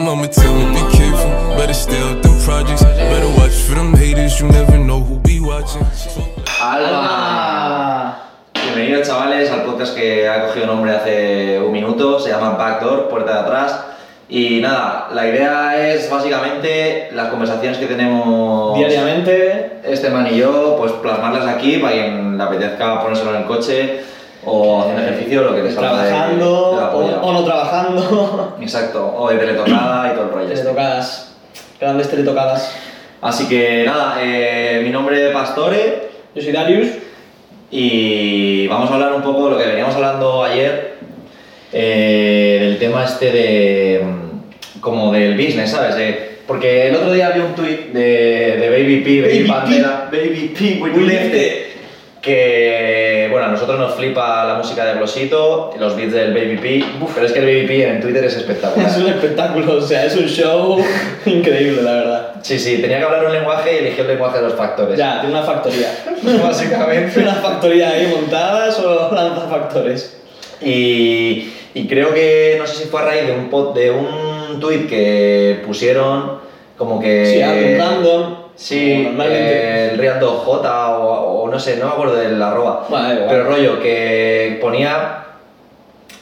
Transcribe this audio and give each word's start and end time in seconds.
mama 0.00 0.28
tell 0.28 0.54
me 0.54 0.64
be 0.72 0.96
careful. 0.96 1.30
Better 1.56 1.74
stay 1.74 2.00
out 2.00 2.22
them 2.22 2.40
projects. 2.40 2.82
Better 2.82 3.28
watch 3.38 3.52
for 3.52 3.74
them 3.74 3.94
haters. 3.94 4.40
You 4.40 4.48
never 4.48 4.78
know 4.78 5.00
who 5.00 5.18
be 5.18 5.40
watching. 5.40 5.84
¡Alba! 6.60 8.16
Bienvenidos 8.54 9.06
chavales 9.06 9.50
al 9.50 9.64
podcast 9.64 9.94
que 9.94 10.28
ha 10.28 10.46
cogido 10.46 10.66
nombre 10.66 10.92
hace 10.92 11.60
un 11.60 11.72
minuto, 11.72 12.18
se 12.18 12.30
llama 12.30 12.50
Backdoor, 12.50 13.08
puerta 13.08 13.32
de 13.34 13.38
atrás. 13.40 13.84
Y 14.28 14.60
nada, 14.60 15.08
la 15.12 15.28
idea 15.28 15.92
es 15.92 16.08
básicamente 16.08 17.10
las 17.12 17.28
conversaciones 17.28 17.78
que 17.78 17.86
tenemos 17.86 18.78
Diariamente, 18.78 19.80
este 19.84 20.08
man 20.10 20.28
y 20.32 20.38
yo, 20.38 20.76
pues 20.78 20.92
plasmarlas 20.92 21.46
aquí 21.46 21.78
para 21.78 21.92
quien 21.92 22.38
le 22.38 22.44
apetezca 22.44 23.02
ponérselo 23.02 23.34
en 23.34 23.42
el 23.42 23.46
coche 23.46 24.00
o 24.44 24.80
haciendo 24.80 25.02
ejercicio, 25.02 25.42
lo 25.42 25.54
que 25.54 25.62
les 25.62 25.74
de- 25.74 25.80
trabajando 25.80 26.76
de 26.76 26.84
o, 26.96 27.20
o 27.22 27.32
no 27.32 27.44
trabajando, 27.44 28.56
Exacto, 28.60 29.14
o 29.16 29.28
de 29.30 29.36
teletocada 29.38 30.08
y 30.12 30.14
todo 30.14 30.24
el 30.24 30.30
rollo. 30.30 30.42
este. 30.44 30.54
teletocadas, 30.56 31.36
grandes 31.80 32.08
teletocadas. 32.08 32.74
Así 33.22 33.46
que 33.48 33.84
nada, 33.84 34.16
eh, 34.22 34.80
mi 34.82 34.90
nombre 34.90 35.28
es 35.28 35.32
Pastore. 35.34 36.08
Yo 36.34 36.42
soy 36.42 36.52
Darius, 36.52 36.88
Y 37.70 38.66
vamos 38.68 38.90
a 38.90 38.94
hablar 38.94 39.12
un 39.12 39.22
poco 39.22 39.44
de 39.46 39.50
lo 39.52 39.58
que 39.58 39.66
veníamos 39.66 39.94
hablando 39.94 40.42
ayer, 40.42 40.94
eh, 41.72 42.58
del 42.62 42.78
tema 42.78 43.04
este 43.04 43.30
de. 43.30 44.00
mm, 44.04 44.80
como 44.80 45.12
del 45.12 45.36
business, 45.36 45.70
¿sabes? 45.70 45.94
Porque 46.46 46.88
el 46.88 46.96
otro 46.96 47.12
día 47.12 47.30
vi 47.30 47.40
un 47.40 47.54
tweet 47.54 47.90
de, 47.92 48.56
de 48.58 48.70
Baby 48.70 49.00
P, 49.02 49.20
Baby, 49.20 49.38
Baby 49.38 49.48
Pantera, 49.48 50.08
Baby 50.10 50.54
P, 50.58 50.78
when 50.82 50.94
you 50.94 51.02
left 51.06 51.34
it, 51.34 51.69
que 52.20 53.28
bueno, 53.30 53.46
a 53.46 53.50
nosotros 53.50 53.78
nos 53.78 53.94
flipa 53.94 54.44
la 54.44 54.54
música 54.54 54.84
de 54.84 54.94
Glosito, 54.94 55.72
los 55.78 55.96
beats 55.96 56.12
del 56.12 56.34
Baby 56.34 56.56
P, 56.58 56.84
pero 57.14 57.26
es 57.26 57.32
que 57.32 57.38
el 57.38 57.44
Baby 57.46 57.66
P 57.66 57.88
en 57.88 58.00
Twitter 58.00 58.24
es 58.24 58.36
espectacular. 58.36 58.88
es 58.90 58.96
un 58.98 59.06
espectáculo, 59.08 59.76
o 59.76 59.80
sea, 59.80 60.04
es 60.04 60.16
un 60.16 60.26
show 60.26 60.78
increíble, 61.26 61.82
la 61.82 61.92
verdad. 61.92 62.34
Sí, 62.42 62.58
sí, 62.58 62.78
tenía 62.78 62.98
que 62.98 63.04
hablar 63.04 63.24
un 63.26 63.32
lenguaje 63.32 63.74
y 63.74 63.78
eligió 63.78 64.02
el 64.04 64.08
lenguaje 64.10 64.38
de 64.38 64.44
los 64.44 64.54
factores. 64.54 64.98
Ya, 64.98 65.20
tiene 65.20 65.34
una 65.36 65.44
factoría. 65.44 65.88
Básicamente. 66.42 67.20
una 67.20 67.34
factoría 67.34 67.90
ahí 67.90 68.06
montada, 68.06 68.70
solo 68.72 69.10
lanza 69.14 69.42
factores. 69.48 70.16
Y, 70.62 71.52
y 71.74 71.86
creo 71.88 72.12
que, 72.12 72.56
no 72.58 72.66
sé 72.66 72.84
si 72.84 72.88
fue 72.88 73.00
a 73.00 73.04
raíz 73.06 73.26
de 73.26 73.32
un, 73.32 73.50
pod- 73.50 73.72
de 73.74 73.90
un 73.90 74.58
tweet 74.60 74.86
que 74.86 75.62
pusieron 75.66 76.38
como 76.76 77.00
que... 77.00 77.26
Sí, 77.26 77.42
algo 77.42 77.78
random. 77.78 78.34
Sí, 78.60 79.16
eh, 79.22 79.88
el 79.92 79.98
Real 79.98 80.20
Dog 80.20 80.44
J 80.44 80.98
o, 80.98 81.42
o 81.44 81.48
no 81.48 81.58
sé, 81.58 81.78
no 81.78 81.86
me 81.86 81.92
acuerdo 81.92 82.16
del 82.16 82.40
arroba. 82.42 82.86
Pero 82.90 83.44
rollo, 83.44 83.80
que 83.80 84.58
ponía 84.60 85.24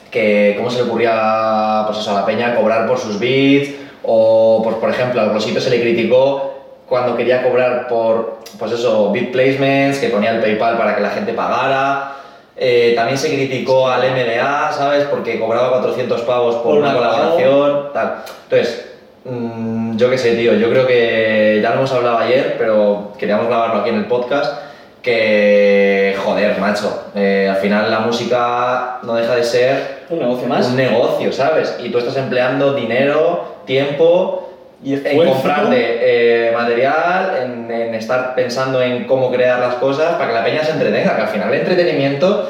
que 0.09 0.55
cómo 0.57 0.69
se 0.71 0.77
le 0.77 0.83
ocurría 0.87 1.83
pues 1.85 1.99
eso, 1.99 2.11
a 2.11 2.21
la 2.21 2.25
peña 2.25 2.55
cobrar 2.55 2.87
por 2.87 2.97
sus 2.97 3.19
beats 3.19 3.71
o 4.03 4.61
pues, 4.63 4.77
por 4.77 4.89
ejemplo 4.89 5.19
al 5.19 5.31
Glosito 5.31 5.59
se 5.59 5.69
le 5.69 5.81
criticó 5.81 6.53
cuando 6.87 7.15
quería 7.17 7.43
cobrar 7.43 7.87
por 7.89 8.39
pues 8.57 8.71
eso 8.71 9.11
beat 9.11 9.31
placements 9.31 9.99
que 9.99 10.07
ponía 10.07 10.31
el 10.31 10.39
PayPal 10.39 10.77
para 10.77 10.95
que 10.95 11.01
la 11.01 11.09
gente 11.09 11.33
pagara. 11.33 12.13
Eh, 12.55 12.93
también 12.95 13.17
se 13.17 13.27
criticó 13.33 13.89
al 13.89 14.01
MDA 14.11 14.71
sabes 14.71 15.03
porque 15.05 15.39
cobraba 15.39 15.71
400 15.71 16.21
pavos 16.21 16.55
por, 16.55 16.63
Por 16.63 16.77
una 16.77 16.89
una 16.91 16.97
colaboración. 16.97 17.89
tal. 17.93 18.23
Entonces 18.43 18.88
mm, 19.25 19.97
yo 19.97 20.09
qué 20.09 20.17
sé 20.17 20.35
tío 20.35 20.53
yo 20.53 20.69
creo 20.69 20.87
que 20.87 21.59
ya 21.61 21.69
lo 21.71 21.75
hemos 21.77 21.91
hablado 21.93 22.19
ayer 22.19 22.55
pero 22.57 23.13
queríamos 23.17 23.47
grabarlo 23.47 23.81
aquí 23.81 23.89
en 23.89 23.95
el 23.95 24.05
podcast 24.05 24.61
que 25.01 26.15
joder 26.23 26.59
macho 26.59 27.11
eh, 27.15 27.47
al 27.49 27.57
final 27.57 27.89
la 27.89 27.99
música 27.99 28.99
no 29.03 29.15
deja 29.15 29.35
de 29.35 29.43
ser 29.43 29.99
Un 30.09 30.19
negocio 30.19 30.47
más. 30.47 30.67
un 30.67 30.75
negocio, 30.75 31.31
¿sabes? 31.31 31.77
Y 31.83 31.89
tú 31.89 31.99
estás 31.99 32.17
empleando 32.17 32.73
dinero, 32.73 33.59
tiempo 33.65 34.49
y 34.83 34.93
en 34.93 35.25
comprarte 35.25 35.99
eh, 36.01 36.51
material, 36.51 37.37
en, 37.43 37.71
en 37.71 37.95
estar 37.95 38.33
pensando 38.35 38.81
en 38.81 39.05
cómo 39.05 39.31
crear 39.31 39.59
las 39.59 39.75
cosas 39.75 40.13
para 40.13 40.27
que 40.27 40.33
la 40.33 40.43
peña 40.43 40.63
se 40.63 40.71
entretenga, 40.71 41.15
que 41.15 41.21
al 41.21 41.27
final 41.27 41.53
el 41.53 41.59
entretenimiento 41.59 42.49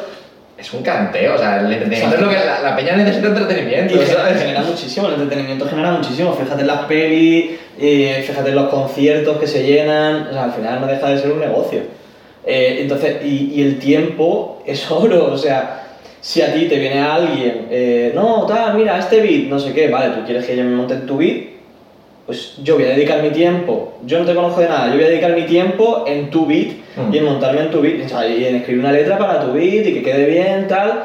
es 0.60 0.74
un 0.74 0.84
canteo, 0.84 1.36
o 1.36 1.38
sea, 1.38 1.60
el 1.60 1.72
entretenimiento 1.72 2.16
es 2.16 2.22
lo 2.22 2.30
que 2.30 2.36
la, 2.36 2.60
la 2.62 2.76
peña 2.76 2.96
necesita 2.98 3.28
entretenimiento, 3.28 3.96
Y 3.96 4.06
¿sabes? 4.06 4.42
genera 4.42 4.62
muchísimo, 4.62 5.08
el 5.08 5.14
entretenimiento 5.14 5.66
genera 5.68 5.92
muchísimo. 5.92 6.34
Fíjate 6.34 6.62
en 6.62 6.68
las 6.68 6.82
pelis, 6.82 7.52
eh, 7.80 8.24
fíjate 8.28 8.50
en 8.50 8.56
los 8.56 8.70
conciertos 8.70 9.38
que 9.38 9.48
se 9.48 9.64
llenan, 9.64 10.28
o 10.28 10.34
sea, 10.34 10.44
al 10.46 10.52
final 10.54 10.82
no 10.82 10.88
deja 10.88 11.10
de 11.10 11.18
ser 11.18 11.32
un 11.32 11.40
negocio. 11.40 11.80
Eh, 12.46 12.80
entonces, 12.82 13.18
y, 13.24 13.54
y 13.56 13.62
el 13.64 13.80
tiempo 13.80 14.62
es 14.66 14.90
oro, 14.92 15.32
o 15.32 15.38
sea, 15.38 15.84
si 16.22 16.42
a 16.42 16.54
ti 16.54 16.66
te 16.66 16.78
viene 16.78 17.00
alguien, 17.02 17.68
eh, 17.70 18.12
no, 18.14 18.46
tal, 18.46 18.76
mira, 18.76 19.00
este 19.00 19.22
beat, 19.22 19.44
no 19.44 19.60
sé 19.60 19.72
qué, 19.72 19.88
vale, 19.88 20.14
tú 20.16 20.26
quieres 20.26 20.46
que 20.46 20.58
yo 20.58 20.64
me 20.64 20.76
monte 20.76 20.96
en 20.96 21.06
tu 21.06 21.18
beat, 21.18 21.59
pues 22.30 22.54
yo 22.62 22.76
voy 22.76 22.84
a 22.84 22.90
dedicar 22.90 23.24
mi 23.24 23.32
tiempo, 23.32 23.94
yo 24.06 24.20
no 24.20 24.26
te 24.26 24.36
conozco 24.36 24.62
de 24.62 24.70
nada, 24.70 24.88
yo 24.90 24.94
voy 24.98 25.04
a 25.06 25.08
dedicar 25.10 25.34
mi 25.34 25.44
tiempo 25.48 26.04
en 26.08 26.30
tu 26.30 26.46
beat 26.46 26.74
Mm. 26.96 27.14
y 27.14 27.18
en 27.18 27.26
montarme 27.26 27.62
en 27.62 27.72
tu 27.72 27.82
beat, 27.82 28.06
o 28.06 28.10
sea, 28.10 28.28
y 28.28 28.46
en 28.46 28.56
escribir 28.58 28.82
una 28.84 28.92
letra 28.92 29.18
para 29.18 29.40
tu 29.42 29.54
beat 29.54 29.86
y 29.88 29.94
que 29.96 30.04
quede 30.04 30.26
bien, 30.26 30.68
tal, 30.68 31.04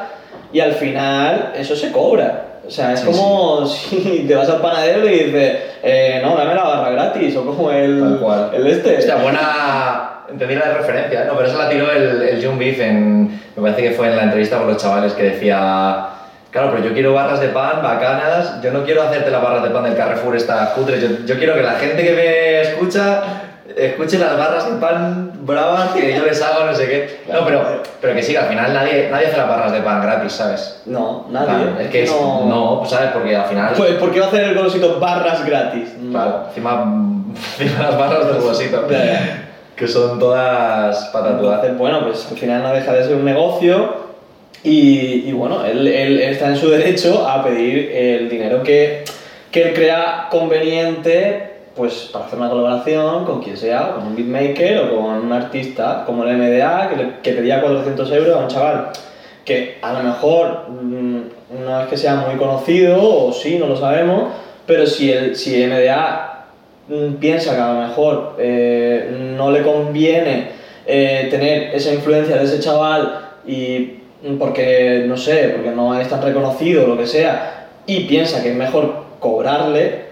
y 0.53 0.59
al 0.59 0.73
final 0.73 1.53
eso 1.57 1.75
se 1.75 1.91
cobra. 1.91 2.43
O 2.67 2.69
sea, 2.69 2.93
es 2.93 2.99
Sí, 2.99 3.05
como 3.07 3.65
si 3.65 4.25
te 4.27 4.35
vas 4.35 4.49
al 4.49 4.59
panadero 4.61 5.07
y 5.07 5.11
dices, 5.25 5.57
eh, 5.83 6.19
no, 6.23 6.35
dame 6.35 6.53
la 6.55 6.63
barra 6.63 6.89
gratis, 6.91 7.35
o 7.37 7.45
como 7.45 7.71
el, 7.71 7.99
Tal 7.99 8.19
cual. 8.19 8.49
el 8.55 8.67
este. 8.67 8.97
Hostia, 8.97 9.15
buena. 9.15 10.09
Entendí 10.29 10.55
la 10.55 10.73
referencia, 10.73 11.25
no, 11.25 11.35
pero 11.37 11.47
esa 11.47 11.57
la 11.59 11.69
tiró 11.69 11.91
el, 11.91 12.21
el 12.23 12.45
John 12.45 12.57
Beef 12.57 12.79
en. 12.81 13.27
Me 13.55 13.61
parece 13.61 13.83
que 13.83 13.91
fue 13.91 14.07
en 14.07 14.15
la 14.17 14.23
entrevista 14.23 14.57
con 14.57 14.67
los 14.67 14.77
chavales 14.81 15.13
que 15.13 15.23
decía. 15.23 16.07
Claro, 16.55 16.71
pero 16.71 16.85
yo 16.85 16.93
quiero 16.93 17.13
barras 17.13 17.41
de 17.41 17.49
pan 17.49 17.83
bacanas, 17.83 18.61
yo 18.61 18.71
no 18.71 18.85
quiero 18.85 19.03
hacerte 19.03 19.29
las 19.29 19.41
barras 19.41 19.61
de 19.61 19.71
pan 19.71 19.83
del 19.83 19.97
Carrefour 19.97 20.37
estas 20.37 20.69
cutres, 20.69 21.01
yo, 21.01 21.25
yo 21.25 21.37
quiero 21.37 21.53
que 21.53 21.61
la 21.61 21.73
gente 21.73 22.01
que 22.01 22.13
me 22.13 22.61
escucha 22.61 23.23
escuche 23.75 24.17
las 24.17 24.37
barras 24.37 24.65
de 24.71 24.77
pan 24.79 25.33
bravas 25.41 25.89
que 25.89 26.15
yo 26.15 26.23
les 26.25 26.41
hago, 26.41 26.63
no 26.63 26.73
sé 26.73 26.87
qué. 26.87 27.19
No, 27.29 27.43
pero, 27.43 27.61
pero 27.99 28.15
que 28.15 28.23
sí, 28.23 28.31
que 28.31 28.37
al 28.37 28.45
final 28.45 28.73
nadie, 28.73 29.09
nadie 29.11 29.27
hace 29.27 29.35
las 29.35 29.49
barras 29.49 29.73
de 29.73 29.81
pan 29.81 30.01
gratis, 30.01 30.31
¿sabes? 30.31 30.81
No, 30.85 31.25
nadie. 31.29 31.45
Claro, 31.47 31.79
es 31.81 31.89
que 31.89 32.03
es- 32.03 32.11
no, 32.11 32.77
pues, 32.79 32.89
¿sabes? 32.91 33.09
Porque 33.11 33.35
al 33.35 33.45
final. 33.47 33.73
Pues, 33.75 33.91
¿por 33.95 34.11
qué 34.13 34.19
va 34.21 34.27
a 34.27 34.29
hacer 34.29 34.43
el 34.45 34.55
golosito 34.55 34.97
barras 34.97 35.45
gratis? 35.45 35.89
No. 35.99 36.11
Claro, 36.13 36.43
encima, 36.47 36.85
encima 37.59 37.83
las 37.83 37.97
barras 37.97 38.27
del 38.27 38.89
ya. 38.89 39.41
Que 39.75 39.89
son 39.89 40.19
todas 40.19 41.09
patatudas. 41.11 41.77
Bueno, 41.77 42.05
pues 42.05 42.25
al 42.31 42.37
final 42.37 42.63
no 42.63 42.71
deja 42.71 42.93
de 42.93 43.03
ser 43.03 43.15
un 43.15 43.25
negocio 43.25 44.04
y, 44.63 45.31
bueno, 45.31 45.63
él, 45.65 45.87
está 46.19 46.49
en 46.49 46.57
su 46.57 46.69
derecho 46.69 47.27
a 47.27 47.43
pedir 47.43 47.91
el 47.93 48.29
dinero 48.29 48.63
que, 48.63 49.03
que 49.51 49.69
él 49.69 49.73
crea 49.73 50.27
conveniente 50.29 51.53
pues 51.75 52.09
para 52.11 52.25
hacer 52.25 52.39
una 52.39 52.49
colaboración 52.49 53.25
con 53.25 53.43
quien 53.43 53.57
sea, 53.57 53.91
con 53.91 54.07
un 54.07 54.15
beatmaker 54.15 54.79
o 54.79 54.95
con 54.95 55.15
un 55.15 55.31
artista 55.33 56.03
como 56.05 56.23
el 56.23 56.37
MDA 56.37 56.89
que, 56.89 57.09
que 57.21 57.37
pedía 57.37 57.61
400 57.61 58.11
euros 58.11 58.35
a 58.35 58.39
un 58.39 58.47
chaval 58.47 58.91
que 59.45 59.77
a 59.81 59.93
lo 59.93 59.99
mejor 59.99 60.69
mm, 60.69 61.21
no 61.63 61.81
es 61.81 61.87
que 61.87 61.97
sea 61.97 62.15
muy 62.15 62.35
conocido 62.35 62.97
o 63.01 63.31
sí, 63.31 63.57
no 63.59 63.67
lo 63.67 63.77
sabemos, 63.77 64.29
pero 64.65 64.87
si 64.87 65.11
el, 65.11 65.35
si 65.35 65.65
MDA 65.65 66.47
mm, 66.89 67.13
piensa 67.15 67.55
que 67.55 67.61
a 67.61 67.73
lo 67.73 67.87
mejor 67.87 68.35
eh, 68.39 69.33
no 69.37 69.51
le 69.51 69.61
conviene 69.61 70.49
eh, 70.87 71.27
tener 71.29 71.75
esa 71.75 71.93
influencia 71.93 72.37
de 72.37 72.43
ese 72.43 72.59
chaval 72.59 73.29
y 73.47 73.99
porque 74.39 75.05
no 75.07 75.17
sé, 75.17 75.53
porque 75.55 75.71
no 75.71 75.99
es 75.99 76.09
tan 76.09 76.21
reconocido 76.21 76.87
lo 76.87 76.97
que 76.97 77.07
sea, 77.07 77.67
y 77.85 78.01
piensa 78.01 78.41
que 78.41 78.51
es 78.51 78.55
mejor 78.55 79.05
cobrarle, 79.19 80.05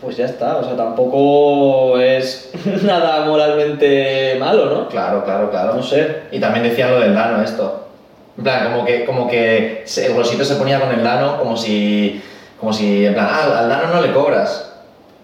pues 0.00 0.16
ya 0.16 0.26
está, 0.26 0.58
o 0.58 0.64
sea, 0.64 0.76
tampoco 0.76 1.98
es 1.98 2.52
nada 2.84 3.24
moralmente 3.26 4.36
malo, 4.38 4.66
¿no? 4.66 4.88
Claro, 4.88 5.24
claro, 5.24 5.50
claro. 5.50 5.74
No 5.74 5.82
sé. 5.82 6.22
Y 6.30 6.38
también 6.38 6.64
decían 6.64 6.92
lo 6.92 7.00
del 7.00 7.14
Dano 7.14 7.42
esto. 7.42 7.88
En 8.36 8.44
plan, 8.44 8.72
como 8.72 8.84
que, 8.84 9.04
como 9.04 9.28
que 9.28 9.84
el 9.96 10.14
Glosito 10.14 10.44
se 10.44 10.54
ponía 10.54 10.80
con 10.80 10.90
el 10.90 11.02
Dano 11.02 11.38
como 11.38 11.56
si, 11.56 12.22
como 12.60 12.72
si, 12.72 13.06
en 13.06 13.14
plan, 13.14 13.26
ah, 13.28 13.58
al 13.58 13.68
Dano 13.68 13.94
no 13.94 14.00
le 14.00 14.12
cobras. 14.12 14.67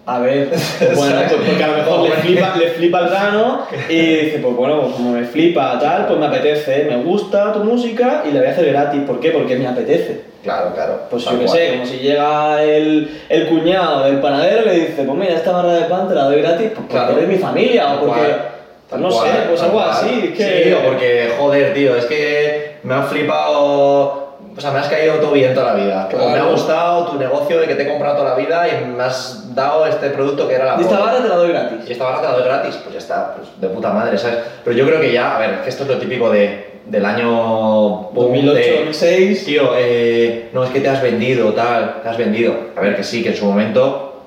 A 0.07 0.19
ver, 0.19 0.49
bueno, 0.97 1.17
pues 1.29 1.33
porque 1.49 1.65
a 1.65 1.69
lo 1.69 1.77
mejor 1.79 2.03
le 2.03 2.11
flipa, 2.23 2.57
le 2.59 2.69
flipa 2.69 2.99
el 3.01 3.09
grano 3.09 3.63
y 3.89 3.97
dice, 4.17 4.39
pues 4.43 4.55
bueno, 4.55 4.83
pues 4.83 4.95
como 4.97 5.13
me 5.13 5.25
flipa 5.25 5.79
tal, 5.81 6.07
pues 6.07 6.19
me 6.19 6.27
apetece, 6.27 6.85
me 6.85 6.97
gusta 6.97 7.53
tu 7.55 7.61
música 7.61 8.23
y 8.29 8.33
la 8.33 8.41
voy 8.41 8.49
a 8.49 8.53
hacer 8.53 8.67
gratis. 8.67 9.01
¿Por 9.07 9.19
qué? 9.21 9.31
Porque 9.31 9.57
me 9.57 9.67
apetece. 9.67 10.21
Claro, 10.43 10.75
claro. 10.75 11.01
Pues 11.09 11.25
yo 11.25 11.39
qué 11.39 11.49
sé, 11.49 11.71
como 11.73 11.87
si 11.87 11.97
llega 12.01 12.63
el, 12.63 13.19
el 13.31 13.47
cuñado 13.49 14.05
del 14.05 14.21
panadero 14.21 14.63
y 14.63 14.67
le 14.67 14.75
dice, 14.89 15.05
pues 15.05 15.19
mira, 15.19 15.37
esta 15.37 15.53
barra 15.53 15.73
de 15.73 15.85
pan 15.87 16.07
te 16.07 16.15
la 16.15 16.25
doy 16.25 16.43
gratis 16.43 16.67
pues 16.69 16.73
porque 16.81 16.93
Claro. 16.93 17.17
eres 17.17 17.29
mi 17.29 17.37
familia 17.39 17.85
Tal 17.85 17.97
o 17.97 18.01
porque... 18.01 18.21
cual. 18.21 18.49
Tal 18.91 19.01
no 19.01 19.09
cual, 19.09 19.27
sé, 19.27 19.35
pues 19.49 19.63
algo 19.63 19.75
cual. 19.79 19.91
así. 19.91 20.21
Es 20.33 20.37
que... 20.37 20.65
Sí, 20.65 20.73
o 20.75 20.83
porque, 20.87 21.33
joder, 21.39 21.73
tío, 21.73 21.97
es 21.97 22.05
que 22.05 22.77
me 22.83 22.93
han 22.93 23.07
flipado. 23.07 24.24
O 24.57 24.61
sea, 24.61 24.71
me 24.71 24.79
has 24.79 24.87
caído 24.89 25.17
todo 25.17 25.33
bien 25.33 25.53
toda 25.53 25.75
la 25.75 25.85
vida. 25.85 26.09
O 26.13 26.17
me 26.17 26.25
ha 26.25 26.35
Claro. 26.37 26.51
gustado 26.53 27.07
tu 27.07 27.19
negocio 27.19 27.61
de 27.61 27.67
que 27.67 27.75
te 27.75 27.83
he 27.83 27.89
comprado 27.89 28.17
toda 28.19 28.31
la 28.31 28.37
vida 28.37 28.67
y 28.69 28.85
me 28.87 29.03
has 29.03 29.53
dado 29.55 29.85
este 29.87 30.11
producto 30.11 30.47
que 30.47 30.55
era 30.55 30.65
la 30.65 30.81
Y 30.81 30.83
esta 30.85 30.99
barra 31.01 31.23
te 31.23 31.29
la 31.29 31.35
doy 31.37 31.49
gratis. 31.49 31.79
Y 31.89 31.93
esta 31.93 32.05
barra 32.05 32.21
te 32.21 32.27
la 32.29 32.33
doy 32.35 32.45
gratis, 32.45 32.77
pues 32.77 32.93
ya 32.93 32.99
está, 32.99 33.35
pues 33.35 33.49
de 33.61 33.69
puta 33.69 33.91
madre, 33.93 34.17
¿sabes? 34.17 34.39
Pero 34.63 34.77
yo 34.77 34.87
creo 34.87 35.01
que 35.01 35.13
ya, 35.13 35.37
a 35.37 35.39
ver, 35.41 35.63
que 35.63 35.69
esto 35.69 35.83
es 35.83 35.89
lo 35.89 35.99
típico 35.99 36.31
de 36.31 36.73
del 36.87 37.05
año... 37.05 38.11
boom 38.13 38.35
2008, 38.35 38.55
de, 38.55 38.71
2006. 38.73 39.45
Tío, 39.47 39.71
eh, 39.77 40.51
no 40.53 40.63
es 40.65 40.71
que 40.71 40.81
te 40.81 40.89
has 40.91 41.01
vendido, 41.03 41.53
tal, 41.55 42.03
te 42.03 42.09
has 42.11 42.19
vendido. 42.19 42.55
A 42.77 42.81
ver, 42.81 42.95
que 42.95 43.03
sí, 43.03 43.23
que 43.23 43.31
en 43.31 43.37
su 43.37 43.47
momento, 43.47 44.21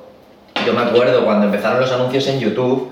yo 0.66 0.74
me 0.74 0.82
acuerdo 0.82 1.24
cuando 1.24 1.46
empezaron 1.46 1.80
los 1.80 1.92
anuncios 1.92 2.28
en 2.28 2.40
YouTube, 2.40 2.92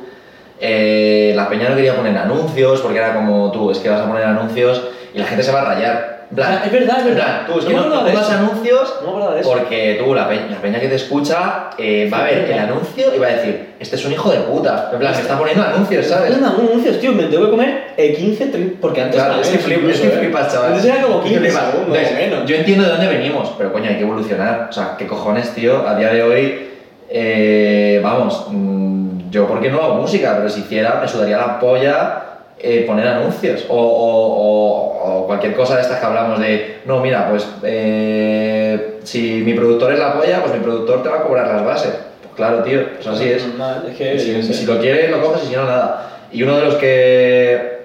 eh, 0.62 1.34
la 1.36 1.50
peña 1.50 1.68
no 1.70 1.76
quería 1.76 1.96
poner 1.96 2.16
anuncios 2.18 2.80
porque 2.82 3.00
era 3.00 3.14
como 3.16 3.52
tú, 3.52 3.72
es 3.72 3.80
que 3.80 3.90
vas 3.90 4.02
a 4.02 4.08
poner 4.08 4.24
anuncios 4.24 4.82
y 5.14 5.18
la 5.18 5.26
gente 5.26 5.44
se 5.44 5.52
va 5.52 5.62
a 5.62 5.66
rayar. 5.66 6.15
Plan, 6.34 6.60
Ah, 6.60 6.66
es 6.66 6.72
verdad, 6.72 7.00
es 7.00 7.06
verdad. 7.06 7.42
tú, 7.46 7.60
es 7.60 7.66
No 7.66 7.70
que 7.70 7.76
no, 7.76 7.86
no 7.90 8.04
pongas 8.06 8.30
anuncios 8.32 8.96
No 9.06 9.32
de 9.32 9.42
eso. 9.42 9.50
porque 9.52 10.02
tú, 10.04 10.16
la 10.16 10.28
peña, 10.28 10.48
la 10.50 10.58
peña 10.58 10.80
que 10.80 10.88
te 10.88 10.96
escucha, 10.96 11.70
eh, 11.78 12.10
va 12.12 12.20
a 12.20 12.24
ver 12.24 12.50
el 12.52 12.58
anuncio 12.60 13.14
y 13.16 13.20
va 13.20 13.28
a 13.28 13.32
decir, 13.32 13.76
este 13.80 13.96
es 13.96 14.06
un 14.06 14.12
hijo 14.14 14.32
de 14.32 14.40
puta. 14.40 14.90
En 14.92 15.00
plan, 15.00 15.14
me 15.14 15.22
está 15.22 15.38
poniendo 15.38 15.64
anuncios, 15.64 16.06
¿sabes? 16.08 16.34
Anda, 16.34 16.50
anuncios, 16.50 17.00
tío, 17.00 17.12
me 17.12 17.24
tengo 17.26 17.46
que 17.46 17.52
comer 17.52 17.84
eh, 17.98 18.14
15, 18.16 18.46
30, 18.48 18.78
porque 18.82 19.02
antes 19.02 19.16
Claro, 19.16 19.34
era 19.34 19.42
es 19.44 19.50
que, 19.50 19.60
flip- 19.60 19.90
es 19.90 20.00
que 20.00 20.10
flipas, 20.10 20.52
chaval. 20.52 20.74
Antes 20.74 20.86
era 20.86 21.02
como 21.04 21.18
Es 21.24 21.24
que 21.24 21.30
15 21.30 21.40
flipas. 21.50 21.72
segundos, 21.72 21.98
menos. 22.16 22.46
Yo 22.50 22.56
entiendo 22.56 22.84
de 22.86 22.90
dónde 22.90 23.08
venimos, 23.08 23.54
pero 23.58 23.72
coño, 23.72 23.90
hay 23.90 23.96
que 23.98 24.02
evolucionar. 24.04 24.68
O 24.70 24.74
sea, 24.74 24.96
qué 24.98 25.06
cojones, 25.06 25.52
tío, 25.54 25.88
a 25.88 25.96
día 25.96 26.10
de 26.12 26.24
hoy, 26.24 26.68
eh, 27.10 28.00
vamos, 28.04 28.48
mm, 28.50 29.30
yo 29.30 29.48
porque 29.48 29.70
no 29.70 29.82
hago 29.84 29.96
música, 29.96 30.34
pero 30.38 30.50
si 30.50 30.62
hiciera, 30.62 30.98
me 31.02 31.08
sudaría 31.08 31.38
la 31.38 31.60
polla 31.60 32.22
eh, 32.60 32.84
poner 32.88 33.08
anuncios 33.08 33.66
o, 33.70 33.76
o- 33.78 34.34
o- 34.38 35.22
o 35.24 35.28
cualquier 35.28 35.56
cosa 35.56 35.76
de 35.76 35.82
estas 35.82 36.00
que 36.00 36.06
hablamos 36.06 36.40
de, 36.40 36.78
no, 36.86 37.00
mira, 37.02 37.30
pues 37.30 37.48
eh, 37.64 39.00
si 39.04 39.42
mi 39.46 39.54
productor 39.54 39.94
es 39.94 40.00
la 40.00 40.14
polla, 40.14 40.42
pues 40.42 40.54
mi 40.54 40.60
productor 40.62 41.04
te 41.04 41.10
va 41.10 41.18
a 41.18 41.24
cobrar 41.24 41.48
las 41.48 41.66
bases. 41.66 41.94
Pues 42.22 42.34
claro, 42.36 42.64
tío, 42.64 42.82
pues 42.96 43.08
así 43.08 43.30
es. 43.30 43.46
No, 43.56 43.88
es 43.88 43.96
que, 43.98 44.20
Si, 44.20 44.66
lo 44.66 44.80
quieres, 44.80 45.10
lo 45.12 45.22
coges 45.22 45.44
y 45.44 45.48
si 45.48 45.56
no, 45.56 45.66
nada. 45.66 46.10
Y 46.32 46.44
uno 46.44 46.58
de 46.58 46.66
los 46.66 46.76
que 46.76 47.76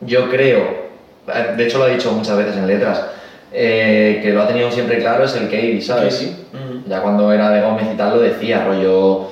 yo 0.00 0.28
creo, 0.30 0.64
de 1.56 1.64
hecho 1.64 1.78
lo 1.78 1.84
ha 1.84 1.88
dicho 1.88 2.10
muchas 2.12 2.36
veces 2.36 2.56
en 2.56 2.66
letras, 2.66 3.04
eh, 3.52 4.20
que 4.22 4.30
lo 4.30 4.42
ha 4.42 4.48
tenido 4.48 4.70
siempre 4.70 4.98
claro 4.98 5.24
es 5.24 5.34
el 5.36 5.44
Katie, 5.44 5.80
¿sabes? 5.82 6.14
Sí, 6.14 6.26
sí. 6.26 6.46
Ujú. 6.56 6.82
Ya 6.88 7.00
cuando 7.02 7.32
era 7.32 7.50
de 7.50 7.60
Gómez 7.62 7.86
y 7.92 7.96
tal 7.96 8.14
lo 8.16 8.20
decía, 8.20 8.64
rollo. 8.64 9.28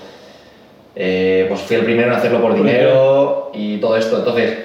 pues 0.95 1.61
fui 1.61 1.77
el 1.77 1.85
primero 1.85 2.09
en 2.11 2.17
hacerlo 2.19 2.41
Por 2.43 2.55
dinero 2.55 3.38
y 3.59 3.79
todo 3.79 3.97
esto. 3.97 4.19
Entonces, 4.19 4.59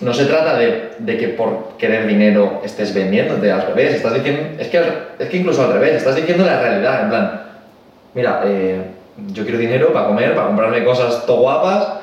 no 0.00 0.14
se 0.14 0.24
trata 0.24 0.56
de, 0.56 0.90
de 0.98 1.16
que 1.18 1.28
por 1.28 1.76
querer 1.78 2.06
dinero 2.06 2.60
estés 2.64 2.94
vendiéndote, 2.94 3.50
al 3.50 3.66
revés. 3.66 3.94
Estás 3.94 4.14
diciendo, 4.14 4.42
es 4.58 4.68
que, 4.68 4.82
es 5.18 5.28
que 5.28 5.36
incluso 5.36 5.62
al 5.62 5.72
revés, 5.72 5.96
estás 5.96 6.16
diciendo 6.16 6.44
la 6.44 6.60
realidad, 6.60 7.02
en 7.02 7.08
plan, 7.08 7.42
mira, 8.14 8.42
eh, 8.46 8.82
yo 9.28 9.42
quiero 9.44 9.58
dinero 9.58 9.92
para 9.92 10.06
comer, 10.06 10.34
para 10.34 10.46
comprarme 10.46 10.84
cosas 10.84 11.26
to 11.26 11.36
guapas 11.36 12.00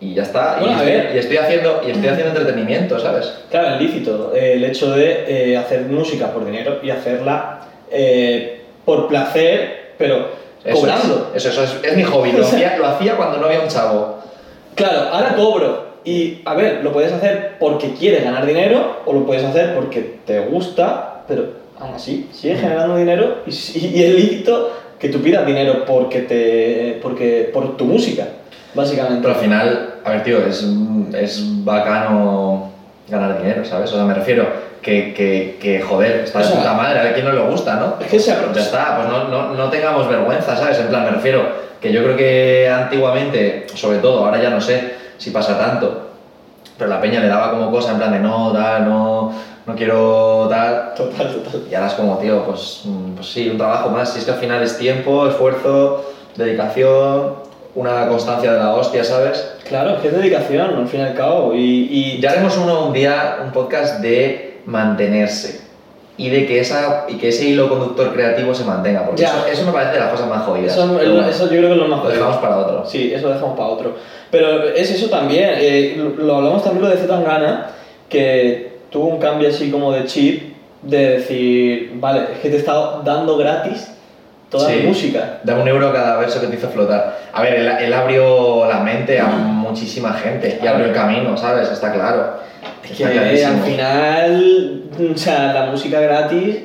y 0.00 0.14
ya 0.14 0.22
está. 0.22 0.58
Bueno, 0.60 0.84
y, 0.84 0.90
estoy, 0.90 1.14
y 1.14 1.18
estoy 1.18 1.36
haciendo 1.38 1.82
y 1.86 1.90
estoy 1.90 2.08
haciendo 2.08 2.38
entretenimiento, 2.38 2.98
¿sabes? 2.98 3.32
Claro, 3.50 3.74
es 3.74 3.80
lícito 3.80 4.32
eh, 4.34 4.54
el 4.54 4.64
hecho 4.64 4.90
de 4.94 5.52
eh, 5.52 5.56
hacer 5.56 5.82
música 5.82 6.32
por 6.32 6.44
dinero 6.44 6.80
y 6.82 6.90
hacerla 6.90 7.60
eh, 7.90 8.62
por 8.84 9.08
placer, 9.08 9.92
pero 9.96 10.28
Eso 10.64 10.80
cobrando. 10.80 11.32
Es, 11.34 11.46
eso, 11.46 11.62
eso 11.62 11.78
es, 11.78 11.90
es 11.90 11.96
mi 11.96 12.02
hobby. 12.02 12.32
Lo 12.32 12.44
hacía, 12.46 12.76
lo 12.76 12.86
hacía 12.86 13.16
cuando 13.16 13.38
no 13.38 13.46
había 13.46 13.60
un 13.60 13.68
chavo. 13.68 14.13
Claro, 14.74 15.08
ahora 15.12 15.34
cobro. 15.34 15.84
Y 16.04 16.42
a 16.44 16.54
ver, 16.54 16.84
lo 16.84 16.92
puedes 16.92 17.12
hacer 17.12 17.56
porque 17.58 17.94
quieres 17.94 18.24
ganar 18.24 18.44
dinero 18.44 19.00
o 19.06 19.12
lo 19.12 19.24
puedes 19.24 19.44
hacer 19.44 19.74
porque 19.74 20.18
te 20.26 20.40
gusta, 20.40 21.22
pero 21.26 21.46
aún 21.78 21.94
así 21.94 22.28
sigues 22.32 22.60
generando 22.60 22.96
dinero 22.96 23.38
y, 23.46 23.50
y 23.50 24.02
es 24.02 24.14
lícito 24.14 24.70
que 24.98 25.08
tú 25.08 25.20
pidas 25.20 25.46
dinero 25.46 25.84
porque 25.86 26.20
te, 26.20 26.98
porque, 27.02 27.50
por 27.52 27.76
tu 27.76 27.84
música, 27.84 28.26
básicamente. 28.74 29.20
Pero 29.22 29.34
al 29.34 29.40
final, 29.40 29.94
a 30.04 30.10
ver, 30.10 30.22
tío, 30.24 30.46
es, 30.46 30.66
es 31.14 31.64
bacano 31.64 32.70
ganar 33.08 33.38
dinero, 33.38 33.64
¿sabes? 33.64 33.90
O 33.92 33.96
sea, 33.96 34.04
me 34.04 34.14
refiero 34.14 34.46
que, 34.82 35.14
que, 35.14 35.56
que 35.60 35.80
joder, 35.80 36.22
está 36.24 36.38
de 36.38 36.44
O 36.44 36.48
sea, 36.48 36.56
puta 36.58 36.72
madre, 36.74 37.00
a 37.00 37.02
ver 37.02 37.14
quién 37.14 37.26
no 37.26 37.32
le 37.32 37.42
gusta, 37.42 37.76
¿no? 37.76 37.96
es 38.00 38.10
que 38.10 38.18
se 38.18 38.30
Ya 38.30 38.60
está, 38.60 38.96
pues 38.96 39.08
no, 39.08 39.28
no, 39.28 39.54
no 39.54 39.70
tengamos 39.70 40.08
vergüenza, 40.08 40.56
¿sabes? 40.56 40.78
En 40.78 40.88
plan, 40.88 41.04
me 41.04 41.10
refiero 41.10 41.48
que 41.84 41.92
yo 41.92 42.02
creo 42.02 42.16
que 42.16 42.66
antiguamente, 42.66 43.66
sobre 43.74 43.98
todo, 43.98 44.24
ahora 44.24 44.40
ya 44.42 44.48
no 44.48 44.58
sé 44.58 44.94
si 45.18 45.30
pasa 45.30 45.58
tanto, 45.58 46.12
pero 46.78 46.88
la 46.88 46.98
peña 46.98 47.20
le 47.20 47.28
daba 47.28 47.50
como 47.50 47.70
cosa 47.70 47.92
en 47.92 47.98
plan 47.98 48.10
de 48.10 48.20
no, 48.20 48.54
tal, 48.54 48.88
no, 48.88 49.34
no 49.66 49.74
quiero 49.76 50.46
tal. 50.48 50.94
Total, 50.94 51.34
total. 51.34 51.62
Y 51.70 51.74
ahora 51.74 51.88
es 51.88 51.92
como, 51.92 52.16
tío, 52.16 52.42
pues, 52.46 52.80
mm, 52.84 53.16
pues 53.16 53.30
sí, 53.30 53.50
un 53.50 53.58
trabajo 53.58 53.90
más. 53.90 54.14
Si 54.14 54.20
es 54.20 54.24
que 54.24 54.30
al 54.30 54.38
final 54.38 54.62
es 54.62 54.78
tiempo, 54.78 55.28
esfuerzo, 55.28 56.10
dedicación, 56.36 57.34
una 57.74 58.08
constancia 58.08 58.54
de 58.54 58.60
la 58.60 58.74
hostia, 58.74 59.04
¿sabes? 59.04 59.46
Claro, 59.68 59.96
es 59.96 60.00
que 60.00 60.08
es 60.08 60.14
dedicación, 60.14 60.74
al 60.74 60.88
fin 60.88 61.00
y 61.00 61.02
al 61.02 61.14
cabo. 61.14 61.52
Y, 61.52 61.88
y 61.90 62.18
Ya 62.18 62.30
haremos 62.30 62.56
uno 62.56 62.86
un 62.86 62.94
día, 62.94 63.40
un 63.44 63.52
podcast 63.52 64.00
de 64.00 64.62
mantenerse 64.64 65.63
y 66.16 66.28
de 66.30 66.46
que, 66.46 66.60
esa, 66.60 67.06
y 67.08 67.14
que 67.14 67.28
ese 67.30 67.46
hilo 67.46 67.68
conductor 67.68 68.12
creativo 68.12 68.54
se 68.54 68.64
mantenga, 68.64 69.04
porque 69.04 69.24
eso, 69.24 69.46
eso 69.50 69.64
me 69.66 69.72
parece 69.72 69.94
de 69.94 70.00
las 70.00 70.10
cosas 70.10 70.28
más 70.28 70.44
jodidas. 70.44 70.72
Eso, 70.72 70.86
bueno, 70.86 71.26
eso 71.28 71.44
yo 71.44 71.48
creo 71.58 71.62
que 71.68 71.72
es 71.72 71.76
lo 71.76 71.88
más 71.88 72.04
lo 72.04 72.10
dejamos 72.10 72.36
jodido. 72.36 72.40
para 72.50 72.56
otro. 72.62 72.86
Sí, 72.86 73.12
eso 73.12 73.28
lo 73.28 73.34
dejamos 73.34 73.56
para 73.56 73.68
otro. 73.70 73.96
Pero 74.30 74.62
es 74.68 74.90
eso 74.90 75.08
también, 75.10 75.50
eh, 75.56 75.94
lo, 75.96 76.10
lo 76.24 76.36
hablamos 76.36 76.62
también 76.62 76.84
lo 76.84 76.90
de 76.90 76.96
Zetangana, 76.98 77.70
que 78.08 78.74
tuvo 78.90 79.06
un 79.06 79.18
cambio 79.18 79.48
así 79.48 79.70
como 79.70 79.92
de 79.92 80.04
chip, 80.04 80.54
de 80.82 81.10
decir, 81.18 81.92
vale, 81.96 82.20
es 82.34 82.38
que 82.40 82.48
te 82.50 82.56
he 82.56 82.58
estado 82.58 83.02
dando 83.02 83.36
gratis 83.36 83.90
toda 84.50 84.68
Sí. 84.68 84.76
mi 84.76 84.86
música. 84.88 85.40
Da 85.42 85.54
un 85.56 85.66
euro 85.66 85.92
cada 85.92 86.16
verso 86.18 86.40
que 86.40 86.46
te 86.46 86.56
hizo 86.56 86.68
flotar. 86.68 87.18
A 87.32 87.42
ver, 87.42 87.54
él, 87.54 87.68
él 87.80 87.92
abrió 87.92 88.66
la 88.66 88.78
mente 88.80 89.18
a 89.18 89.24
muchísima 89.26 90.12
gente 90.12 90.60
y 90.62 90.66
abrió 90.66 90.86
el 90.86 90.92
camino, 90.92 91.36
¿sabes? 91.36 91.70
Está 91.72 91.92
claro. 91.92 92.34
Es 92.90 92.96
que 92.96 93.44
al 93.44 93.62
final, 93.62 94.82
o 95.14 95.18
sea, 95.18 95.52
la 95.52 95.66
música 95.70 96.00
gratis, 96.00 96.56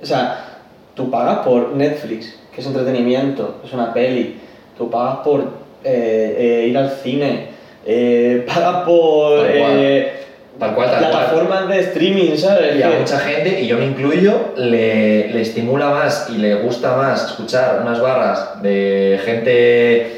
o 0.00 0.06
sea, 0.06 0.60
tú 0.94 1.10
pagas 1.10 1.38
por 1.38 1.74
Netflix, 1.74 2.38
que 2.54 2.60
es 2.60 2.66
entretenimiento, 2.66 3.60
es 3.64 3.72
una 3.72 3.92
peli, 3.92 4.38
tú 4.78 4.88
pagas 4.88 5.18
por 5.18 5.40
eh, 5.84 6.36
eh, 6.38 6.66
ir 6.68 6.78
al 6.78 6.90
cine, 6.90 7.48
eh, 7.84 8.44
pagas 8.54 8.84
por 8.84 9.46
Tal 9.46 9.58
cual. 9.58 10.12
Tal 10.58 10.74
cual, 10.74 10.90
tal 10.90 10.98
cual. 11.00 11.10
plataformas 11.10 11.68
de 11.68 11.80
streaming, 11.80 12.36
¿sabes? 12.38 12.76
Y 12.76 12.82
a 12.82 12.88
mucha 12.88 13.18
gente, 13.18 13.60
y 13.60 13.66
yo 13.66 13.76
me 13.76 13.84
incluyo, 13.84 14.54
le, 14.56 15.28
le 15.28 15.42
estimula 15.42 15.90
más 15.90 16.30
y 16.34 16.38
le 16.38 16.54
gusta 16.54 16.96
más 16.96 17.26
escuchar 17.26 17.80
unas 17.82 18.00
barras 18.00 18.62
de 18.62 19.20
gente 19.22 20.15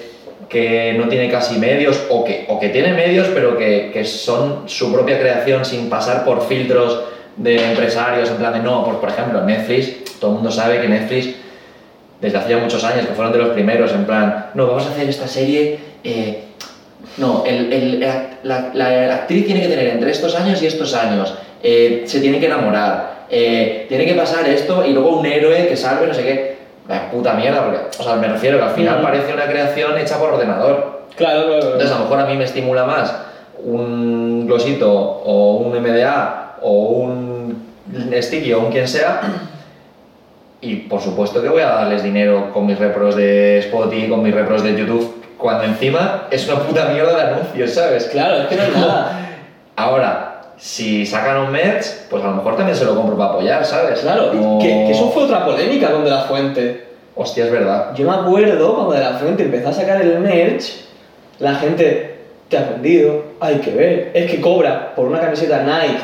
que 0.49 0.95
no 0.99 1.09
tiene 1.09 1.31
casi 1.31 1.59
medios 1.59 2.01
o 2.11 2.25
que, 2.25 2.47
o 2.49 2.59
que 2.59 2.71
tiene 2.71 2.93
medios 2.93 3.29
pero 3.35 3.57
que, 3.59 3.91
que 3.93 4.05
son 4.05 4.69
su 4.69 4.93
propia 4.93 5.19
creación 5.21 5.65
sin 5.65 5.91
pasar 5.91 6.25
por 6.25 6.47
filtros 6.47 7.03
de 7.37 7.57
empresarios 7.71 8.31
en 8.31 8.37
plan 8.37 8.53
de 8.55 8.61
no, 8.61 8.85
pues 8.85 8.97
por 8.97 9.11
ejemplo 9.11 9.43
Netflix, 9.43 10.19
todo 10.19 10.31
el 10.31 10.35
mundo 10.37 10.51
sabe 10.51 10.81
que 10.81 10.89
Netflix 10.89 11.35
desde 12.21 12.39
hace 12.39 12.51
ya 12.51 12.59
muchos 12.59 12.83
años 12.83 13.07
que 13.07 13.13
fueron 13.15 13.33
de 13.33 13.39
los 13.39 13.49
primeros 13.51 13.93
en 13.93 14.05
plan, 14.05 14.51
no, 14.55 14.67
vamos 14.67 14.87
a 14.87 14.91
hacer 14.91 15.09
esta 15.09 15.29
serie 15.29 15.79
eh, 16.03 16.45
no, 17.17 17.45
la 18.43 19.15
actriz 19.15 19.47
tiene 19.47 19.63
que 19.63 19.69
tener 19.69 19.89
entre 19.89 20.11
estos 20.11 20.35
años 20.35 20.63
y 20.63 20.67
estos 20.67 20.95
años. 20.95 21.35
eh, 21.63 22.03
se 22.07 22.21
tiene 22.21 22.39
que 22.41 22.47
enamorar. 22.47 23.27
eh, 23.31 23.87
tiene 23.89 24.07
que 24.07 24.15
pasar 24.15 24.49
esto 24.49 24.85
y 24.87 24.93
luego 24.93 25.19
un 25.19 25.27
héroe 25.27 25.69
que 25.69 25.77
salve, 25.77 26.07
no 26.07 26.15
sé 26.15 26.23
qué. 26.23 26.58
La 26.89 27.11
puta 27.11 27.35
mierda, 27.35 27.65
porque, 27.65 27.81
o 27.99 28.03
sea, 28.03 28.17
me 28.17 28.29
refiero 28.29 28.59
que 28.59 28.65
al 28.65 28.71
final 28.71 29.03
parece 29.03 29.33
una 29.33 29.47
creación 29.47 29.99
hecha 29.99 30.19
por 30.19 30.33
ordenador. 30.33 31.03
Claro, 31.17 31.47
claro, 31.47 31.61
claro. 31.61 31.73
Entonces, 31.73 31.91
a 31.91 31.99
lo 31.99 32.05
mejor 32.05 32.21
a 32.21 32.27
mí 32.27 32.37
me 32.37 32.45
estimula 32.45 32.85
más 32.85 33.15
un 33.65 34.47
glosito 34.47 34.91
o 34.91 35.57
un 35.57 35.81
MDA 35.81 36.57
o 36.63 36.73
un 36.73 37.69
sticky 38.21 38.53
o 38.53 38.61
un 38.61 38.71
quien 38.71 38.89
sea. 38.89 39.21
Y 40.61 40.77
por 40.77 41.01
supuesto 41.01 41.41
que 41.43 41.49
voy 41.49 41.63
a 41.63 41.69
darles 41.69 42.03
dinero 42.03 42.51
con 42.53 42.67
mis 42.67 42.79
repros 42.79 43.15
de 43.15 43.59
Spotify, 43.59 44.09
con 44.09 44.23
mis 44.23 44.35
repros 44.35 44.63
de 44.63 44.77
YouTube, 44.77 45.25
cuando 45.37 45.65
encima 45.65 46.25
es 46.31 46.49
una 46.49 46.61
puta 46.61 46.87
mierda 46.87 47.15
de 47.15 47.23
anuncios, 47.33 47.73
¿sabes? 47.73 48.07
Claro, 48.07 48.39
es 48.39 48.47
que 48.47 48.57
no 48.57 48.63
hay 48.63 48.71
nada. 48.73 49.21
Ahora, 49.77 50.38
si 50.59 51.07
sacan 51.07 51.39
un 51.39 51.53
merch, 51.53 51.87
pues 52.11 52.23
a 52.25 52.29
lo 52.29 52.35
mejor 52.37 52.57
también 52.57 52.77
se 52.77 52.85
lo 52.85 52.95
compro 52.97 53.17
para 53.17 53.31
apoyar, 53.31 53.65
¿sabes? 53.65 54.01
Claro, 54.01 54.31
Como- 54.31 54.59
que, 54.59 54.67
que 54.69 54.91
eso 54.91 55.09
fue 55.11 55.25
otra 55.25 55.45
polémica 55.45 55.91
con 55.93 56.05
De 56.05 56.11
La 56.11 56.23
Fuente. 56.23 56.89
Hostia, 57.15 57.47
es 57.47 57.51
verdad. 57.53 57.95
Yo 57.95 58.07
me 58.09 58.15
acuerdo 58.17 58.75
cuando 58.75 58.93
De 58.93 59.01
La 59.01 59.13
Fuente 59.15 59.45
empezó 59.45 59.69
a 59.69 59.73
sacar 59.73 60.01
el 60.03 60.19
merch, 60.21 60.85
la 61.39 61.55
gente 61.57 62.17
te 62.49 62.59
ha 62.59 62.63
vendido, 62.71 63.23
hay 63.41 63.57
que 63.57 63.71
ver. 63.71 64.11
Es 64.15 64.31
que 64.31 64.41
cobra 64.41 64.95
por 64.95 65.07
una 65.07 65.21
camiseta 65.21 65.63
Nike, 65.63 66.03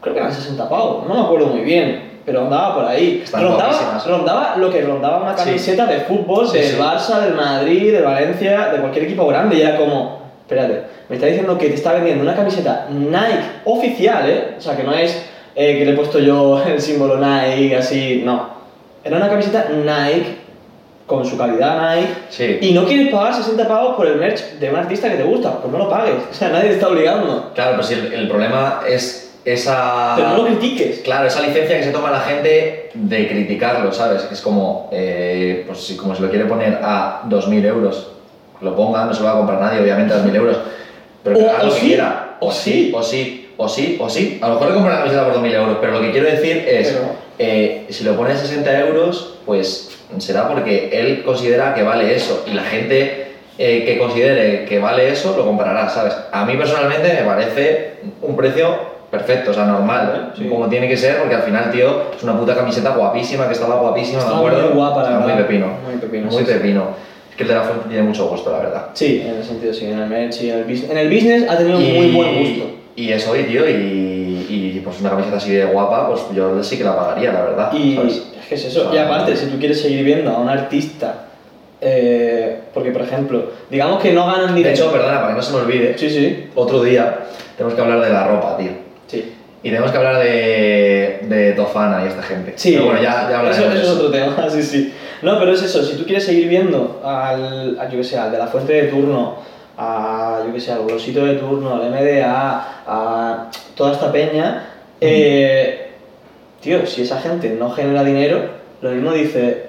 creo 0.00 0.14
que 0.14 0.20
eran 0.20 0.32
60 0.32 0.68
pavos, 0.68 1.06
no 1.06 1.14
me 1.14 1.20
acuerdo 1.22 1.46
muy 1.48 1.60
bien, 1.60 2.20
pero 2.26 2.42
andaba 2.42 2.74
por 2.74 2.84
ahí. 2.84 3.22
Están 3.24 3.42
Rondaba, 3.42 4.02
rondaba 4.06 4.56
lo 4.56 4.70
que 4.70 4.82
rondaba 4.82 5.22
una 5.22 5.36
Sí. 5.36 5.44
camiseta 5.44 5.86
de 5.86 6.00
fútbol 6.00 6.46
Sí, 6.48 6.58
del 6.58 6.66
sí. 6.72 6.76
Barça, 6.78 7.20
del 7.20 7.34
Madrid, 7.34 7.92
del 7.92 8.04
Valencia, 8.04 8.68
de 8.70 8.78
cualquier 8.80 9.04
equipo 9.04 9.26
grande, 9.26 9.56
y 9.56 9.62
era 9.62 9.76
como, 9.76 10.17
espérate, 10.48 10.82
me 11.10 11.16
está 11.16 11.26
diciendo 11.26 11.58
que 11.58 11.68
te 11.68 11.74
está 11.74 11.92
vendiendo 11.92 12.22
una 12.22 12.34
camiseta 12.34 12.86
Nike 12.90 13.60
oficial, 13.66 14.28
¿eh? 14.30 14.54
O 14.56 14.60
sea, 14.60 14.74
que 14.76 14.82
no 14.82 14.94
es 14.94 15.22
eh, 15.54 15.78
que 15.78 15.84
le 15.84 15.92
he 15.92 15.94
puesto 15.94 16.18
yo 16.18 16.62
el 16.66 16.80
símbolo 16.80 17.18
Nike 17.18 17.76
así, 17.76 18.22
no. 18.24 18.56
Era 19.04 19.18
una 19.18 19.28
camiseta 19.28 19.68
Nike 19.70 20.36
con 21.06 21.24
su 21.24 21.36
calidad 21.38 21.96
Nike 21.96 22.08
Sí. 22.30 22.58
y 22.62 22.72
no 22.72 22.84
quieres 22.86 23.08
pagar 23.08 23.34
60 23.34 23.66
pavos 23.68 23.96
por 23.96 24.06
el 24.06 24.16
merch 24.16 24.54
de 24.58 24.70
un 24.70 24.76
artista 24.76 25.10
que 25.10 25.16
te 25.16 25.22
gusta, 25.22 25.58
pues 25.60 25.70
no 25.72 25.78
lo 25.78 25.88
pagues. 25.90 26.14
O 26.30 26.34
sea, 26.34 26.48
nadie 26.48 26.68
te 26.68 26.74
está 26.74 26.88
obligando. 26.88 27.50
Claro, 27.54 27.76
pues 27.76 27.86
sí, 27.88 27.94
el, 27.94 28.12
el 28.12 28.28
problema 28.28 28.80
es 28.88 29.36
esa... 29.44 30.14
Pero 30.16 30.28
no 30.30 30.36
lo 30.38 30.46
critiques. 30.46 31.00
Claro, 31.00 31.26
esa 31.26 31.40
licencia 31.42 31.78
que 31.78 31.84
se 31.84 31.90
toma 31.92 32.10
la 32.10 32.20
gente 32.20 32.90
de 32.94 33.28
criticarlo, 33.28 33.92
¿sabes? 33.92 34.26
Es 34.30 34.40
como, 34.42 34.88
eh, 34.92 35.64
pues 35.66 35.80
si 35.80 35.96
como 35.96 36.14
se 36.14 36.22
lo 36.22 36.28
quiere 36.30 36.44
poner 36.44 36.78
a 36.82 37.22
2.000 37.28 37.64
euros, 37.64 38.12
lo 38.60 38.74
ponga, 38.76 39.04
no 39.04 39.14
se 39.14 39.20
lo 39.20 39.26
va 39.26 39.32
a 39.32 39.36
comprar 39.36 39.60
nadie, 39.60 39.80
obviamente, 39.80 40.14
a 40.14 40.18
2.000 40.18 40.34
euros. 40.36 40.56
Pero 41.22 41.36
O- 41.36 41.40
que 41.40 41.48
haga 41.50 41.70
sí, 41.70 41.80
quiera. 41.86 42.36
o 42.40 42.46
O 42.48 42.52
sí, 42.52 42.92
o 42.94 43.02
sí, 43.02 43.50
o 43.56 43.68
sí, 43.68 43.96
o 44.00 44.08
sí. 44.08 44.38
A 44.40 44.48
lo 44.48 44.54
mejor 44.54 44.68
le 44.68 44.74
compra 44.74 44.92
la 44.94 44.98
camiseta 45.00 45.24
por 45.24 45.34
2.000 45.34 45.54
euros, 45.54 45.76
pero 45.80 45.92
lo 45.94 46.00
que 46.00 46.10
quiero 46.12 46.26
decir 46.30 46.64
es, 46.68 46.88
Pero- 46.92 47.08
eh, 47.38 47.86
si 47.88 48.04
lo 48.04 48.14
pone 48.16 48.32
a 48.32 48.36
60 48.36 48.78
euros, 48.80 49.34
pues 49.46 49.96
será 50.18 50.48
porque 50.48 50.88
él 50.92 51.22
considera 51.24 51.74
que 51.74 51.82
vale 51.82 52.14
eso 52.14 52.44
y 52.46 52.54
la 52.54 52.62
gente 52.62 53.24
eh, 53.60 53.84
que 53.84 53.98
considere 53.98 54.64
que 54.66 54.78
vale 54.78 55.08
eso 55.10 55.34
lo 55.36 55.44
comprará, 55.44 55.88
¿sabes? 55.88 56.16
A 56.30 56.44
mí 56.44 56.56
personalmente 56.56 57.12
me 57.12 57.22
parece 57.26 57.94
un 58.22 58.36
precio 58.36 58.72
perfecto, 59.10 59.50
o 59.50 59.54
sea, 59.54 59.64
normal, 59.64 60.32
Sí. 60.38 60.46
como 60.48 60.68
tiene 60.68 60.86
que 60.86 60.96
ser, 60.96 61.18
porque 61.18 61.34
al 61.34 61.42
final, 61.42 61.70
tío, 61.72 62.02
es 62.16 62.22
una 62.22 62.38
puta 62.38 62.54
camiseta 62.54 62.90
guapísima, 62.90 63.46
que 63.48 63.54
estaba 63.54 63.74
guapísima, 63.80 64.20
Estaba 64.20 64.40
me 64.42 64.46
acuerdo. 64.46 64.66
muy 64.68 64.76
guapa, 64.76 65.02
la 65.02 65.18
muy 65.18 65.32
verdad. 65.32 65.46
pepino. 65.46 65.66
Muy 65.84 65.96
pepino, 66.00 66.30
Muy 66.30 66.38
sí, 66.38 66.44
pepino. 66.52 66.82
Es 66.82 67.07
que 67.38 67.44
el 67.44 67.48
de 67.48 67.54
la 67.54 67.62
fuente 67.62 67.88
tiene 67.88 68.02
mucho 68.02 68.28
gusto, 68.28 68.50
la 68.52 68.58
verdad. 68.58 68.86
Sí, 68.92 69.22
en 69.24 69.36
el 69.36 69.44
sentido 69.44 69.72
sí, 69.72 69.86
en 69.86 69.98
el 69.98 70.08
merch 70.10 70.42
y 70.42 70.50
en 70.50 70.58
el 70.58 70.64
business. 70.64 70.90
En 70.90 70.98
el 70.98 71.08
business 71.08 71.48
ha 71.48 71.56
tenido 71.56 71.78
muy 71.78 72.10
buen 72.10 72.38
gusto. 72.40 72.64
Y 72.96 73.12
eso, 73.12 73.34
y 73.36 73.44
tío, 73.44 73.66
y, 73.70 74.46
y 74.50 74.80
pues 74.84 75.00
una 75.00 75.10
camiseta 75.10 75.36
así 75.36 75.52
de 75.52 75.64
guapa, 75.66 76.08
pues 76.08 76.22
yo 76.34 76.62
sí 76.64 76.76
que 76.76 76.82
la 76.84 76.96
pagaría, 76.96 77.32
la 77.32 77.42
verdad. 77.42 77.72
Y 77.72 77.94
¿sabes? 77.94 78.26
es 78.40 78.46
que 78.48 78.54
es 78.56 78.64
eso. 78.64 78.88
O 78.88 78.92
Y 78.92 78.96
sea, 78.96 79.06
aparte, 79.06 79.36
si 79.36 79.46
tú 79.46 79.58
quieres 79.58 79.80
seguir 79.80 80.04
viendo 80.04 80.30
a 80.32 80.38
un 80.38 80.48
artista, 80.48 81.26
eh, 81.80 82.56
porque 82.74 82.90
por 82.90 83.02
ejemplo, 83.02 83.52
digamos 83.70 84.02
que 84.02 84.12
no 84.12 84.26
ganan 84.26 84.48
De 84.48 84.54
dinero. 84.54 84.74
hecho, 84.74 84.90
perdona, 84.90 85.20
para 85.20 85.28
que 85.28 85.34
no 85.36 85.42
se 85.42 85.52
me 85.52 85.58
olvide, 85.60 85.96
sí, 85.96 86.10
sí, 86.10 86.46
otro 86.56 86.82
día 86.82 87.18
tenemos 87.56 87.74
que 87.74 87.80
hablar 87.80 88.00
de 88.00 88.10
la 88.10 88.26
ropa, 88.26 88.56
tío. 88.56 88.70
sí. 89.06 89.32
Y 89.60 89.70
tenemos 89.70 89.90
que 89.90 89.96
hablar 89.98 90.18
de, 90.22 91.18
de 91.28 91.52
Tofana 91.56 92.04
y 92.04 92.08
esta 92.08 92.22
gente. 92.22 92.52
Sí, 92.54 92.72
Pero 92.74 92.84
bueno, 92.86 93.02
ya, 93.02 93.28
ya 93.28 93.38
hablaremos 93.40 93.58
eso, 93.58 93.68
de 93.70 93.80
eso 93.80 93.92
es 93.92 93.98
otro 93.98 94.10
tema, 94.12 94.48
sí, 94.50 94.62
sí. 94.62 94.92
No, 95.22 95.38
pero 95.38 95.52
es 95.52 95.62
eso, 95.62 95.82
si 95.82 95.96
tú 95.96 96.04
quieres 96.04 96.24
seguir 96.24 96.48
viendo 96.48 97.00
al, 97.04 97.78
a, 97.80 97.88
yo 97.88 97.98
que 97.98 98.04
sé, 98.04 98.18
al 98.18 98.30
de 98.30 98.38
la 98.38 98.46
fuente 98.46 98.72
de 98.72 98.82
turno, 98.84 99.36
a, 99.76 100.42
yo 100.46 100.52
que 100.52 100.60
sé, 100.60 100.72
al 100.72 100.84
glosito 100.84 101.24
de 101.24 101.34
turno, 101.34 101.74
al 101.74 101.90
MDA, 101.90 102.82
a 102.86 103.50
toda 103.76 103.92
esta 103.92 104.10
peña, 104.12 104.66
eh, 105.00 105.90
tío, 106.60 106.86
si 106.86 107.02
esa 107.02 107.20
gente 107.20 107.50
no 107.50 107.70
genera 107.70 108.04
dinero, 108.04 108.50
lo 108.80 108.90
mismo 108.90 109.12
dice, 109.12 109.66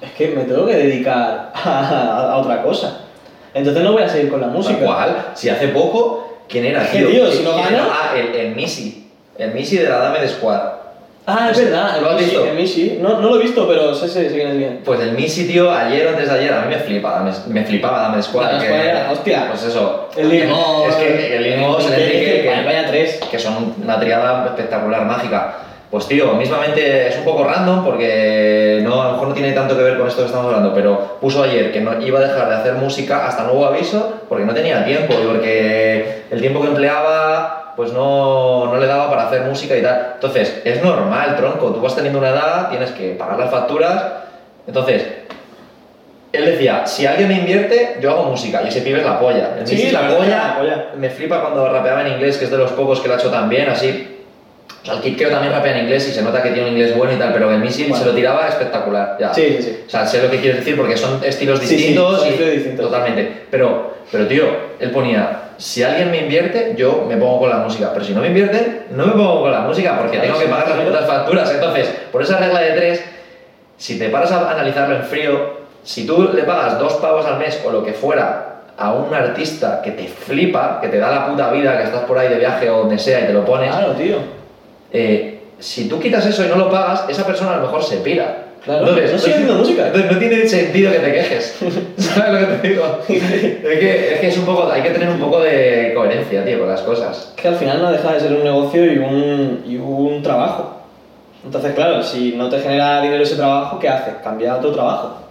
es 0.00 0.10
que 0.12 0.28
me 0.28 0.42
tengo 0.44 0.66
que 0.66 0.76
dedicar 0.76 1.52
a, 1.54 2.32
a 2.32 2.36
otra 2.36 2.62
cosa. 2.62 3.00
Entonces 3.54 3.82
no 3.82 3.92
voy 3.92 4.02
a 4.02 4.08
seguir 4.08 4.30
con 4.30 4.40
la 4.40 4.46
música. 4.48 4.84
Cual. 4.84 5.16
Si 5.34 5.48
hace 5.48 5.68
poco, 5.68 6.38
¿quién 6.48 6.64
era, 6.64 6.88
¿Qué, 6.90 6.98
tío? 7.02 7.08
¿Quién- 7.26 7.32
Si 7.38 7.42
no 7.44 7.54
gana-? 7.56 7.88
Ah, 7.90 8.14
el, 8.16 8.34
el 8.34 8.54
Missy. 8.56 9.10
El 9.36 9.52
Missy 9.52 9.76
de 9.78 9.88
la 9.88 9.98
Dame 9.98 10.20
de 10.20 10.28
Squad. 10.28 10.60
Ah, 11.24 11.50
es 11.52 11.58
verdad, 11.64 12.00
¿Lo 12.00 12.08
has 12.10 12.16
el 12.18 12.24
Mishi, 12.24 12.30
visto? 12.36 12.44
el 12.50 12.56
Mishi. 12.56 12.98
No, 13.00 13.20
no 13.20 13.28
lo 13.30 13.36
he 13.36 13.42
visto, 13.42 13.68
pero 13.68 13.94
sé, 13.94 14.08
sé, 14.08 14.28
sé 14.28 14.34
quién 14.34 14.48
es 14.48 14.58
bien. 14.58 14.80
Pues 14.84 14.98
el 15.00 15.12
Missy, 15.12 15.46
tío, 15.46 15.70
ayer 15.72 16.06
o 16.06 16.10
antes 16.10 16.28
de 16.28 16.34
ayer, 16.38 16.52
a 16.52 16.62
mí 16.62 16.68
me 16.74 16.80
flipa, 16.80 17.20
me, 17.20 17.30
me 17.54 17.64
flipaba 17.64 18.00
Dame 18.02 18.20
Squad. 18.22 18.46
Dame 18.46 18.58
que- 18.58 18.66
Squad 18.66 18.84
era, 18.84 19.10
hostia. 19.12 19.46
Pues 19.48 19.62
eso. 19.62 20.08
El 20.16 20.28
Limón. 20.28 20.88
Es 20.88 20.96
que 20.96 21.36
el 21.36 21.42
Limón, 21.44 21.80
el 21.80 21.92
Enrique, 21.92 22.28
Enrique, 22.40 22.48
vaya- 22.50 22.64
vaya 22.64 22.86
tres. 22.88 23.20
que 23.30 23.38
son 23.38 23.74
una 23.82 24.00
triada 24.00 24.46
espectacular, 24.46 25.04
mágica. 25.06 25.54
Pues 25.92 26.08
tío, 26.08 26.32
mismamente 26.32 27.06
es 27.08 27.18
un 27.18 27.24
poco 27.24 27.44
random 27.44 27.84
porque 27.84 28.80
no, 28.82 29.00
a 29.02 29.06
lo 29.08 29.12
mejor 29.12 29.28
no 29.28 29.34
tiene 29.34 29.52
tanto 29.52 29.76
que 29.76 29.82
ver 29.82 29.98
con 29.98 30.08
esto 30.08 30.22
que 30.22 30.26
estamos 30.26 30.46
hablando, 30.46 30.72
pero 30.74 31.18
puso 31.20 31.42
ayer 31.44 31.70
que 31.70 31.82
no 31.82 32.00
iba 32.00 32.18
a 32.18 32.22
dejar 32.22 32.48
de 32.48 32.54
hacer 32.56 32.72
música 32.74 33.26
hasta 33.28 33.44
nuevo 33.44 33.66
aviso 33.66 34.22
porque 34.26 34.44
no 34.46 34.54
tenía 34.54 34.84
tiempo 34.86 35.12
y 35.22 35.26
porque 35.26 36.22
el 36.30 36.40
tiempo 36.40 36.62
que 36.62 36.68
empleaba 36.68 37.61
pues 37.76 37.92
no, 37.92 38.66
no 38.66 38.76
le 38.78 38.86
daba 38.86 39.08
para 39.10 39.26
hacer 39.28 39.42
música 39.42 39.76
y 39.76 39.82
tal. 39.82 40.12
Entonces, 40.14 40.60
es 40.64 40.82
normal, 40.82 41.36
tronco, 41.36 41.70
tú 41.72 41.80
vas 41.80 41.94
teniendo 41.94 42.18
una 42.18 42.30
edad, 42.30 42.68
tienes 42.70 42.90
que 42.90 43.12
pagar 43.14 43.38
las 43.38 43.50
facturas, 43.50 44.04
entonces 44.66 45.02
él 46.32 46.44
decía, 46.46 46.86
si 46.86 47.04
alguien 47.04 47.28
me 47.28 47.34
invierte, 47.34 47.98
yo 48.00 48.10
hago 48.12 48.24
música. 48.24 48.62
Y 48.64 48.68
ese 48.68 48.80
pibe 48.80 49.00
es 49.00 49.04
la 49.04 49.18
polla. 49.18 49.50
El 49.58 49.66
Sí, 49.66 49.90
la 49.90 50.02
la 50.02 50.16
polla. 50.16 50.28
la 50.48 50.56
polla. 50.58 50.86
Me 50.96 51.10
flipa 51.10 51.40
cuando 51.42 51.68
rapeaba 51.70 52.00
en 52.06 52.14
inglés, 52.14 52.38
que 52.38 52.46
es 52.46 52.50
de 52.50 52.56
los 52.56 52.72
pocos 52.72 53.00
que 53.00 53.08
lo 53.08 53.14
ha 53.14 53.16
hecho 53.18 53.30
tan 53.30 53.48
bien, 53.50 53.68
así. 53.68 54.08
O 54.82 54.84
sea, 54.84 54.94
el 54.94 55.00
Kid 55.02 55.16
Keo 55.16 55.28
también 55.30 55.52
rapea 55.52 55.76
en 55.76 55.84
inglés 55.84 56.08
y 56.08 56.12
se 56.12 56.22
nota 56.22 56.42
que 56.42 56.48
tiene 56.50 56.68
un 56.70 56.74
inglés 56.74 56.96
bueno 56.96 57.12
y 57.12 57.16
tal, 57.16 57.32
pero 57.34 57.50
el 57.52 57.58
Missy 57.60 57.82
Bueno. 57.84 57.96
se 58.02 58.04
lo 58.06 58.14
tiraba 58.16 58.48
espectacular. 58.48 59.16
Ya. 59.20 59.32
Sí, 59.34 59.56
sí, 59.58 59.62
sí. 59.62 59.80
O 59.86 59.90
sea, 59.90 60.06
sé 60.06 60.22
lo 60.22 60.30
que 60.30 60.40
quieres 60.40 60.56
decir 60.60 60.76
porque 60.76 60.96
son 60.96 61.20
estilos 61.22 61.60
Sí, 61.60 61.66
sí, 61.66 61.76
distintos. 61.76 62.18
son 62.20 62.26
y- 62.26 62.30
estilos 62.30 62.52
distintos. 62.54 62.86
Totalmente. 62.86 63.42
Pero, 63.50 63.92
pero, 64.10 64.26
tío, 64.26 64.44
él 64.80 64.90
ponía, 64.90 65.50
si 65.62 65.82
alguien 65.84 66.10
me 66.10 66.18
invierte, 66.18 66.74
yo 66.76 67.04
me 67.08 67.16
pongo 67.16 67.38
con 67.40 67.50
la 67.50 67.58
música. 67.58 67.90
Pero 67.92 68.04
si 68.04 68.12
no 68.14 68.20
me 68.20 68.26
invierten, 68.28 68.86
no 68.90 69.06
me 69.06 69.12
pongo 69.12 69.42
con 69.42 69.52
la 69.52 69.60
música 69.60 69.96
porque 69.96 70.18
Claro, 70.18 70.26
tengo 70.26 70.38
que 70.40 70.44
sí, 70.46 70.50
pagar 70.50 70.66
las 70.68 70.76
claro. 70.76 70.90
putas 70.90 71.06
facturas. 71.06 71.50
Entonces, 71.52 71.88
por 72.10 72.20
esa 72.22 72.38
regla 72.38 72.60
de 72.60 72.70
tres, 72.72 73.04
si 73.76 73.96
te 73.98 74.08
paras 74.08 74.32
a 74.32 74.50
analizarlo 74.50 74.96
en 74.96 75.04
frío, 75.04 75.62
si 75.84 76.04
tú 76.04 76.30
le 76.34 76.42
pagas 76.42 76.80
dos 76.80 76.94
pavos 76.94 77.24
al 77.26 77.38
mes 77.38 77.62
o 77.64 77.70
lo 77.70 77.84
que 77.84 77.92
fuera 77.92 78.48
a 78.76 78.92
un 78.92 79.14
artista 79.14 79.80
que 79.82 79.92
te 79.92 80.08
flipa, 80.08 80.80
que 80.80 80.88
te 80.88 80.98
da 80.98 81.10
la 81.12 81.26
puta 81.28 81.50
vida, 81.52 81.76
que 81.78 81.84
estás 81.84 82.00
por 82.02 82.18
ahí 82.18 82.28
de 82.28 82.36
viaje 82.40 82.68
o 82.68 82.78
donde 82.78 82.98
sea 82.98 83.20
y 83.20 83.26
te 83.26 83.32
lo 83.32 83.44
pones, 83.44 83.70
Claro, 83.70 83.92
tío. 83.92 84.16
eh, 84.92 85.40
si 85.60 85.88
tú 85.88 86.00
quitas 86.00 86.26
eso 86.26 86.44
y 86.44 86.48
no 86.48 86.56
lo 86.56 86.68
pagas, 86.68 87.04
esa 87.08 87.24
persona 87.24 87.52
a 87.52 87.56
lo 87.58 87.62
mejor 87.62 87.84
se 87.84 87.98
pira. 87.98 88.41
Claro, 88.64 88.86
no 88.86 89.18
sigue 89.18 89.34
haciendo 89.34 89.54
música. 89.54 89.86
Entonces 89.86 90.12
no 90.12 90.18
tiene 90.18 90.46
sentido 90.46 90.92
que 90.92 90.98
te 91.00 91.12
quejes. 91.12 91.58
¿Sabes 91.96 92.32
lo 92.32 92.48
que 92.48 92.54
te 92.54 92.68
digo? 92.68 92.98
es, 93.08 93.78
que, 93.78 94.14
es 94.14 94.20
que 94.20 94.28
es 94.28 94.38
un 94.38 94.46
poco, 94.46 94.70
hay 94.70 94.82
que 94.82 94.90
tener 94.90 95.08
un 95.08 95.18
poco 95.18 95.40
de 95.40 95.92
coherencia, 95.94 96.44
tío, 96.44 96.60
con 96.60 96.68
las 96.68 96.82
cosas. 96.82 97.32
Que 97.36 97.48
al 97.48 97.56
final 97.56 97.82
no 97.82 97.90
deja 97.90 98.12
de 98.12 98.20
ser 98.20 98.32
un 98.32 98.44
negocio 98.44 98.84
y 98.84 98.98
un, 98.98 99.64
y 99.66 99.76
un 99.76 100.22
trabajo. 100.22 100.76
Entonces, 101.44 101.74
claro, 101.74 102.02
si 102.02 102.34
no 102.36 102.48
te 102.48 102.60
genera 102.60 103.02
dinero 103.02 103.22
ese 103.24 103.34
trabajo, 103.34 103.78
¿qué 103.80 103.88
haces? 103.88 104.14
Cambia 104.22 104.56
otro 104.56 104.70
trabajo. 104.70 105.21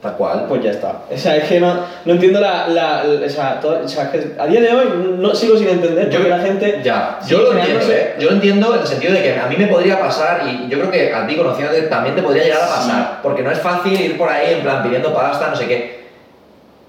Tal 0.00 0.12
cual. 0.16 0.44
Pues 0.48 0.62
ya 0.62 0.70
está. 0.70 0.92
O 1.12 1.16
sea, 1.18 1.36
es 1.36 1.44
que 1.48 1.58
no, 1.58 1.74
no 2.04 2.12
entiendo 2.12 2.38
la. 2.40 2.68
la, 2.68 3.02
la- 3.02 3.26
o, 3.26 3.28
sea, 3.28 3.58
todo- 3.60 3.80
o 3.84 3.88
sea, 3.88 4.04
es 4.04 4.10
que 4.10 4.40
a 4.40 4.46
día 4.46 4.60
de 4.60 4.72
hoy 4.72 4.86
no 5.18 5.34
sigo 5.34 5.56
sin 5.58 5.68
entender 5.68 6.08
Yo- 6.08 6.18
porque 6.18 6.28
la 6.30 6.38
gente. 6.38 6.80
Ya, 6.84 7.18
yo 7.26 7.38
lo 7.40 7.52
entiendo, 7.58 7.84
¿eh? 7.90 8.14
Yo 8.20 8.26
lo 8.28 8.34
entiendo 8.36 8.74
en 8.76 8.80
el 8.82 8.86
sentido 8.86 9.12
de 9.14 9.22
que 9.22 9.36
a 9.40 9.46
mí 9.46 9.56
me 9.58 9.66
podría 9.66 9.98
pasar 9.98 10.42
y 10.46 10.68
yo 10.68 10.78
creo 10.78 10.90
que 10.92 11.12
a 11.12 11.26
ti 11.26 11.34
conociéndote 11.36 11.82
también 11.82 12.14
te 12.14 12.22
podría 12.22 12.44
llegar 12.44 12.62
a 12.62 12.68
pasar, 12.68 13.18
porque 13.24 13.42
no 13.42 13.50
es 13.50 13.58
fácil 13.58 14.00
ir 14.00 14.16
por 14.16 14.28
ahí 14.28 14.54
en 14.54 14.60
plan 14.60 14.84
pidiendo 14.84 15.12
pasta, 15.12 15.48
no 15.48 15.56
sé 15.56 15.66
qué. 15.66 15.98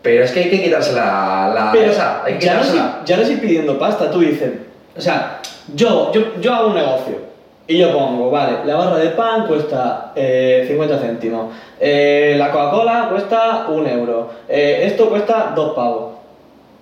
Pero 0.04 0.24
es 0.24 0.32
que 0.32 0.42
hay 0.42 0.50
que 0.52 0.62
quitarse 0.64 0.94
la, 0.94 1.52
la 1.54 1.72
Pero 1.74 1.92
esa, 1.92 2.24
hay 2.24 2.36
que 2.38 2.46
ya, 2.46 2.54
no 2.56 2.62
estoy, 2.62 2.80
ya 3.06 3.16
no 3.18 3.22
estoy 3.24 3.38
pidiendo 3.38 3.78
pasta, 3.80 4.10
tú 4.12 4.20
dices. 4.20 4.52
O 4.96 5.02
sea, 5.02 5.40
yo, 5.74 6.12
yo, 6.14 6.40
yo 6.40 6.54
hago 6.54 6.68
un 6.68 6.76
negocio 6.76 7.29
y 7.70 7.78
yo 7.78 7.92
pongo, 7.94 8.32
vale, 8.32 8.66
la 8.66 8.76
barra 8.78 8.98
de 8.98 9.10
pan 9.12 9.46
cuesta 9.46 10.12
eh, 10.16 10.66
50 10.68 10.98
céntimos, 10.98 11.54
eh, 11.80 12.34
la 12.36 12.50
Coca-Cola 12.52 13.10
cuesta 13.12 13.68
un 13.70 13.86
euro, 13.86 14.28
eh, 14.50 14.82
esto 14.86 15.08
cuesta 15.08 15.54
dos 15.56 15.76
pavos. 15.76 16.14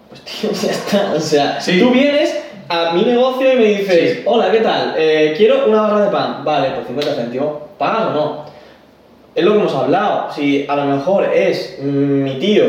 Pues 0.07 0.21
tío, 0.21 0.49
ya 0.53 0.71
está. 0.71 1.11
O 1.13 1.19
sea, 1.19 1.59
Sí. 1.59 1.81
tú 1.81 1.89
vienes 1.91 2.41
a 2.69 2.93
mi 2.93 3.01
negocio 3.03 3.51
y 3.51 3.55
me 3.57 3.65
dices, 3.65 4.13
Sí. 4.19 4.23
hola, 4.25 4.49
¿qué 4.49 4.61
tal? 4.61 4.93
Eh, 4.97 5.33
quiero 5.35 5.65
una 5.67 5.81
barra 5.81 6.05
de 6.05 6.09
pan. 6.09 6.45
Vale, 6.45 6.69
por 6.69 6.85
50 6.85 7.15
céntimos. 7.15 7.49
¿Pagas 7.77 8.05
o 8.07 8.11
no? 8.11 8.45
Es 9.35 9.43
lo 9.43 9.51
que 9.51 9.59
hemos 9.59 9.75
hablado. 9.75 10.31
Si 10.31 10.65
a 10.69 10.75
lo 10.77 10.85
mejor 10.85 11.25
es 11.33 11.79
mm, 11.81 11.85
mi 12.23 12.39
tío, 12.39 12.63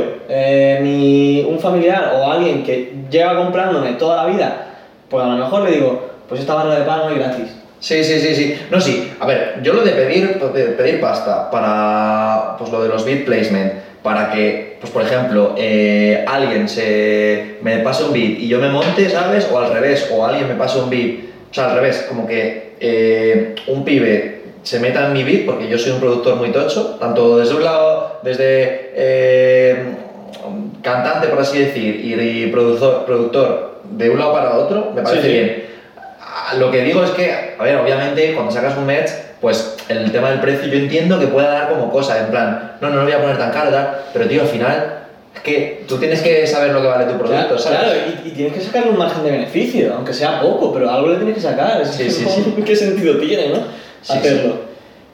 mi, 0.81 1.47
un 1.49 1.61
familiar 1.61 2.15
o 2.17 2.29
alguien 2.33 2.65
que 2.65 2.95
lleva 3.09 3.37
comprándome 3.37 3.93
toda 3.93 4.25
la 4.25 4.29
vida, 4.29 4.67
pues 5.09 5.23
a 5.25 5.29
lo 5.29 5.37
mejor 5.37 5.63
le 5.63 5.71
digo, 5.71 6.03
pues 6.29 6.41
esta 6.41 6.55
barra 6.55 6.75
de 6.75 6.85
pan 6.85 7.03
no 7.05 7.11
es 7.11 7.19
gratis. 7.19 7.58
Sí, 7.80 8.02
sí, 8.02 8.18
sí, 8.20 8.35
sí. 8.35 8.58
No, 8.70 8.80
sí. 8.80 9.12
A 9.20 9.26
ver, 9.26 9.61
yo 9.62 9.73
lo 9.73 9.82
de 9.82 9.92
pedir, 9.92 10.38
de 10.38 10.64
pedir 10.64 11.00
pasta 11.00 11.50
para 11.50 12.56
pues 12.58 12.70
lo 12.70 12.82
de 12.82 12.88
los 12.88 13.04
beat 13.04 13.25
placement, 13.25 13.73
para 14.02 14.30
que, 14.32 14.76
pues 14.80 14.92
por 14.92 15.02
ejemplo, 15.02 15.54
eh, 15.56 16.25
alguien 16.26 16.68
se 16.68 17.56
me 17.62 17.78
pase 17.78 18.04
un 18.04 18.12
beat 18.12 18.38
y 18.40 18.49
yo 18.49 18.58
me 18.58 18.68
monte, 18.68 19.08
¿sabes? 19.11 19.49
O 19.52 19.58
al 19.58 19.73
revés, 19.73 20.11
o 20.12 20.25
alguien 20.25 20.49
me 20.49 20.54
pase 20.54 20.78
un 20.80 20.90
beat, 20.90 21.20
o 21.50 21.54
sea, 21.54 21.70
al 21.70 21.76
revés, 21.76 22.04
como 22.08 22.26
que 22.26 22.75
eh, 22.80 23.54
un 23.68 23.85
pibe 23.85 24.38
se 24.62 24.80
meta 24.80 25.06
en 25.06 25.12
mi 25.12 25.23
beat, 25.23 25.47
porque 25.47 25.68
yo 25.68 25.78
soy 25.78 25.92
un 25.92 26.00
productor 26.00 26.37
muy 26.37 26.50
tocho, 26.50 26.97
tanto 27.00 27.38
desde 27.38 27.54
un 27.54 27.64
lado, 27.64 28.20
desde 28.23 28.90
eh, 28.94 29.76
cantante, 30.82 31.28
por 31.28 31.38
así 31.40 31.58
decir, 31.58 32.00
y, 32.04 32.44
y 32.44 32.47
productor, 32.49 33.04
productor 33.04 33.80
de 33.85 34.11
un 34.11 34.18
lado 34.18 34.32
para 34.32 34.56
otro, 34.56 34.92
me 34.94 35.02
parece 35.02 35.23
Sí, 35.23 35.28
sí. 35.28 35.32
bien. 35.32 35.68
Lo 36.57 36.71
que 36.71 36.83
digo 36.83 37.02
es 37.05 37.11
que, 37.11 37.55
a 37.59 37.62
ver, 37.62 37.76
obviamente 37.76 38.35
cuando 38.35 38.52
sacas 38.52 38.76
un 38.76 38.87
merch, 38.87 39.11
pues 39.40 39.76
el 39.88 40.11
tema 40.11 40.31
del 40.31 40.40
precio 40.40 40.67
yo 40.69 40.78
entiendo 40.78 41.19
que 41.21 41.26
pueda 41.28 41.49
dar 41.50 41.69
como 41.69 41.90
cosa, 41.90 42.19
en 42.19 42.26
plan, 42.26 42.73
no, 42.81 42.88
no 42.90 42.97
lo 42.97 43.02
voy 43.05 43.12
a 43.12 43.21
poner 43.21 43.38
tan 43.38 43.50
caro, 43.52 43.71
tal, 43.71 43.99
pero 44.12 44.26
tío, 44.26 44.43
al 44.43 44.49
final 44.49 44.95
es 45.35 45.40
que 45.43 45.85
tú 45.87 45.97
tienes 45.99 46.21
que 46.23 46.47
saber 46.47 46.73
lo 46.73 46.81
que 46.83 46.88
vale 46.88 47.05
tu 47.05 47.12
producto, 47.19 47.31
Claro, 47.57 47.59
¿sabes? 47.59 47.78
claro, 47.81 47.95
y, 48.25 48.28
y 48.28 48.31
tienes 48.33 48.55
que 48.55 48.61
sacarle 48.61 48.90
un 48.90 48.99
margen 48.99 49.23
de 49.25 49.31
beneficio, 49.31 49.93
aunque 49.95 50.12
sea 50.12 50.40
poco, 50.40 50.73
pero 50.73 50.90
algo 50.90 51.09
le 51.09 51.17
tienes 51.17 51.35
que 51.37 51.40
sacar. 51.43 51.81
Es 51.83 51.88
Sí, 51.90 52.05
que 52.05 52.11
sí, 52.11 52.25
sí. 52.28 52.62
¿Qué 52.64 52.75
sentido 52.76 53.19
tiene, 53.19 53.49
no? 53.50 53.62
Hacerlo. 54.09 54.57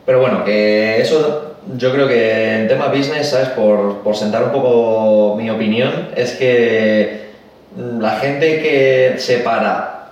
Pero 0.06 0.20
bueno, 0.20 0.44
que 0.44 1.00
eso 1.00 1.56
yo 1.76 1.92
creo 1.92 2.06
que 2.08 2.54
en 2.60 2.68
tema 2.68 2.88
business, 2.88 3.30
¿sabes? 3.30 3.48
Por, 3.50 3.98
por 4.02 4.16
sentar 4.16 4.42
un 4.44 4.52
poco 4.52 5.34
mi 5.36 5.50
opinión, 5.50 6.08
es 6.16 6.32
que 6.32 7.24
la 7.98 8.10
gente 8.16 8.60
que 8.62 9.14
separa 9.18 10.03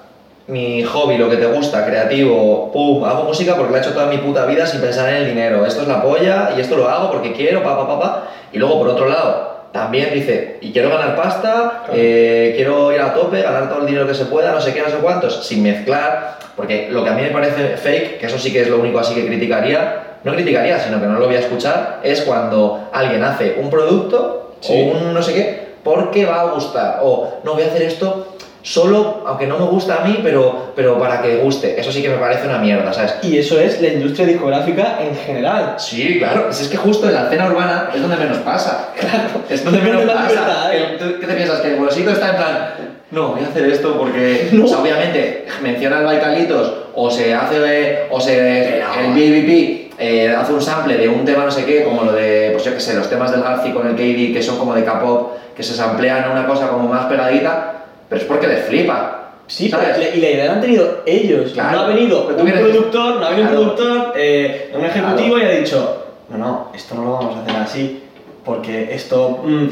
mi 0.49 0.83
hobby, 0.83 1.17
lo 1.19 1.31
que 1.31 1.37
te 1.37 1.47
gusta, 1.47 1.85
creativo, 1.87 2.71
pum, 2.73 3.05
hago 3.05 3.25
música 3.25 3.55
porque 3.55 3.71
lo 3.71 3.77
he 3.79 3.81
hecho 3.81 3.93
toda 3.93 4.07
mi 4.07 4.19
puta 4.19 4.45
vida 4.47 4.67
sin 4.67 4.81
pensar 4.81 5.09
en 5.11 5.17
el 5.17 5.27
dinero. 5.27 5.65
Esto 5.65 5.83
es 5.83 5.89
la 5.89 6.03
polla 6.03 6.51
y 6.57 6.61
esto 6.61 6.77
lo 6.77 6.89
hago 6.89 7.11
porque 7.11 7.33
quiero, 7.33 7.63
pa, 7.63 7.77
pa, 7.77 7.87
pa, 7.87 8.01
pa. 8.01 8.29
Y 8.53 8.59
luego, 8.59 8.79
por 8.79 8.89
otro 8.89 9.09
lado, 9.09 9.53
también 9.73 10.13
dice, 10.13 10.59
y 10.61 10.73
quiero 10.73 10.91
ganar 10.91 11.17
pasta, 11.17 11.85
eh, 11.93 12.53
quiero 12.57 12.93
ir 12.93 13.01
a 13.01 13.15
tope, 13.15 13.41
ganar 13.41 13.69
todo 13.69 13.81
el 13.81 13.87
dinero 13.87 14.07
que 14.07 14.15
se 14.15 14.27
pueda, 14.27 14.53
no 14.53 14.61
sé 14.61 14.75
qué, 14.75 14.83
no 14.83 14.91
sé 14.91 14.97
cuántos, 14.97 15.47
sin 15.47 15.63
mezclar, 15.63 16.39
porque 16.57 16.89
lo 16.91 17.03
que 17.03 17.11
a 17.11 17.15
mí 17.15 17.23
me 17.23 17.31
parece 17.31 17.77
fake, 17.79 18.19
que 18.19 18.27
eso 18.27 18.39
sí 18.39 18.53
que 18.53 18.61
es 18.61 18.69
lo 18.69 18.79
único 18.79 18.99
así 18.99 19.15
que 19.15 19.27
criticaría, 19.27 20.19
no 20.25 20.35
criticaría, 20.35 20.79
sino 20.79 21.01
que 21.01 21.07
no 21.07 21.19
lo 21.19 21.27
voy 21.27 21.37
a 21.37 21.41
escuchar, 21.41 22.01
es 22.03 22.21
cuando 22.23 22.89
alguien 22.93 23.25
hace 23.25 23.57
un 23.59 23.71
producto 23.71 24.41
Sí. 24.61 24.73
o 24.73 24.97
un 24.97 25.13
no 25.13 25.21
sé 25.23 25.35
qué, 25.35 25.73
porque 25.83 26.25
va 26.25 26.43
a 26.43 26.45
gustar, 26.53 27.01
o 27.03 27.41
no 27.43 27.55
voy 27.55 27.65
a 27.65 27.67
hacer 27.67 27.83
esto 27.83 28.29
solo, 28.63 29.25
aunque 29.27 29.47
no 29.47 29.59
me 29.59 29.67
gusta 29.67 30.03
a 30.03 30.05
mí, 30.05 30.21
pero, 30.23 30.73
pero 30.75 30.99
para 30.99 31.21
que 31.21 31.37
guste, 31.37 31.79
eso 31.79 31.93
sí 31.93 32.01
que 32.01 32.09
me 32.09 32.17
parece 32.17 32.47
una 32.47 32.59
mierda, 32.59 32.93
¿sabes? 32.93 33.17
Y 33.23 33.37
eso 33.37 33.61
es 33.61 33.81
la 33.81 33.89
industria 33.89 34.27
discográfica 34.27 34.99
en 35.01 35.15
general. 35.17 35.75
Sí, 35.79 36.19
claro. 36.19 36.49
Es 36.49 36.69
que 36.69 36.77
justo 36.77 37.09
en 37.09 37.15
la 37.15 37.25
escena 37.25 37.47
urbana 37.47 37.91
es 37.95 38.01
donde 38.01 38.17
menos 38.17 38.39
pasa. 38.39 38.91
Claro. 38.99 39.43
Es 39.49 39.65
donde 39.65 39.81
menos 39.81 40.03
pasa. 40.03 40.29
libertad, 40.29 40.75
¿eh? 40.75 40.97
¿tú 40.99 41.21
¿Qué 41.21 41.27
te 41.27 41.35
piensas? 41.35 41.61
Que 41.61 41.75
el 41.75 41.77
bolsito 41.77 42.11
está 42.11 42.31
en 42.31 42.37
plan. 42.37 42.75
No, 43.11 43.29
voy 43.33 43.45
a 43.45 43.49
hacer 43.49 43.67
esto 43.67 43.99
porque. 43.99 44.49
No. 44.53 44.65
O 44.65 44.69
sea, 44.69 44.79
obviamente, 44.79 45.47
menciona 45.63 45.99
el 45.99 46.05
Baikalitos 46.05 46.73
o 46.95 47.11
se 47.11 47.35
hace. 47.35 48.07
O 48.11 48.21
se. 48.21 48.79
El 48.79 49.13
BBP 49.13 49.83
eh, 49.99 50.35
hace 50.35 50.53
un 50.53 50.63
sample 50.63 50.97
de 50.97 51.09
un 51.09 51.25
tema 51.25 51.45
no 51.45 51.51
sé 51.51 51.65
qué, 51.65 51.85
como 51.85 52.05
lo 52.05 52.13
de. 52.13 52.51
Pues 52.53 52.65
yo 52.65 52.73
qué 52.73 52.81
sé, 52.81 52.95
los 52.95 53.11
temas 53.11 53.31
del 53.31 53.43
Garci 53.43 53.71
con 53.73 53.87
el 53.87 53.95
KD 53.95 54.33
que 54.33 54.43
son 54.43 54.59
como 54.59 54.75
de 54.75 54.85
K-pop, 54.85 55.33
que 55.55 55.63
se 55.63 55.75
samplean 55.75 56.31
una 56.31 56.47
cosa 56.47 56.69
como 56.69 56.89
más 56.89 57.07
pegadita, 57.07 57.82
pero 58.13 58.21
es 58.21 58.29
porque 58.29 58.47
les 58.47 58.67
flipa. 58.67 59.31
Sí, 59.47 59.71
¿sabes? 59.71 59.97
pero 59.97 60.15
y 60.15 60.21
la 60.21 60.31
idea 60.31 60.45
la 60.45 60.53
han 60.53 60.61
tenido 60.61 61.03
ellos. 61.07 61.53
Claro. 61.53 61.79
No 61.79 61.81
ha 61.85 61.87
venido 61.89 62.29
un 62.29 62.37
productor, 62.37 63.17
no 63.17 63.25
ha 63.27 63.31
venido 63.31 63.49
Claro. 63.49 63.63
un 63.63 63.75
productor, 63.75 64.13
eh, 64.17 64.71
un 64.75 64.85
ejecutivo 64.85 65.39
y 65.39 65.43
ha 65.43 65.51
dicho, 65.51 66.05
no, 66.29 66.37
no, 66.37 66.69
esto 66.75 66.95
no 66.95 67.05
lo 67.05 67.13
vamos 67.13 67.37
a 67.37 67.43
hacer 67.43 67.57
así, 67.57 68.03
porque 68.45 68.95
esto 68.95 69.41
mm, 69.43 69.69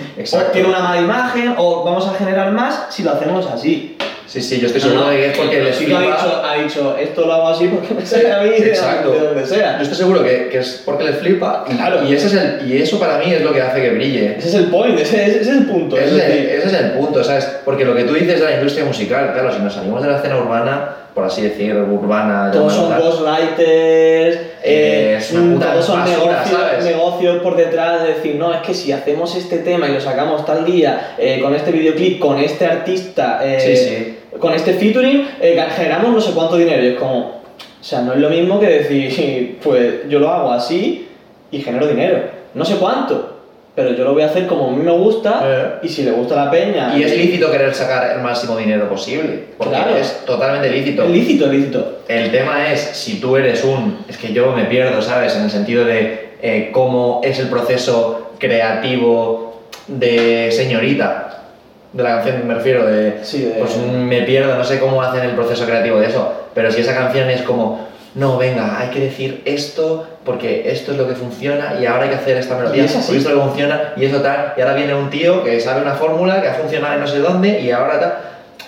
tiene 0.52 0.68
una 0.68 0.78
mala 0.78 1.02
imagen 1.02 1.54
o 1.59 1.85
vamos 1.85 2.09
a 2.09 2.14
generar 2.14 2.50
más 2.52 2.87
si 2.88 3.02
lo 3.02 3.11
hacemos 3.11 3.47
así. 3.47 3.89
Sí, 4.30 4.40
sí, 4.40 4.60
yo 4.60 4.66
estoy 4.68 4.80
seguro 4.80 5.08
de 5.08 5.16
que 5.16 5.26
es 5.30 5.37
porque 5.37 5.60
ha 5.60 5.72
flipa. 5.72 6.00
dicho, 6.02 6.42
ha 6.44 6.54
dicho, 6.62 6.96
esto 6.96 7.26
lo 7.26 7.32
hago 7.32 7.49
así 7.49 7.66
porque 7.66 7.94
me 7.94 8.06
sale 8.06 8.32
a 8.32 8.42
mí 8.42 8.50
de, 8.50 8.68
Exacto. 8.68 9.10
de 9.10 9.18
donde 9.18 9.44
sea. 9.44 9.76
Yo 9.78 9.82
estoy 9.82 9.96
seguro 9.99 10.22
que, 10.22 10.49
que 10.49 10.58
es 10.58 10.82
porque 10.84 11.02
les 11.02 11.16
flipa 11.16 11.64
Claro. 11.68 12.04
y, 12.08 12.14
ese 12.14 12.28
es 12.28 12.34
el, 12.34 12.70
y 12.70 12.80
eso 12.80 13.00
para 13.00 13.18
mí 13.18 13.32
es 13.32 13.42
lo 13.42 13.52
que 13.52 13.60
hace 13.60 13.82
que 13.82 13.90
brille. 13.90 14.37
Ese 14.38 14.46
es 14.50 14.54
el 14.54 14.64
point, 14.66 14.96
ese, 15.00 15.25
ese 15.25 15.40
es 15.40 15.49
el 15.49 15.66
punto. 15.66 15.96
Ese 15.96 16.04
es 16.06 16.12
es, 16.12 16.22
el, 16.22 16.28
decir, 16.32 16.50
ese 16.50 16.66
es 16.68 16.72
el 16.75 16.90
punto, 16.92 17.25
¿sabes? 17.25 17.44
Porque 17.64 17.84
lo 17.84 17.92
que 17.96 18.04
tú 18.04 18.14
dices 18.14 18.38
de 18.38 18.44
la 18.46 18.54
industria 18.54 18.84
musical, 18.84 19.32
claro, 19.32 19.52
si 19.52 19.60
nos 19.60 19.75
salimos 19.75 20.00
de 20.00 20.08
la 20.10 20.18
escena 20.18 20.38
urbana, 20.38 20.96
por 21.12 21.25
así 21.25 21.42
decir, 21.42 21.75
urbana, 21.75 22.52
todos 22.52 22.72
son 22.72 22.96
ghostwriters, 23.00 24.38
eh, 24.62 25.16
Es 25.18 25.32
una 25.32 25.40
mm, 25.40 25.54
puta 25.54 25.72
todos 25.72 25.87
son 25.87 25.99
basura, 26.00 26.44
negocios, 26.44 26.84
negocios 26.84 27.42
por 27.42 27.56
detrás 27.56 28.02
de 28.02 28.08
decir, 28.14 28.37
no, 28.37 28.54
es 28.54 28.60
que 28.60 28.75
si 28.75 28.92
hacemos 28.92 29.34
este 29.34 29.58
tema 29.58 29.88
y 29.88 29.94
lo 29.94 30.00
sacamos 30.00 30.46
tal 30.46 30.64
día, 30.64 31.14
eh, 31.18 31.40
con 31.42 31.52
este 31.54 31.72
videoclip, 31.72 32.20
con 32.20 32.38
este 32.38 32.66
artista, 32.66 33.40
eh, 33.42 33.58
Sí, 33.60 33.76
sí. 33.76 34.16
Con 34.38 34.52
este 34.54 34.75
featuring, 34.75 35.26
eh, 35.40 35.60
generamos 35.76 36.12
no 36.12 36.20
sé 36.20 36.32
cuánto 36.32 36.56
dinero. 36.56 36.82
Y 36.84 36.88
es 36.88 36.99
como, 36.99 37.18
o 37.18 37.42
sea, 37.84 38.02
no 38.02 38.12
es 38.12 38.18
lo 38.20 38.30
mismo 38.30 38.60
que 38.60 38.66
decir, 38.66 39.58
pues 39.62 40.08
yo 40.08 40.18
lo 40.20 40.28
hago 40.30 40.52
así 40.52 41.08
y 41.50 41.60
genero 41.60 41.87
dinero. 41.87 42.22
No 42.54 42.64
sé 42.64 42.76
cuánto, 42.76 43.37
pero 43.75 43.92
yo 43.94 44.04
lo 44.04 44.12
voy 44.12 44.22
a 44.22 44.26
hacer 44.26 44.46
como 44.46 44.68
a 44.68 44.70
mí 44.72 44.82
me 44.82 44.90
gusta 44.92 45.40
Eh. 45.44 45.87
y 45.87 45.88
si 45.88 46.02
le 46.02 46.10
gusta 46.12 46.34
la 46.37 46.50
peña. 46.50 46.96
Y 46.96 47.02
es 47.04 47.16
lícito 47.16 47.50
querer 47.50 47.72
sacar 47.75 48.10
el 48.16 48.22
máximo 48.22 48.56
dinero 48.56 48.88
posible, 48.88 49.44
porque 49.56 49.75
Claro. 49.75 49.96
es 49.96 50.25
totalmente 50.26 50.68
lícito. 50.70 51.04
Es 51.04 51.10
lícito, 51.10 51.46
es 51.46 51.52
lícito. 51.52 51.99
El 52.08 52.30
tema 52.32 52.70
es, 52.72 52.80
si 52.80 53.20
tú 53.20 53.37
eres 53.37 53.62
un... 53.64 54.04
Es 54.08 54.16
que 54.18 54.32
yo 54.32 54.52
me 54.52 54.64
pierdo, 54.64 55.00
¿sabes? 55.00 55.37
En 55.37 55.42
el 55.44 55.50
sentido 55.50 55.84
de 55.84 56.30
eh, 56.42 56.70
cómo 56.72 57.20
es 57.22 57.38
el 57.38 57.49
proceso 57.49 58.30
creativo 58.38 59.62
de 59.87 60.50
señorita. 60.52 61.44
De 61.92 62.02
la 62.02 62.16
canción 62.16 62.47
me 62.47 62.54
refiero, 62.54 62.87
de... 62.87 63.18
Sí, 63.23 63.42
de- 63.44 63.52
Pues 63.58 63.76
me 63.76 64.23
pierdo, 64.23 64.54
no 64.56 64.65
sé 64.65 64.78
cómo 64.78 65.02
hacen 65.02 65.25
el 65.25 65.32
proceso 65.34 65.65
creativo 65.67 65.99
de 65.99 66.06
eso. 66.06 66.32
Pero 66.54 66.71
si 66.71 66.80
esa 66.82 66.95
canción 66.95 67.28
es 67.30 67.43
como... 67.43 67.88
No, 68.15 68.38
venga, 68.38 68.78
hay 68.80 68.88
que 68.91 68.99
decir 69.00 69.43
esto 69.45 70.04
porque 70.25 70.69
esto 70.71 70.91
es 70.93 70.99
lo 70.99 71.06
que 71.06 71.15
funciona 71.15 71.76
y 71.80 71.86
ahora 71.86 72.04
hay 72.04 72.08
que 72.10 72.17
hacer 72.17 72.36
esta 72.38 72.56
melodía 72.56 72.84
es 72.84 72.95
esto 72.97 73.12
es 73.15 73.25
lo 73.25 73.34
que 73.36 73.49
funciona 73.49 73.93
y 73.97 74.04
eso 74.04 74.21
tal. 74.21 74.54
Y 74.56 74.60
ahora 74.60 74.75
viene 74.75 74.95
un 74.97 75.10
tío 75.10 75.45
que 75.45 75.60
sabe 75.60 75.80
una 75.82 75.93
fórmula 75.95 76.43
que 76.43 76.49
ha 76.49 76.54
funcionado 76.54 76.95
en 76.95 77.00
no 77.00 77.06
sé 77.06 77.19
dónde 77.21 77.60
y 77.60 77.71
ahora 77.71 78.00
tal. 78.00 78.15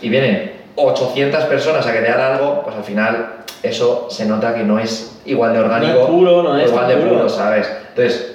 Y 0.01 0.09
vienen 0.11 0.53
800 0.77 1.45
personas 1.47 1.85
a 1.87 1.91
crear 1.91 2.21
algo, 2.21 2.63
pues 2.63 2.77
al 2.77 2.85
final 2.85 3.27
eso 3.65 4.07
se 4.11 4.27
nota 4.27 4.55
que 4.55 4.63
no 4.63 4.79
es 4.79 5.21
igual 5.25 5.53
de 5.53 5.59
orgánico. 5.59 5.93
No 5.93 6.01
es 6.03 6.07
puro, 6.07 6.43
no 6.45 6.51
o 6.53 6.57
es 6.59 6.69
igual 6.69 6.87
de 6.89 6.97
puro. 6.97 7.11
puro, 7.17 7.29
¿sabes? 7.29 7.69
Entonces, 7.89 8.32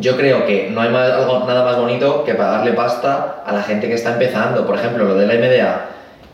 yo 0.00 0.16
creo 0.16 0.44
que 0.46 0.68
no 0.70 0.80
hay 0.80 0.90
más- 0.90 1.10
algo, 1.12 1.44
nada 1.46 1.64
más 1.64 1.76
bonito 1.76 2.24
que 2.24 2.34
pagarle 2.34 2.72
pasta 2.72 3.42
a 3.44 3.52
la 3.52 3.62
gente 3.62 3.88
que 3.88 3.94
está 3.94 4.12
empezando. 4.12 4.66
Por 4.66 4.76
ejemplo, 4.76 5.04
lo 5.04 5.14
del 5.14 5.30
MDA. 5.30 5.86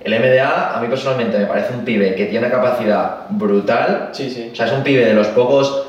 El 0.05 0.15
MDA, 0.15 0.77
a 0.77 0.81
mí 0.81 0.89
personalmente 0.89 1.39
me 1.39 1.47
parece 1.47 1.73
un 1.73 1.85
pibe 1.85 2.15
que 2.17 2.27
tiene 2.27 2.47
una 2.47 2.55
capacidad 2.55 3.11
brutal. 3.31 4.09
Sí, 4.13 4.29
sí. 4.31 4.51
O 4.53 4.57
sea, 4.57 4.67
es 4.67 4.73
un 4.73 4.83
pibe 4.83 5.05
de 5.05 5.15
los 5.15 5.29
pocos 5.29 5.87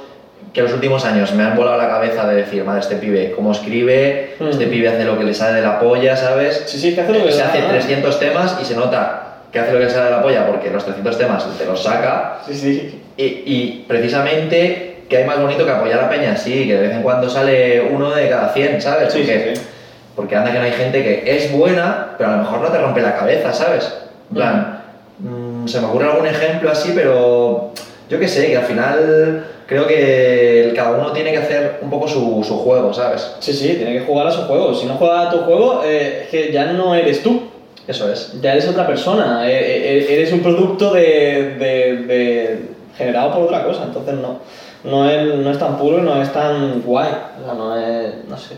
que 0.54 0.60
en 0.60 0.66
los 0.68 0.74
últimos 0.76 1.04
años 1.04 1.34
me 1.34 1.44
han 1.44 1.56
volado 1.56 1.78
la 1.78 1.88
cabeza 1.88 2.28
de 2.28 2.36
decir, 2.36 2.64
madre, 2.64 2.82
este 2.82 2.98
pibe, 2.98 3.32
cómo 3.36 3.52
escribe, 3.54 4.36
Mm. 4.40 4.50
este 4.50 4.68
pibe 4.68 4.88
hace 4.90 5.04
lo 5.04 5.18
que 5.18 5.24
le 5.24 5.34
sale 5.34 5.56
de 5.56 5.62
la 5.64 5.80
polla, 5.80 6.16
¿sabes? 6.16 6.66
Sí, 6.68 6.78
sí, 6.78 6.94
que 6.94 7.02
hace 7.02 7.12
lo 7.12 7.20
que 7.22 7.26
le 7.26 7.32
se 7.32 7.40
da 7.40 7.46
hace 7.48 7.58
la 7.60 7.66
gana. 7.66 7.80
300 7.80 8.20
temas 8.20 8.58
y 8.62 8.66
se 8.66 8.76
nota 8.76 9.20
que 9.52 9.58
hace 9.60 9.72
lo 9.72 9.80
que 9.80 9.86
le 9.86 9.90
sale 9.90 10.06
de 10.06 10.12
la 10.12 10.22
polla 10.22 10.46
porque 10.46 10.70
los 10.70 10.84
300 10.84 11.18
temas 11.18 11.58
te 11.58 11.66
los 11.66 11.82
saca 11.82 12.38
Sí, 12.46 12.54
sí. 12.54 13.02
y, 13.18 13.24
y 13.24 13.86
precisamente, 13.88 14.92
¿qué 15.10 15.18
hay 15.18 15.26
más 15.26 15.39
bonito 15.42 15.66
que 15.66 15.72
apoyar 15.72 16.00
a 16.02 16.10
Peña? 16.10 16.36
Sí, 16.36 16.68
que 16.68 16.76
de 16.76 16.82
vez 16.88 16.92
en 16.92 17.04
cuando 17.04 17.30
sale 17.30 17.82
uno 17.82 18.12
de 18.12 18.30
cada 18.30 18.54
100, 18.54 18.82
¿sabes? 18.82 19.13
Sí, 19.13 19.20
porque, 19.20 19.56
sí, 19.56 19.62
sí. 19.62 19.68
porque 20.16 20.36
anda 20.36 20.52
que 20.52 20.60
no 20.60 20.66
hay 20.66 20.72
gente 20.72 21.04
que 21.04 21.24
es 21.36 21.52
buena, 21.52 22.16
pero 22.18 22.30
a 22.32 22.36
lo 22.38 22.44
mejor 22.44 22.62
no 22.62 22.68
te 22.70 22.78
rompe 22.80 23.02
la 23.02 23.16
cabeza, 23.16 23.54
¿sabes? 23.54 23.92
En 24.30 24.36
plan, 24.36 24.82
mm, 25.20 25.68
se 25.68 25.80
me 25.82 25.88
ocurre 25.88 26.06
algún 26.10 26.28
ejemplo 26.28 26.70
así, 26.72 26.92
pero 26.96 27.72
yo 28.10 28.20
qué 28.20 28.28
sé, 28.28 28.48
que 28.48 28.58
al 28.58 28.66
final 28.66 29.46
creo 29.68 29.88
que 29.88 30.74
cada 30.76 30.92
uno 30.92 31.12
tiene 31.13 31.32
que 31.32 31.38
hacer 31.38 31.80
un 31.82 31.89
poco 31.89 32.08
su, 32.08 32.44
su 32.46 32.58
juego, 32.60 32.94
¿sabes? 32.94 33.32
Sí, 33.39 33.54
sí, 33.54 33.76
tiene 33.76 33.94
que 33.94 34.02
jugar 34.06 34.28
a 34.28 34.32
su 34.32 34.42
juego. 34.44 34.74
Si 34.74 34.86
no 34.86 34.96
juegas 34.96 35.28
a 35.28 35.30
tu 35.32 35.39
juego, 35.39 35.82
eh, 35.86 36.22
es 36.24 36.30
que 36.30 36.52
ya 36.52 36.66
no 36.74 36.94
eres 36.94 37.24
tú, 37.24 37.44
Eso 37.88 38.12
es. 38.12 38.34
ya 38.42 38.52
eres 38.54 38.68
otra 38.68 38.86
persona. 38.86 39.50
eh, 39.50 40.00
eh, 40.00 40.06
eres 40.10 40.32
un 40.34 40.42
producto 40.42 40.94
de, 40.94 41.56
de- 41.60 41.98
de- 42.08 42.60
generado 42.98 43.34
por 43.34 43.44
otra 43.44 43.63
cosa, 43.63 43.84
entonces 43.86 44.13
no, 44.16 44.39
no, 44.84 45.10
es, 45.10 45.36
no 45.36 45.50
es 45.52 45.58
tan 45.60 45.78
puro 45.78 46.00
y 46.00 46.02
no 46.02 46.22
es 46.22 46.32
tan 46.34 46.82
guay. 46.82 47.10
O 47.41 47.46
sea, 47.46 47.54
no 47.54 47.78
es. 47.78 48.13
no 48.28 48.38
sé. 48.38 48.56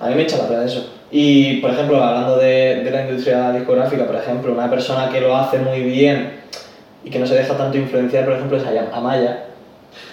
A 0.00 0.08
mí 0.08 0.14
me 0.14 0.22
echa 0.22 0.36
la 0.38 0.48
pena 0.48 0.64
eso. 0.64 0.90
Y, 1.10 1.56
por 1.60 1.70
ejemplo, 1.70 2.02
hablando 2.02 2.36
de, 2.38 2.82
de 2.82 2.90
la 2.90 3.02
industria 3.02 3.52
discográfica, 3.52 4.06
por 4.06 4.16
ejemplo, 4.16 4.52
una 4.52 4.68
persona 4.70 5.08
que 5.10 5.20
lo 5.20 5.36
hace 5.36 5.58
muy 5.58 5.80
bien 5.80 6.40
y 7.04 7.10
que 7.10 7.18
no 7.18 7.26
se 7.26 7.34
deja 7.34 7.56
tanto 7.56 7.76
influenciar, 7.76 8.24
por 8.24 8.34
ejemplo, 8.34 8.56
es 8.56 8.64
Aya- 8.66 8.88
Amaya. 8.92 9.44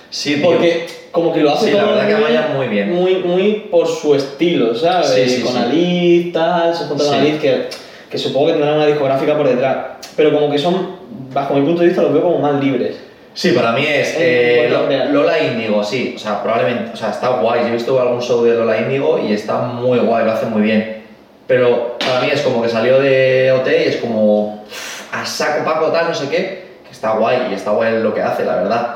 Sí, 0.10 0.36
tío. 0.36 0.46
Porque 0.46 0.88
como 1.12 1.32
que 1.34 1.40
lo 1.42 1.52
hace 1.52 1.68
Sí, 1.68 1.72
la 1.72 1.86
verdad 1.86 2.08
que 2.08 2.14
Amaya 2.16 2.50
muy 2.56 2.68
bien. 2.68 2.94
Muy, 2.94 3.16
muy 3.16 3.54
por 3.72 3.88
su 3.88 4.14
estilo, 4.16 4.76
¿sabes? 4.76 5.08
Sí, 5.08 5.30
sí, 5.30 5.42
con. 5.42 5.56
Alice, 5.56 6.32
tal, 6.32 6.76
se 6.76 6.86
junta 6.86 7.04
con. 7.06 7.14
Alice, 7.14 7.38
que, 7.40 7.70
que 8.10 8.18
supongo 8.18 8.48
que 8.48 8.54
tendrán 8.54 8.76
una 8.76 8.88
discográfica 8.88 9.38
por 9.38 9.48
detrás. 9.48 9.78
Pero 10.16 10.34
como 10.34 10.52
que 10.52 10.58
son, 10.58 10.96
bajo 11.34 11.54
mi 11.56 11.62
punto 11.62 11.82
de 11.82 11.88
vista, 11.88 12.02
los 12.02 12.12
veo 12.14 12.24
como 12.24 12.40
más 12.40 12.62
libres. 12.64 12.98
Sí, 13.34 13.52
para 13.52 13.72
mí 13.72 13.86
es 13.86 14.16
Eh, 14.18 14.66
eh. 14.66 15.08
Lola 15.12 15.40
Índigo, 15.40 15.84
sí, 15.84 16.14
o 16.16 16.20
sea, 16.20 16.42
probablemente, 16.42 16.92
o 16.94 16.98
sea, 16.98 17.12
está 17.12 17.30
guay, 17.30 17.62
yo 17.62 17.68
he 17.68 17.72
visto 17.72 18.00
algún 18.00 18.22
show 18.22 18.44
de 18.44 18.56
Lola 18.56 18.80
Índigo 18.80 19.20
y 19.20 19.34
está 19.34 19.60
muy 19.60 20.00
guay, 20.00 20.26
lo 20.26 20.32
hace 20.32 20.46
muy 20.48 20.62
bien, 20.62 21.04
pero 21.48 21.98
para 22.00 22.22
mí 22.22 22.30
es 22.32 22.42
como 22.42 22.62
que 22.62 22.70
salió 22.70 23.00
de 23.00 23.52
OT 23.52 23.68
y 23.68 23.90
es 23.90 23.98
como 23.98 24.66
a 25.12 25.26
saco 25.26 25.64
paco 25.64 25.88
tal, 25.88 26.08
no 26.08 26.14
sé 26.14 26.30
qué, 26.30 26.66
que 26.86 26.92
está 26.92 27.12
guay 27.12 27.48
y 27.52 27.54
está 27.54 27.72
guay 27.72 28.02
lo 28.02 28.14
que 28.14 28.22
hace, 28.22 28.44
la 28.44 28.56
verdad. 28.56 28.96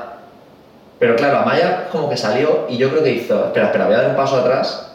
Pero 1.00 1.16
claro, 1.16 1.40
Amaya 1.40 1.88
como 1.92 2.10
que 2.10 2.18
salió 2.18 2.66
y 2.70 2.78
yo 2.78 2.90
creo 2.90 3.04
que 3.04 3.12
hizo, 3.12 3.46
espera, 3.46 3.68
espera, 3.68 3.86
voy 3.86 3.96
a 3.96 3.98
dar 4.00 4.10
un 4.10 4.16
paso 4.16 4.38
atrás 4.38 4.93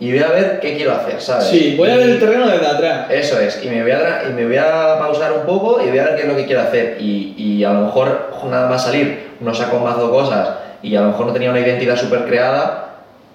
y 0.00 0.10
voy 0.12 0.22
a 0.22 0.28
ver 0.28 0.60
qué 0.60 0.76
quiero 0.76 0.92
hacer, 0.92 1.20
¿sabes? 1.20 1.44
Sí, 1.46 1.74
voy 1.78 1.90
a 1.90 1.96
ver 1.96 2.10
el 2.10 2.18
terreno 2.18 2.46
desde 2.48 2.66
atrás. 2.66 3.06
eso 3.10 3.38
es, 3.40 3.60
y 3.64 3.68
me, 3.68 3.82
voy 3.82 3.92
a, 3.92 4.24
y 4.28 4.32
me 4.32 4.44
voy 4.46 4.56
a 4.56 4.96
pausar 4.98 5.32
un 5.32 5.46
poco 5.46 5.80
y 5.84 5.88
voy 5.88 5.98
a 5.98 6.04
ver 6.04 6.16
qué 6.16 6.22
es 6.22 6.28
lo 6.28 6.36
que 6.36 6.46
quiero 6.46 6.62
hacer. 6.62 6.96
Y, 7.00 7.34
y 7.36 7.64
a 7.64 7.72
lo 7.72 7.80
mejor 7.82 8.30
nada 8.50 8.68
más 8.68 8.84
salir 8.84 9.30
no 9.40 9.54
sacó 9.54 9.78
mazo 9.78 10.10
cosas 10.10 10.48
y 10.82 10.96
a 10.96 11.00
lo 11.00 11.08
mejor 11.08 11.26
no 11.26 11.32
tenía 11.32 11.50
una 11.50 11.60
identidad 11.60 11.96
súper 11.96 12.24
creada, 12.24 12.80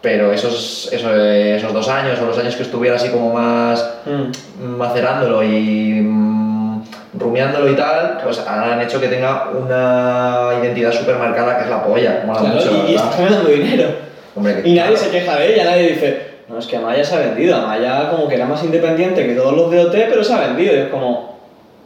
pero 0.01 0.31
esos, 0.31 0.89
esos, 0.91 1.11
esos 1.13 1.73
dos 1.73 1.87
años 1.89 2.19
o 2.21 2.25
los 2.25 2.37
años 2.37 2.55
que 2.55 2.63
estuviera 2.63 2.95
así 2.97 3.09
como 3.09 3.33
más 3.33 3.85
Mm. 4.05 4.31
macerándolo 4.77 5.43
y 5.43 6.01
mm, 6.01 6.83
rumiándolo 7.19 7.69
y 7.71 7.75
tal, 7.75 8.19
pues 8.23 8.39
han 8.47 8.81
hecho 8.81 8.99
que 8.99 9.07
tenga 9.07 9.49
una 9.49 10.51
identidad 10.61 10.91
súper 10.91 11.15
marcada 11.17 11.57
que 11.57 11.63
es 11.65 11.69
la 11.69 11.83
polla. 11.83 12.23
Mola 12.25 12.39
Claro, 12.39 12.55
mucho, 12.55 12.85
y, 12.87 12.91
y 12.91 12.95
está 12.95 13.11
generando 13.11 13.49
dinero. 13.49 13.89
Hombre, 14.35 14.61
Y 14.63 14.73
nadie 14.73 14.91
claro. 14.93 14.97
se 14.97 15.09
queja 15.09 15.35
de 15.37 15.53
ella, 15.53 15.63
nadie 15.65 15.87
dice, 15.89 16.28
no, 16.49 16.57
es 16.57 16.65
que 16.65 16.77
Amaya 16.77 17.03
se 17.03 17.15
ha 17.15 17.19
vendido. 17.19 17.55
Amaya 17.55 18.09
como 18.09 18.27
que 18.27 18.35
era 18.35 18.45
más 18.45 18.63
independiente 18.63 19.25
que 19.25 19.35
todos 19.35 19.55
los 19.55 19.69
de 19.71 19.85
OT, 19.85 19.93
pero 20.09 20.23
se 20.23 20.33
ha 20.33 20.47
vendido. 20.47 20.73
Y 20.73 20.79
es 20.79 20.87
como, 20.87 21.29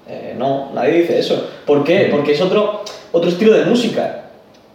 Eh, 0.08 0.36
no, 0.38 0.71
nadie 0.73 1.02
dice 1.02 1.17
eso. 1.19 1.49
¿Por 1.65 1.84
qué? 1.84 2.10
Porque 2.12 2.34
es 2.34 2.41
otro, 2.41 2.82
otro 3.13 3.30
estilo 3.30 3.54
de 3.54 3.65
música. 3.65 4.23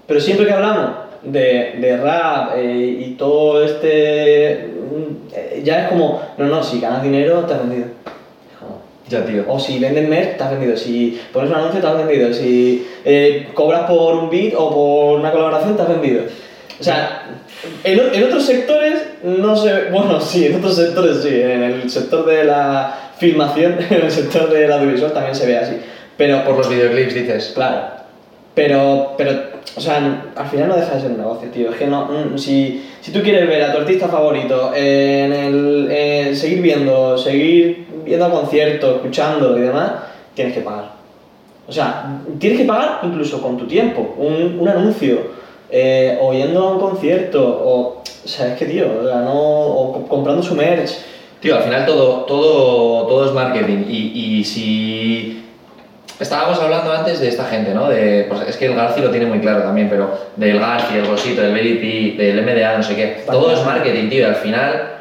Pero 0.06 0.20
siempre 0.20 0.46
que 0.46 0.52
hablamos 0.52 0.90
de, 1.22 1.76
de 1.80 1.96
rap 1.98 2.52
eh, 2.56 2.98
y 3.06 3.10
todo 3.14 3.62
este... 3.62 4.68
mm, 4.72 5.34
eh, 5.34 5.62
ya 5.62 5.82
es 5.82 5.88
como, 5.90 6.22
no, 6.38 6.46
no, 6.46 6.62
si 6.62 6.80
ganas 6.80 7.02
dinero, 7.02 7.40
te 7.44 7.54
has 7.54 7.60
vendido. 7.60 7.88
Ya, 9.08 9.24
tío. 9.24 9.44
o 9.48 9.58
si 9.58 9.78
vendes 9.78 10.06
merch, 10.06 10.36
te 10.36 10.44
has 10.44 10.50
vendido. 10.50 10.76
Si 10.76 11.18
pones 11.32 11.50
un 11.50 11.56
anuncio, 11.56 11.80
te 11.80 11.86
has 11.86 11.96
vendido. 11.96 12.32
Si 12.32 12.86
eh, 13.04 13.48
cobras 13.54 13.82
por 13.88 14.14
un 14.16 14.28
beat 14.28 14.52
o 14.54 14.70
por 14.70 15.18
una 15.20 15.30
colaboración, 15.30 15.76
te 15.76 15.82
has 15.82 15.88
vendido. 15.88 16.24
O 16.78 16.84
sea, 16.84 17.22
en, 17.84 18.14
en 18.14 18.24
otros 18.24 18.44
sectores 18.44 19.02
no 19.22 19.56
se... 19.56 19.90
Bueno, 19.90 20.20
sí, 20.20 20.46
en 20.46 20.56
otros 20.56 20.76
sectores 20.76 21.22
sí. 21.22 21.40
En 21.40 21.62
el 21.62 21.90
sector 21.90 22.26
de 22.26 22.44
la 22.44 23.12
filmación, 23.18 23.76
en 23.90 24.02
el 24.02 24.10
sector 24.10 24.50
del 24.50 24.70
audiovisual 24.72 25.12
también 25.12 25.34
se 25.34 25.46
ve 25.46 25.58
así. 25.58 25.76
Pero 26.16 26.44
Por 26.44 26.56
los 26.56 26.68
videoclips 26.68 27.14
dices. 27.14 27.52
Claro. 27.54 27.98
Pero, 28.54 29.14
pero, 29.16 29.32
o 29.76 29.80
sea, 29.80 30.32
al 30.34 30.46
final 30.48 30.68
no 30.68 30.76
deja 30.76 30.96
de 30.96 31.00
ser 31.00 31.12
un 31.12 31.18
negocio, 31.18 31.48
tío. 31.50 31.70
Es 31.70 31.76
que 31.76 31.86
no, 31.86 32.06
mm, 32.06 32.36
si, 32.36 32.84
si 33.00 33.12
tú 33.12 33.22
quieres 33.22 33.46
ver 33.46 33.62
a 33.62 33.72
tu 33.72 33.78
artista 33.78 34.08
favorito 34.08 34.72
en 34.74 35.32
el, 35.32 35.88
en 35.88 36.36
seguir 36.36 36.60
viendo, 36.60 37.16
seguir 37.16 37.86
viendo 38.04 38.24
a 38.24 38.30
conciertos, 38.30 38.96
escuchando 38.96 39.56
y 39.56 39.60
demás, 39.60 39.92
tienes 40.34 40.54
que 40.54 40.60
pagar. 40.62 40.90
O 41.68 41.72
sea, 41.72 42.20
tienes 42.40 42.58
que 42.58 42.64
pagar 42.64 43.00
incluso 43.04 43.40
con 43.40 43.56
tu 43.56 43.66
tiempo, 43.66 44.16
un, 44.18 44.58
un 44.58 44.68
anuncio, 44.68 45.37
eh, 45.70 46.18
o 46.20 46.32
yendo 46.32 46.66
a 46.66 46.72
un 46.72 46.80
concierto, 46.80 47.42
o, 47.42 48.02
o 48.02 48.28
sea, 48.28 48.48
es 48.48 48.58
que, 48.58 48.66
tío, 48.66 48.86
o, 48.86 49.02
no, 49.02 50.06
comprando 50.08 50.42
su 50.42 50.54
merch. 50.54 50.92
Tío, 51.40 51.56
al 51.56 51.62
final 51.62 51.86
todo, 51.86 52.24
todo, 52.24 53.06
todo 53.06 53.26
es 53.26 53.32
marketing. 53.32 53.84
Y, 53.88 54.38
y 54.38 54.44
si. 54.44 55.44
Estábamos 56.18 56.58
hablando 56.58 56.92
antes 56.92 57.20
de 57.20 57.28
esta 57.28 57.44
gente, 57.44 57.72
¿no? 57.72 57.88
De, 57.88 58.26
pues 58.28 58.40
es 58.48 58.56
que 58.56 58.66
el 58.66 58.74
Garci 58.74 59.00
lo 59.00 59.10
tiene 59.10 59.26
muy 59.26 59.38
claro 59.38 59.62
también, 59.62 59.88
pero 59.88 60.10
del 60.34 60.58
Garci, 60.58 60.96
el 60.96 61.06
Rosito, 61.06 61.42
del 61.42 61.52
BDP, 61.52 62.16
del 62.16 62.42
MDA, 62.42 62.76
no 62.76 62.82
sé 62.82 62.96
qué. 62.96 63.22
Todo 63.30 63.52
es 63.52 63.64
marketing, 63.64 64.08
tío. 64.08 64.20
Y 64.20 64.24
al 64.24 64.36
final. 64.36 64.94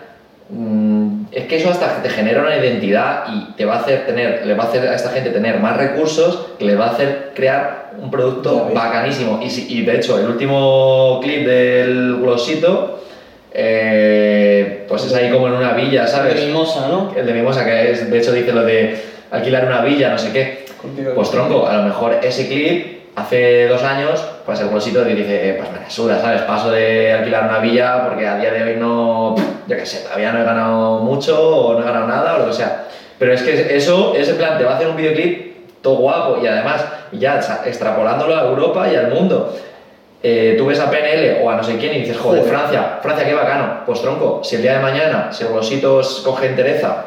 Mm, 0.50 1.26
es 1.32 1.46
que 1.46 1.58
eso 1.58 1.70
hasta 1.70 2.02
te 2.02 2.10
genera 2.10 2.42
una 2.42 2.56
identidad 2.58 3.26
y 3.34 3.54
te 3.54 3.66
va 3.66 3.76
a 3.76 3.80
hacer 3.80 4.06
tener, 4.06 4.46
le 4.46 4.54
va 4.54 4.64
a 4.64 4.68
hacer 4.68 4.88
a 4.88 4.96
esta 4.96 5.10
gente 5.10 5.30
tener 5.32 5.60
más 5.60 5.78
recursos 5.78 6.48
que 6.58 6.66
le 6.66 6.76
va 6.76 6.86
a 6.88 6.90
hacer 6.92 7.32
crear 7.36 7.92
un 8.02 8.10
producto 8.12 8.70
bacanísimo. 8.74 9.40
Y, 9.44 9.50
si- 9.50 9.68
y 9.70 9.84
de 9.86 9.96
hecho, 9.98 10.20
el 10.20 10.28
último 10.28 11.20
clip 11.22 11.46
del 11.46 12.18
Glosito, 12.22 13.04
eh, 13.54 14.86
pues 14.88 15.04
es 15.06 15.14
ahí 15.14 15.30
como 15.32 15.48
en 15.48 15.54
una 15.54 15.74
villa, 15.74 16.08
¿sabes? 16.08 16.36
De 16.36 16.46
mimosa, 16.48 16.88
¿no? 16.88 17.14
El 17.18 17.26
de 17.26 17.34
Mimosa, 17.34 17.66
que 17.66 17.92
es, 17.92 18.10
de 18.10 18.18
hecho 18.18 18.32
dice 18.32 18.52
lo 18.54 18.64
de 18.64 18.96
alquilar 19.32 19.66
una 19.66 19.82
villa, 19.82 20.10
no 20.10 20.18
sé 20.18 20.32
qué. 20.32 20.66
Pues 21.16 21.32
tronco, 21.32 21.68
a 21.68 21.78
lo 21.78 21.84
mejor 21.84 22.18
ese 22.24 22.48
clip, 22.48 22.97
hace 23.18 23.68
dos 23.68 23.82
años, 23.82 24.24
pues 24.46 24.60
el 24.62 24.68
bolsito 24.68 25.04
dice, 25.04 25.56
pues 25.58 25.72
me 25.72 25.80
la 25.80 25.90
suda, 25.90 26.22
¿sabes? 26.22 26.44
Paso 26.44 26.70
de 26.70 27.12
alquilar 27.12 27.46
una 27.46 27.58
villa 27.58 28.04
porque 28.06 28.28
a 28.28 28.38
día 28.38 28.52
de 28.52 28.64
hoy 28.64 28.76
no, 28.76 29.36
yo 29.36 29.76
qué 29.76 29.86
sé, 29.88 30.04
todavía 30.04 30.32
no 30.32 30.40
he 30.40 30.44
ganado 30.44 31.00
mucho 31.00 31.58
o 31.58 31.74
no 31.74 31.82
he 31.82 31.84
ganado 31.84 32.06
nada 32.06 32.36
o 32.36 32.40
lo 32.40 32.48
que 32.48 32.54
sea. 32.54 32.86
Pero 33.18 33.34
es 33.34 33.42
que 33.42 33.76
eso, 33.76 34.14
ese 34.16 34.36
plan, 34.36 34.60
te 34.60 34.64
va 34.64 34.74
a 34.74 34.76
hacer 34.76 34.88
un 34.88 34.96
videoclip 34.96 35.82
todo 35.82 35.96
guapo 35.96 36.40
y 36.44 36.48
además, 36.48 36.86
ya 37.12 37.40
extrapolándolo 37.66 38.36
a 38.36 38.44
Europa 38.44 38.88
y 38.92 38.96
al 38.96 39.12
mundo. 39.12 39.58
Eh, 40.22 40.54
tú 40.56 40.68
ves 40.68 40.80
a 40.80 40.90
PNL 40.92 41.44
o 41.44 41.50
a 41.50 41.56
no 41.56 41.64
sé 41.64 41.78
quién 41.78 41.96
y 41.96 42.00
dices, 42.02 42.18
joder, 42.18 42.42
Joder. 42.42 42.56
Francia, 42.56 43.00
Francia, 43.02 43.26
qué 43.26 43.34
bacano. 43.34 43.80
Pues 43.84 44.00
tronco, 44.00 44.42
si 44.44 44.58
el 44.58 44.62
día 44.62 44.74
de 44.74 44.80
mañana, 44.80 45.30
si 45.32 45.44
el 45.44 45.50
bolsito 45.50 46.02
coge 46.24 46.48
entereza 46.48 47.06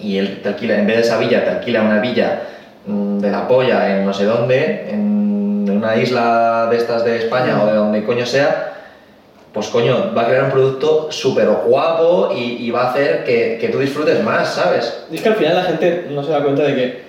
y 0.00 0.18
él 0.18 0.40
te 0.40 0.50
alquila, 0.50 0.78
en 0.78 0.86
vez 0.86 0.96
de 0.96 1.02
esa 1.02 1.18
villa, 1.18 1.44
te 1.44 1.50
alquila 1.50 1.82
una 1.82 1.98
villa 1.98 2.42
de 2.86 3.30
la 3.30 3.48
polla 3.48 3.96
en 3.96 4.06
no 4.06 4.12
sé 4.12 4.24
dónde, 4.24 4.90
en 4.90 5.68
una 5.68 5.96
isla 5.96 6.68
de 6.70 6.76
estas 6.76 7.04
de 7.04 7.18
España 7.18 7.62
o 7.62 7.66
de 7.66 7.74
donde 7.74 8.04
coño 8.04 8.24
sea, 8.24 8.74
pues 9.52 9.68
coño, 9.68 10.12
va 10.16 10.22
a 10.22 10.26
crear 10.26 10.44
un 10.44 10.50
producto 10.50 11.10
súper 11.10 11.48
guapo 11.48 12.30
y, 12.36 12.70
va 12.70 12.82
a 12.82 12.90
hacer 12.90 13.24
que, 13.24 13.56
que 13.58 13.68
tú 13.68 13.78
disfrutes 13.78 14.22
más, 14.22 14.54
¿sabes? 14.54 15.06
Es 15.10 15.20
que 15.22 15.28
al 15.30 15.36
final 15.36 15.54
la 15.54 15.62
gente 15.62 16.06
no 16.10 16.22
se 16.22 16.30
da 16.30 16.42
cuenta 16.42 16.62
de 16.62 16.74
que 16.74 17.02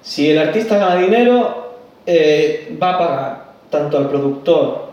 si 0.00 0.30
el 0.30 0.38
artista 0.38 0.78
gana 0.78 0.96
dinero, 0.96 1.74
eh, 2.06 2.76
va 2.82 2.94
a 2.94 2.98
pagar 2.98 3.44
tanto 3.68 3.98
al 3.98 4.08
productor 4.08 4.86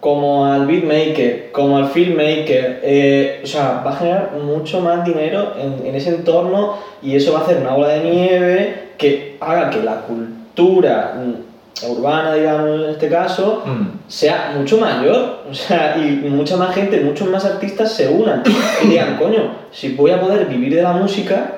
como 0.00 0.46
al 0.46 0.66
beatmaker, 0.66 1.52
como 1.52 1.76
al 1.76 1.88
filmmaker, 1.88 2.80
eh, 2.82 3.40
o 3.44 3.46
sea, 3.46 3.82
va 3.84 3.92
a 3.92 3.96
generar 3.96 4.32
mucho 4.42 4.80
más 4.80 5.04
dinero 5.04 5.52
en, 5.60 5.86
en 5.86 5.94
ese 5.94 6.10
entorno 6.10 6.78
y 7.02 7.14
eso 7.14 7.32
va 7.32 7.40
a 7.40 7.42
hacer 7.42 7.58
una 7.58 7.74
bola 7.74 7.88
de 7.88 8.00
nieve 8.00 8.91
que 9.02 9.36
haga 9.40 9.68
que 9.70 9.82
la 9.82 9.96
cultura 10.02 11.14
mm, 11.16 11.90
urbana, 11.90 12.34
digamos 12.34 12.84
en 12.84 12.90
este 12.90 13.08
caso, 13.08 13.62
Mm. 13.66 14.08
sea 14.08 14.52
mucho 14.56 14.78
mayor, 14.78 15.40
o 15.50 15.54
sea, 15.54 15.96
y 15.98 16.26
mucha 16.28 16.56
más 16.56 16.74
gente, 16.74 17.00
muchos 17.00 17.28
más 17.28 17.44
artistas 17.44 17.92
se 17.92 18.08
unan 18.08 18.42
y 18.84 18.86
digan, 18.88 19.16
coño, 19.20 19.54
si 19.72 19.94
voy 19.94 20.10
a 20.12 20.20
poder 20.20 20.46
vivir 20.46 20.74
de 20.74 20.82
la 20.82 20.92
música, 20.92 21.52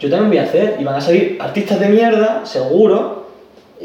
yo 0.00 0.08
también 0.08 0.28
voy 0.30 0.38
a 0.38 0.42
hacer, 0.44 0.76
y 0.78 0.84
van 0.84 0.94
a 0.96 1.00
salir 1.00 1.36
artistas 1.40 1.80
de 1.80 1.88
mierda, 1.88 2.42
seguro, 2.46 3.26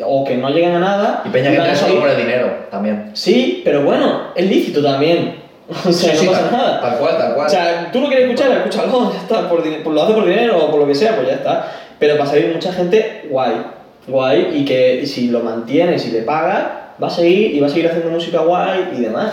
o 0.05 0.23
que 0.23 0.37
no 0.37 0.49
lleguen 0.49 0.75
a 0.75 0.79
nada, 0.79 1.21
Y 1.25 1.29
Peña 1.29 1.51
que 1.51 1.57
van 1.57 1.67
a 1.67 1.71
entra 1.71 1.87
solo 1.87 1.99
por 2.01 2.09
el 2.09 2.17
dinero 2.17 2.47
también. 2.69 3.11
Sí, 3.13 3.61
pero 3.65 3.83
bueno, 3.83 4.21
es 4.35 4.47
lícito 4.47 4.81
también, 4.83 5.35
o 5.69 5.91
sea, 5.91 6.11
Sí, 6.13 6.17
sí, 6.19 6.25
no 6.25 6.31
pasa 6.31 6.49
tal, 6.49 6.57
nada. 6.59 6.81
tal 6.81 6.97
cual, 6.97 7.17
tal 7.17 7.33
cual. 7.35 7.47
O 7.47 7.49
sea, 7.49 7.89
tú 7.91 8.01
lo 8.01 8.07
quieres 8.09 8.29
escuchar, 8.29 8.51
escúchalo, 8.57 9.11
ya 9.13 9.19
está, 9.19 9.49
por, 9.49 9.63
por- 9.83 9.93
lo 9.93 10.03
hace 10.03 10.13
por 10.13 10.25
dinero 10.25 10.57
o 10.65 10.69
por 10.71 10.81
lo 10.81 10.87
que 10.87 10.93
sea, 10.95 11.15
pues 11.15 11.27
ya 11.27 11.33
está. 11.35 11.71
Pero 12.03 12.17
va 12.17 12.25
a 12.25 12.27
salir 12.27 12.53
mucha 12.53 12.73
gente 12.73 13.27
guay, 13.29 13.63
guay, 14.07 14.49
y 14.55 14.65
que 14.65 15.05
si 15.05 15.29
lo 15.29 15.39
mantienes 15.39 16.05
y 16.05 16.11
le 16.11 16.23
pagas, 16.23 16.65
va 17.01 17.07
a 17.07 17.09
seguir 17.09 17.55
y 17.55 17.61
va 17.61 17.67
a 17.67 17.69
seguir 17.69 17.87
haciendo 17.87 18.11
música 18.11 18.41
guay 18.41 18.89
y 18.97 18.99
demás. 19.03 19.31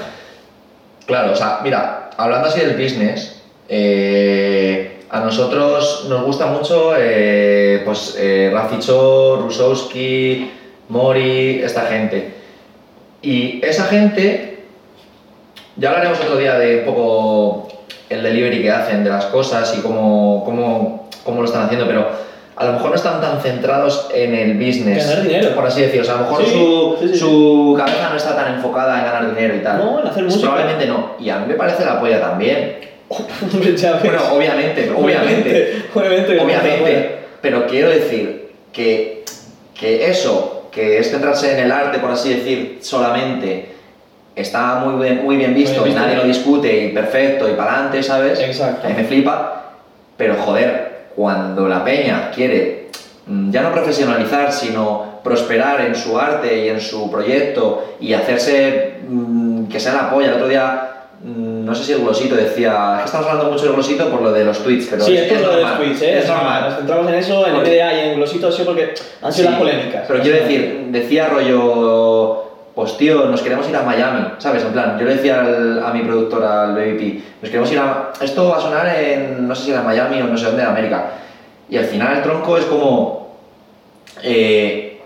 Claro, 1.05 1.33
o 1.33 1.35
sea, 1.35 1.59
mira, 1.65 2.11
hablando 2.17 2.47
así 2.47 2.61
del 2.61 2.81
business, 2.81 3.43
eh, 3.69 5.01
a 5.11 5.19
nosotros 5.19 6.07
nos 6.09 6.23
gusta 6.23 6.47
mucho, 6.47 6.93
eh, 6.97 7.83
pues, 7.85 8.15
eh, 8.17 8.53
Raficho, 8.55 9.41
Rusowski, 9.43 10.53
Mori, 10.91 11.63
esta 11.65 11.87
gente. 11.87 12.35
Y 13.21 13.61
esa 13.67 13.87
gente, 13.87 14.61
ya 15.75 15.89
hablaremos 15.89 16.21
otro 16.21 16.37
día 16.37 16.57
de 16.57 16.79
un 16.79 16.85
poco 16.85 17.69
el 18.09 18.23
delivery 18.23 18.63
que 18.63 18.71
hacen 18.71 19.03
de 19.03 19.11
las 19.11 19.25
cosas 19.25 19.77
y 19.77 19.81
cómo, 19.81 20.45
cómo, 20.45 21.09
cómo 21.25 21.41
lo 21.41 21.47
están 21.47 21.65
haciendo, 21.65 21.89
pero 21.89 22.30
a 22.61 22.67
lo 22.67 22.73
mejor 22.75 22.91
no 22.91 22.97
están 22.97 23.23
tan 23.23 23.41
centrados 23.41 24.09
en 24.13 24.35
el 24.35 24.55
business, 24.55 25.09
Ganar 25.09 25.23
dinero. 25.23 25.55
por 25.55 25.67
así 25.67 25.81
decirlo. 25.81 26.03
O 26.03 26.05
sea, 26.05 26.15
a 26.15 26.19
lo 26.19 26.23
mejor 26.25 26.45
Sí, 26.45 26.51
su, 26.53 26.97
sí, 27.01 27.07
sí, 27.09 27.13
sí. 27.15 27.19
su 27.21 27.75
cabeza 27.79 28.11
no 28.11 28.17
está 28.17 28.37
tan 28.37 28.55
enfocada 28.55 28.99
en 28.99 29.05
ganar 29.07 29.35
dinero 29.35 29.57
y 29.57 29.61
tal. 29.61 29.79
No, 29.79 30.01
en 30.01 30.07
hacer 30.07 30.25
Pues 30.25 30.35
música. 30.37 30.51
Probablemente 30.53 30.87
no. 30.87 31.13
Y 31.19 31.31
a 31.31 31.39
mí 31.39 31.47
me 31.49 31.55
parece 31.55 31.87
la 31.87 31.99
polla 31.99 32.21
también. 32.21 32.77
Bueno, 33.11 34.21
obviamente, 34.33 34.91
obviamente. 34.95 35.85
obviamente, 35.95 36.39
obviamente. 36.39 37.19
Pero 37.41 37.67
quiero 37.67 37.89
decir 37.89 38.51
que, 38.73 39.25
que 39.75 40.07
eso, 40.11 40.69
que 40.71 40.99
es 40.99 41.11
centrarse 41.11 41.53
en 41.55 41.61
el 41.65 41.73
arte, 41.73 41.99
por 41.99 42.11
así 42.11 42.35
decir, 42.35 42.79
solamente, 42.83 43.71
está 44.37 44.77
muy 44.77 45.03
bien, 45.03 45.25
muy 45.25 45.37
bien 45.37 45.55
visto 45.55 45.81
Muy 45.81 45.91
y 45.91 45.95
nadie 45.95 46.17
lo 46.17 46.25
discute 46.25 46.85
y 46.85 46.89
perfecto 46.91 47.49
y 47.49 47.53
para 47.55 47.73
adelante, 47.73 48.03
¿sabes? 48.03 48.39
Exacto. 48.39 48.87
A 48.87 48.91
mí 48.91 48.97
me 48.97 49.05
flipa. 49.05 49.73
Pero 50.17 50.35
joder, 50.35 50.90
cuando 51.21 51.69
la 51.69 51.85
peña 51.85 52.31
quiere 52.35 52.87
mm, 53.27 53.51
ya 53.51 53.61
no 53.61 53.73
profesionalizar, 53.73 54.51
sino 54.51 55.21
prosperar 55.23 55.83
en 55.83 55.95
su 55.95 56.19
arte 56.19 56.65
y 56.65 56.71
en 56.71 56.81
su 56.81 57.11
proyecto 57.11 57.97
y 58.01 58.15
hacerse 58.15 59.01
mm, 59.07 59.67
que 59.67 59.79
sea 59.79 59.93
la 59.93 60.11
polla. 60.11 60.29
El 60.29 60.35
otro 60.37 60.49
día, 60.49 61.09
mm, 61.23 61.63
no 61.63 61.75
sé 61.75 61.85
si 61.85 61.93
el 61.93 62.01
glosito 62.01 62.35
decía, 62.35 62.95
es 62.95 63.01
que 63.01 63.05
estamos 63.05 63.27
hablando 63.27 63.53
mucho 63.53 63.65
del 63.65 63.75
glosito 63.75 64.09
por 64.09 64.23
lo 64.23 64.33
de 64.33 64.47
los 64.47 64.63
tweets, 64.63 64.87
pero 64.89 65.05
sí, 65.05 65.15
es, 65.15 65.25
esto 65.25 65.35
es 65.35 65.43
lo 65.43 65.57
de 65.57 65.61
los 65.61 65.77
tweets, 65.77 66.01
¿eh? 66.01 66.19
es 66.21 66.27
normal. 66.27 66.65
Nos 66.65 66.79
centramos 66.79 67.09
en 67.09 67.15
eso, 67.17 67.47
en 67.47 67.53
MDA 67.53 67.95
y 67.95 68.09
en 68.09 68.17
Glosito, 68.17 68.51
sido 68.51 68.65
porque 68.69 68.95
han 69.21 69.31
sido 69.31 69.49
Sí, 69.49 69.51
las 69.51 69.61
polémicas. 69.61 70.05
Pero 70.09 70.23
quiero 70.23 70.39
decir, 70.39 70.87
decía 70.89 71.29
rollo, 71.29 72.50
pues 72.81 72.97
tío, 72.97 73.27
nos 73.27 73.43
queremos 73.43 73.69
ir 73.69 73.77
a 73.77 73.83
Miami, 73.83 74.27
¿sabes? 74.39 74.65
En 74.65 74.73
plan, 74.73 74.99
yo 74.99 75.05
le 75.05 75.17
decía 75.17 75.41
a 75.41 75.93
mi 75.93 76.01
productor, 76.01 76.43
al 76.43 76.73
BBP, 76.73 77.23
nos 77.43 77.51
queremos 77.51 77.71
ir 77.71 77.79
a... 77.79 78.15
Esto 78.23 78.49
va 78.49 78.57
a 78.57 78.61
sonar 78.63 78.87
en, 78.97 79.47
no 79.47 79.55
sé 79.55 79.65
si 79.65 79.71
era 79.71 79.83
Miami 79.83 80.23
o 80.23 80.25
no 80.25 80.39
sé 80.39 80.47
dónde, 80.47 80.63
en 80.63 80.69
América. 80.69 81.11
Y 81.69 81.77
al 81.77 81.85
final 81.85 82.17
el 82.17 82.23
tronco 82.23 82.57
es 82.57 82.65
como, 82.65 83.37
eh, 84.23 84.99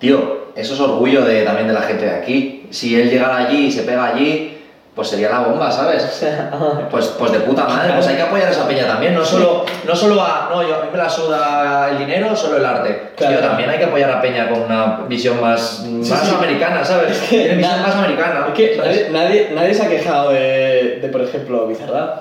tío, 0.00 0.46
eso 0.56 0.74
es 0.74 0.80
orgullo 0.80 1.24
de, 1.24 1.44
también 1.44 1.68
de 1.68 1.74
la 1.74 1.82
gente 1.82 2.06
de 2.06 2.10
aquí. 2.10 2.66
Si 2.70 3.00
él 3.00 3.08
llegara 3.08 3.36
allí 3.36 3.66
y 3.66 3.70
se 3.70 3.84
pega 3.84 4.06
allí, 4.06 4.51
pues 4.94 5.08
sería 5.08 5.30
la 5.30 5.40
bomba, 5.40 5.70
¿sabes? 5.70 6.02
sea, 6.20 6.50
Pues, 6.90 7.06
pues 7.18 7.32
de 7.32 7.40
puta 7.40 7.64
madre, 7.66 7.94
pues 7.94 8.06
hay 8.08 8.16
que 8.16 8.22
apoyar 8.22 8.48
a 8.48 8.50
esa 8.50 8.68
peña 8.68 8.86
también, 8.86 9.14
no 9.14 9.24
solo, 9.24 9.64
no 9.86 9.96
solo 9.96 10.20
a, 10.20 10.48
no, 10.50 10.62
yo, 10.62 10.76
a 10.76 10.80
mí 10.84 10.88
me 10.92 10.98
la 10.98 11.08
suda 11.08 11.88
el 11.90 11.98
dinero, 11.98 12.36
solo 12.36 12.58
el 12.58 12.64
arte. 12.66 13.10
Claro. 13.16 13.38
También 13.40 13.70
hay 13.70 13.78
que 13.78 13.84
apoyar 13.86 14.10
a 14.10 14.20
Peña 14.20 14.50
con 14.50 14.62
una 14.62 15.00
visión 15.08 15.40
más, 15.40 15.84
más 15.86 16.20
sí. 16.28 16.34
americana, 16.34 16.84
¿sabes? 16.84 17.12
Es 17.12 17.18
que 17.28 17.38
Tiene 17.38 17.54
visión 17.56 17.80
más 17.82 17.94
americana. 17.96 18.46
Es 18.48 18.54
que 18.54 18.76
nadie, 18.76 19.08
nadie, 19.10 19.50
nadie 19.54 19.74
se 19.74 19.82
ha 19.82 19.88
quejado 19.88 20.30
de, 20.32 20.98
de, 21.00 21.08
por 21.08 21.22
ejemplo, 21.22 21.66
Bizarrap. 21.66 22.20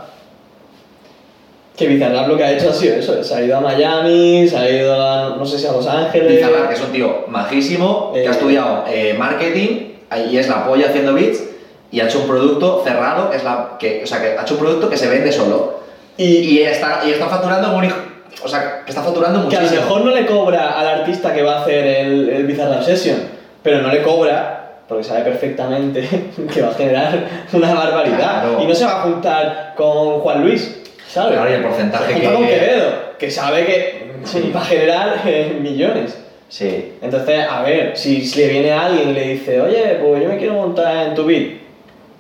Que 1.76 1.88
Bizarrap 1.88 2.28
lo 2.28 2.38
que 2.38 2.44
ha 2.44 2.52
hecho 2.52 2.70
ha 2.70 2.74
sido 2.74 2.96
eso, 2.96 3.24
se 3.24 3.34
ha 3.36 3.42
ido 3.42 3.58
a 3.58 3.62
Miami, 3.62 4.48
se 4.48 4.58
ha 4.58 4.70
ido 4.70 4.94
a, 4.94 5.36
no 5.38 5.46
sé 5.46 5.58
si 5.58 5.68
a 5.68 5.72
Los 5.72 5.88
Ángeles. 5.88 6.38
Bizarrap, 6.38 6.68
que 6.70 6.76
es 6.76 6.82
un 6.82 6.92
tío 6.92 7.26
majísimo, 7.28 8.12
que 8.14 8.24
Eh. 8.24 8.28
ha 8.28 8.32
estudiado 8.32 8.86
eh, 8.88 9.16
marketing 9.18 9.90
y 10.30 10.38
es 10.38 10.48
la 10.50 10.66
polla 10.68 10.88
haciendo 10.90 11.14
beats 11.14 11.42
y 11.91 11.99
ha 11.99 12.06
hecho 12.06 12.19
un 12.19 12.27
producto 12.27 12.82
cerrado, 12.86 13.30
que 13.30 13.38
es 13.38 13.43
la, 13.43 13.71
que, 13.80 14.01
o 14.04 14.08
sea, 14.08 14.21
que 14.21 14.38
ha 14.38 14.41
hecho 14.41 14.54
un 14.56 14.60
producto 14.62 14.89
que 14.89 14.97
se 14.97 15.10
vende 15.10 15.32
solo. 15.32 15.82
Y, 16.17 16.25
Y 16.25 16.60
está, 16.63 17.01
y 17.06 17.12
está 17.12 17.27
facturando 17.27 17.84
hijo, 17.84 17.97
o 18.43 18.47
sea, 18.47 18.82
que 18.86 18.91
está 18.91 19.01
facturando 19.04 19.47
que 19.49 19.56
a 19.56 19.60
muchísimo. 19.60 19.82
lo 19.82 19.88
mejor 19.88 20.06
no 20.06 20.12
le 20.15 20.25
cobra 20.25 20.80
al 20.80 20.88
artista 20.88 21.34
que 21.34 21.41
va 21.43 21.58
a 21.60 21.62
hacer 21.62 21.86
el, 21.86 22.30
el 22.30 22.45
Bizarrap 22.45 22.84
Session, 22.84 23.17
pero 23.63 23.82
no 23.82 23.89
le 23.89 24.01
cobra 24.01 24.58
porque 24.88 25.04
sabe 25.04 25.21
perfectamente 25.21 26.08
que 26.54 26.62
va 26.62 26.69
a 26.69 26.73
generar 26.73 27.27
una 27.54 27.73
barbaridad. 27.73 28.17
Claro. 28.43 28.58
Y 28.62 28.67
no 28.67 28.75
se 28.75 28.86
va 28.86 28.99
a 28.99 29.01
juntar 29.04 29.73
con 29.77 30.19
Juan 30.19 30.41
Luis, 30.43 30.82
¿sabes? 31.08 31.34
Claro, 31.38 31.49
y 31.49 31.54
el 31.54 31.62
porcentaje 31.63 32.13
que- 32.19 32.23
con 32.27 32.45
Quevedo, 32.45 32.91
que 33.17 33.32
sabe 33.32 33.65
que 33.65 34.12
Sí. 34.25 34.51
va 34.56 34.62
a 34.62 34.65
generar 34.65 35.21
eh, 35.25 35.58
millones. 35.62 36.17
Sí. 36.49 36.93
Entonces, 37.01 37.45
a 37.49 37.62
ver, 37.63 37.95
si, 37.97 38.25
si 38.25 38.39
le 38.41 38.47
viene 38.49 38.71
alguien 38.73 39.10
y 39.10 39.13
le 39.13 39.27
dice, 39.30 39.62
oye, 39.62 39.97
pues 40.04 40.21
yo 40.21 40.27
me 40.30 40.38
quiero 40.38 40.54
montar 40.56 41.08
en 41.08 41.15
tu 41.15 41.25
beat, 41.25 41.61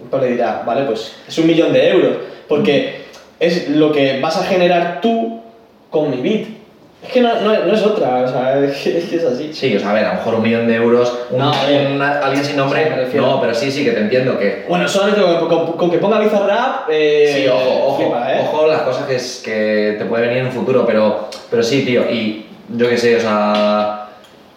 pues 0.09 0.23
le 0.23 0.29
dirá, 0.31 0.63
vale, 0.65 0.83
pues 0.85 1.13
es 1.27 1.37
un 1.37 1.47
millón 1.47 1.73
de 1.73 1.89
euros, 1.89 2.11
porque 2.47 3.01
es 3.39 3.69
lo 3.69 3.91
que 3.91 4.19
vas 4.19 4.37
a 4.37 4.43
generar 4.43 4.99
tú 5.01 5.39
con 5.89 6.09
mi 6.11 6.17
beat. 6.21 6.47
Es 7.03 7.11
que 7.11 7.21
no, 7.21 7.33
no- 7.41 7.65
no 7.65 7.73
es 7.73 7.81
otra, 7.81 8.21
o 8.23 8.27
sea, 8.27 8.59
es 8.63 8.77
que 8.77 8.97
es, 8.99 9.05
que 9.05 9.15
es 9.15 9.23
así. 9.23 9.51
Sí, 9.53 9.75
o 9.75 9.79
sea, 9.79 9.89
a 9.89 9.93
ver, 9.93 10.05
a 10.05 10.09
lo 10.09 10.15
mejor 10.19 10.35
un 10.35 10.43
millón 10.43 10.67
de 10.67 10.75
euros, 10.75 11.11
un- 11.31 11.39
No, 11.39 11.51
una- 11.95 12.19
alguien 12.19 12.45
sin 12.45 12.55
nombre, 12.57 13.07
Sí, 13.11 13.17
no, 13.17 13.41
pero 13.41 13.53
sí, 13.55 13.71
sí, 13.71 13.83
que 13.83 13.91
te 13.91 14.01
entiendo 14.01 14.37
que... 14.37 14.65
Bueno, 14.69 14.87
solamente 14.87 15.21
con, 15.21 15.47
con- 15.47 15.71
con 15.73 15.89
que 15.91 15.97
ponga 15.97 16.19
Bizarrap, 16.19 16.87
eh, 16.91 17.33
Sí, 17.43 17.47
ojo, 17.47 17.87
ojo, 17.87 17.97
flipa, 18.03 18.33
¿eh? 18.33 18.39
ojo 18.43 18.67
las 18.67 18.81
cosas 18.83 19.05
que, 19.07 19.15
es, 19.15 19.41
que 19.43 19.95
te 19.97 20.05
puede 20.05 20.23
venir 20.27 20.37
en 20.39 20.45
un 20.47 20.51
futuro, 20.51 20.85
pero, 20.85 21.27
pero 21.49 21.63
sí, 21.63 21.83
tío, 21.83 22.03
y 22.11 22.45
yo 22.69 22.87
qué 22.87 22.97
sé, 22.97 23.15
o 23.15 23.19
sea, 23.19 24.00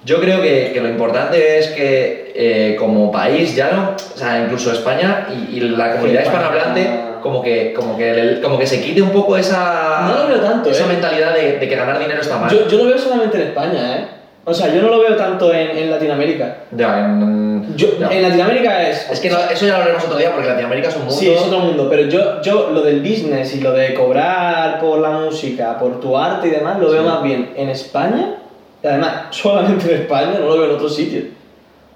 yo 0.05 0.21
creo 0.21 0.41
que, 0.43 0.71
que 0.73 0.81
lo 0.81 0.89
importante 0.89 1.59
es 1.59 1.69
que 1.69 2.33
eh, 2.37 2.77
como 2.79 3.11
país 3.13 3.55
ya 3.57 3.71
no, 3.73 3.91
o 3.93 4.19
sea, 4.19 4.43
incluso 4.43 4.73
España 4.73 5.27
y, 5.31 5.57
y 5.57 5.61
la 5.61 5.93
comunidad 5.93 6.21
Sí, 6.23 6.27
hispanohablante, 6.27 6.91
como 7.23 7.41
que, 7.43 7.73
como, 7.73 7.97
que, 7.97 8.13
le- 8.13 8.41
como 8.41 8.59
que 8.59 8.67
se 8.67 8.81
quite 8.83 9.01
un 9.01 9.11
poco 9.11 9.37
esa, 9.37 10.07
No 10.09 10.23
lo 10.25 10.29
veo 10.29 10.41
tanto, 10.41 10.71
esa 10.71 10.85
¿eh? 10.85 10.89
mentalidad 10.89 11.33
de, 11.35 11.59
de 11.59 11.69
que 11.69 11.77
ganar 11.77 11.99
dinero 11.99 12.21
está 12.21 12.39
mal. 12.39 12.51
Yo, 12.51 12.69
yo 12.69 12.79
lo 12.79 12.85
veo 12.87 12.99
solamente 12.99 13.37
en 13.41 13.49
España, 13.49 13.97
¿eh? 13.97 14.05
O 14.47 14.53
sea, 14.53 14.69
yo 14.75 14.83
no 14.83 14.89
lo 14.89 14.99
veo 15.01 15.17
tanto 15.17 15.55
en, 15.55 15.71
en 15.71 15.91
Latinoamérica. 15.91 16.57
Ya, 16.73 16.99
en, 16.99 17.75
Yo, 17.77 17.99
ya. 17.99 18.09
En 18.11 18.21
Latinoamérica 18.25 18.91
es... 18.91 19.11
Es 19.11 19.21
que 19.21 19.31
no- 19.31 19.39
eso 19.51 19.65
ya 19.65 19.73
lo 19.73 19.77
hablaremos 19.79 20.05
otro 20.05 20.19
día 20.19 20.33
porque 20.33 20.49
Latinoamérica 20.49 20.89
es 20.91 20.97
un 20.97 21.05
mundo... 21.07 21.17
Sí, 21.17 21.31
es 21.31 21.41
otro 21.41 21.61
mundo, 21.61 21.89
pero 21.89 22.03
yo, 22.11 22.43
yo 22.43 22.69
lo 22.71 22.83
del 22.83 23.01
business 23.01 23.55
y 23.55 23.61
lo 23.63 23.73
de 23.73 23.95
cobrar 23.95 24.79
por 24.81 24.99
la 24.99 25.09
música, 25.13 25.79
por 25.79 25.99
tu 25.99 26.19
arte 26.19 26.49
y 26.49 26.51
demás, 26.51 26.79
lo 26.79 26.91
veo 26.91 27.01
Sí. 27.01 27.09
más 27.09 27.23
bien 27.23 27.53
en 27.57 27.71
España, 27.71 28.35
y 28.85 28.87
además 28.87 29.13
solamente 29.31 29.93
en 29.93 30.03
España, 30.03 30.37
no 30.39 30.47
lo 30.47 30.59
veo 30.59 30.67
en 30.67 30.77
otros 30.77 30.95
sitios. 30.95 31.25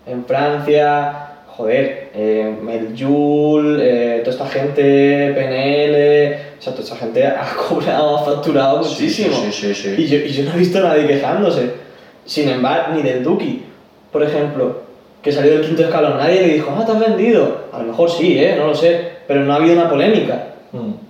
En 0.06 0.24
Francia, 0.24 1.28
joder, 1.48 2.10
eh, 2.14 2.54
eh, 2.66 4.20
toda 4.24 4.30
esta 4.30 4.46
gente, 4.46 5.32
PNL, 5.34 6.38
o 6.58 6.62
sea, 6.62 6.72
toda 6.72 6.84
esta 6.84 6.96
gente 6.96 7.26
ha 7.26 7.46
cobrado, 7.68 8.16
ha 8.16 8.24
facturado 8.24 8.78
muchísimo. 8.78 9.36
sí, 9.36 9.52
sí, 9.52 9.74
sí, 9.74 9.94
sí. 9.94 10.02
Y, 10.02 10.06
yo, 10.06 10.16
y 10.16 10.30
yo 10.30 10.44
no 10.44 10.54
he 10.54 10.58
visto 10.58 10.78
a 10.78 10.88
nadie 10.88 11.06
quejándose. 11.06 11.70
Sin 12.24 12.48
embargo, 12.48 12.94
ni 12.94 13.02
del 13.02 13.22
Duki, 13.22 13.64
por 14.10 14.22
ejemplo, 14.22 14.82
que 15.22 15.30
salió 15.30 15.52
del 15.52 15.66
quinto 15.66 15.82
escalón, 15.82 16.16
nadie 16.16 16.40
le 16.40 16.54
dijo, 16.54 16.74
ah, 16.76 16.86
te 16.86 16.92
has 16.92 17.00
vendido. 17.00 17.64
A 17.72 17.80
lo 17.80 17.84
mejor 17.84 18.10
sí, 18.10 18.38
¿eh? 18.38 18.54
No 18.56 18.68
lo 18.68 18.74
sé, 18.74 19.00
pero 19.26 19.44
no 19.44 19.52
ha 19.52 19.56
habido 19.56 19.74
una 19.74 19.90
polémica. 19.90 20.54
Mm. 20.72 21.07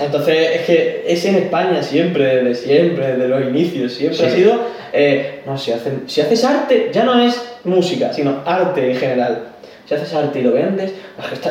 Entonces, 0.00 0.50
es 0.56 0.60
que 0.62 1.04
es 1.06 1.24
en 1.26 1.34
España 1.36 1.82
siempre, 1.82 2.42
desde 2.42 2.54
siempre, 2.66 3.08
desde 3.12 3.28
los 3.28 3.42
inicios, 3.42 3.92
siempre 3.92 4.18
Sí. 4.18 4.24
ha 4.24 4.30
sido, 4.30 4.60
eh, 4.92 5.42
no, 5.46 5.58
si, 5.58 5.72
hacen, 5.72 6.04
si 6.06 6.20
haces 6.22 6.42
arte, 6.44 6.90
ya 6.92 7.04
no 7.04 7.20
es 7.20 7.40
música, 7.64 8.12
sino 8.12 8.40
arte 8.46 8.90
en 8.92 8.96
general. 8.96 9.48
Si 9.86 9.94
haces 9.94 10.14
arte 10.14 10.38
y 10.38 10.42
lo 10.42 10.52
vendes, 10.52 10.92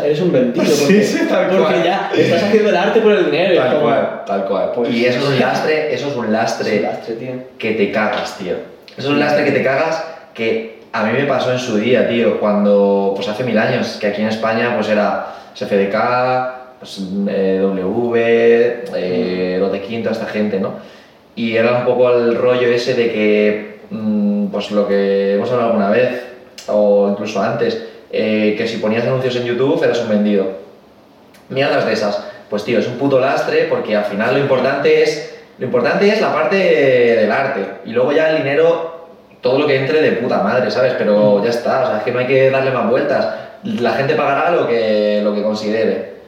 eres 0.04 0.22
un 0.22 0.32
vendido, 0.32 0.66
Sí, 0.66 0.82
porque, 0.86 1.04
sí, 1.04 1.20
tal 1.30 1.48
porque 1.50 1.64
cual. 1.64 1.84
ya 1.84 2.12
estás 2.18 2.44
haciendo 2.44 2.70
el 2.70 2.76
arte 2.78 3.00
por 3.02 3.12
el 3.12 3.26
dinero. 3.30 3.56
Tal 3.62 3.70
como, 3.74 3.82
cual, 3.86 4.22
tal 4.26 4.46
cual. 4.46 4.72
Pues- 4.74 4.90
y 4.92 5.06
eso 5.06 5.20
es 5.20 5.26
un 5.28 5.40
lastre, 5.40 5.94
eso 5.94 6.08
es 6.08 6.16
un 6.16 6.32
lastre 6.34 6.70
Es 6.70 6.78
un 6.78 6.84
lastre, 6.84 7.16
tío. 7.16 7.32
que 7.60 7.72
te 7.74 7.92
cagas, 7.92 8.38
tío. 8.38 8.54
Eso 8.98 9.08
es 9.08 9.14
un 9.14 9.20
lastre 9.20 9.46
que 9.46 9.52
te 9.52 9.64
cagas 9.64 10.04
que 10.34 10.80
a 10.94 11.04
mí 11.04 11.14
me 11.14 11.26
pasó 11.26 11.52
en 11.52 11.60
su 11.60 11.78
día, 11.78 12.08
tío, 12.10 12.40
cuando, 12.40 13.14
pues 13.16 13.28
hace 13.28 13.44
mil 13.44 13.58
años, 13.58 13.98
que 14.02 14.08
aquí 14.08 14.22
en 14.22 14.30
España 14.30 14.74
pues 14.76 14.90
era 14.90 15.28
SFDK, 15.54 15.96
pues, 16.82 17.00
eh, 17.30 17.60
W, 17.62 18.84
eh, 18.96 19.58
los 19.60 19.72
de 19.72 19.82
Quinto, 19.82 20.10
esta 20.10 20.26
gente, 20.26 20.60
¿no? 20.60 20.74
Y 21.36 21.56
era 21.56 21.78
un 21.78 21.86
poco 21.86 22.10
el 22.10 22.36
rollo 22.36 22.68
ese 22.70 22.96
de 22.96 23.12
que, 23.12 23.80
mm, 23.92 24.48
pues 24.48 24.72
lo 24.72 24.88
que 24.88 25.36
hemos 25.36 25.52
hablado 25.52 25.70
alguna 25.70 25.92
vez, 25.92 26.24
o 26.66 27.08
incluso 27.12 27.40
antes, 27.40 27.84
eh, 28.12 28.56
que 28.58 28.68
si 28.68 28.78
ponías 28.78 29.06
anuncios 29.06 29.36
en 29.36 29.46
YouTube 29.46 29.84
eras 29.84 30.00
un 30.00 30.10
vendido. 30.10 30.48
Mierdas 31.50 31.86
de 31.86 31.94
esas. 31.94 32.26
Pues 32.50 32.64
tío, 32.64 32.80
es 32.80 32.88
un 32.88 32.98
puto 32.98 33.20
lastre 33.20 33.68
porque 33.70 33.96
al 33.96 34.06
final 34.06 34.34
lo 34.34 34.40
importante 34.40 35.04
es 35.04 35.38
lo 35.60 35.66
importante 35.66 36.10
es 36.10 36.20
la 36.20 36.34
parte 36.34 36.56
del 36.56 37.32
arte 37.32 37.62
y 37.86 37.92
luego 37.92 38.12
ya 38.12 38.32
el 38.32 38.38
dinero 38.38 39.10
todo 39.42 39.60
lo 39.60 39.68
que 39.68 39.76
entre 39.76 40.02
de 40.02 40.14
puta 40.14 40.42
madre, 40.42 40.72
¿sabes? 40.72 40.96
Pero 40.98 41.44
ya 41.44 41.52
está, 41.52 41.84
o 41.84 41.88
sea, 41.88 41.98
es 42.00 42.04
que 42.04 42.12
no 42.12 42.20
hay 42.20 42.26
que 42.26 42.50
darle 42.50 42.72
más 42.72 42.90
vueltas. 42.90 43.28
La 43.64 43.92
gente 43.94 44.16
pagará 44.16 44.50
lo 44.50 44.68
que 44.68 45.22
lo 45.24 45.36
que 45.36 45.44
considere. 45.44 46.21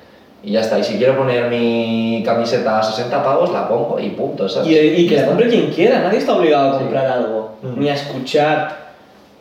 Y 0.43 0.51
ya 0.51 0.59
está. 0.61 0.77
Y 0.77 0.83
si 0.83 0.97
quiero 0.97 1.17
poner 1.17 1.49
mi 1.49 2.21
camiseta 2.25 2.79
a 2.79 2.83
60 2.83 3.23
pavos, 3.23 3.51
la 3.51 3.67
pongo 3.67 3.97
y 3.99 4.09
punto, 4.09 4.47
¿sabes? 4.49 4.69
Y, 4.69 4.77
y 4.77 5.07
que 5.07 5.15
la 5.17 5.25
compre 5.27 5.47
quien 5.47 5.67
quiera, 5.71 5.99
nadie 5.99 6.19
está 6.19 6.35
obligado 6.35 6.71
a 6.71 6.73
Sí. 6.73 6.79
comprar 6.79 7.05
algo, 7.07 7.55
Mm. 7.61 7.79
ni 7.79 7.89
a 7.89 7.93
escuchar, 7.93 8.83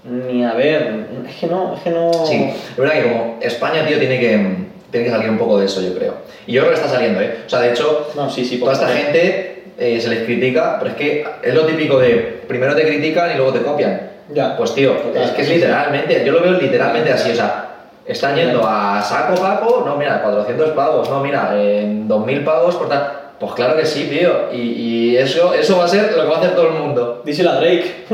ni 0.04 0.44
a 0.44 0.52
ver. 0.54 1.06
Es 1.28 1.36
que 1.36 1.46
no, 1.48 1.74
es 1.74 1.82
que 1.82 1.90
no. 1.90 2.12
Sí, 2.24 2.50
es 2.70 2.76
verdad 2.76 2.94
que 2.94 3.02
como 3.02 3.38
España, 3.40 3.84
tío, 3.86 3.98
tiene 3.98 4.20
que, 4.20 4.56
tiene 4.92 5.06
que 5.06 5.10
salir 5.12 5.28
un 5.30 5.38
poco 5.38 5.58
de 5.58 5.66
eso, 5.66 5.80
yo 5.80 5.92
creo. 5.98 6.14
Y 6.46 6.52
yo 6.52 6.62
creo 6.62 6.72
que 6.74 6.80
está 6.80 6.88
saliendo, 6.92 7.20
¿eh? 7.20 7.38
O 7.46 7.50
sea, 7.50 7.60
de 7.60 7.70
hecho, 7.70 8.08
No, 8.14 8.30
sí, 8.30 8.44
sí, 8.44 8.58
toda 8.58 8.72
esta 8.72 8.86
favor. 8.86 9.02
gente 9.02 9.48
eh, 9.78 10.00
se 10.00 10.08
les 10.08 10.20
critica, 10.24 10.76
pero 10.78 10.92
es 10.92 10.96
que 10.96 11.24
es 11.42 11.54
lo 11.54 11.62
típico 11.66 11.98
de 11.98 12.42
primero 12.46 12.76
te 12.76 12.82
critican 12.82 13.32
y 13.32 13.36
luego 13.36 13.52
te 13.52 13.62
copian. 13.62 14.10
Ya. 14.32 14.56
Pues 14.56 14.72
tío, 14.74 14.92
Total, 14.92 15.24
es 15.24 15.30
que 15.30 15.42
es 15.42 15.48
literalmente, 15.48 16.22
yo 16.24 16.32
lo 16.32 16.40
veo 16.42 16.52
literalmente 16.52 17.10
así, 17.12 17.32
o 17.32 17.34
sea, 17.34 17.71
están 18.06 18.34
yendo 18.36 18.66
a 18.66 19.00
saco 19.02 19.40
paco, 19.40 19.82
no, 19.86 19.96
mira, 19.96 20.22
400 20.22 20.70
pavos, 20.70 21.08
no, 21.10 21.20
mira, 21.20 21.52
en 21.56 22.06
2000 22.08 22.44
pavos 22.44 22.76
por 22.76 22.88
tal. 22.88 23.18
Pues 23.38 23.54
claro 23.54 23.76
que 23.76 23.84
sí, 23.84 24.04
tío, 24.08 24.52
y, 24.52 24.56
y 24.58 25.16
eso, 25.16 25.52
eso 25.52 25.76
va 25.76 25.86
a 25.86 25.88
ser 25.88 26.12
lo 26.16 26.22
que 26.22 26.28
va 26.28 26.36
a 26.36 26.38
hacer 26.38 26.54
todo 26.54 26.68
el 26.68 26.74
mundo. 26.74 27.22
Díselo 27.24 27.50
a 27.50 27.54
Drake. 27.56 28.04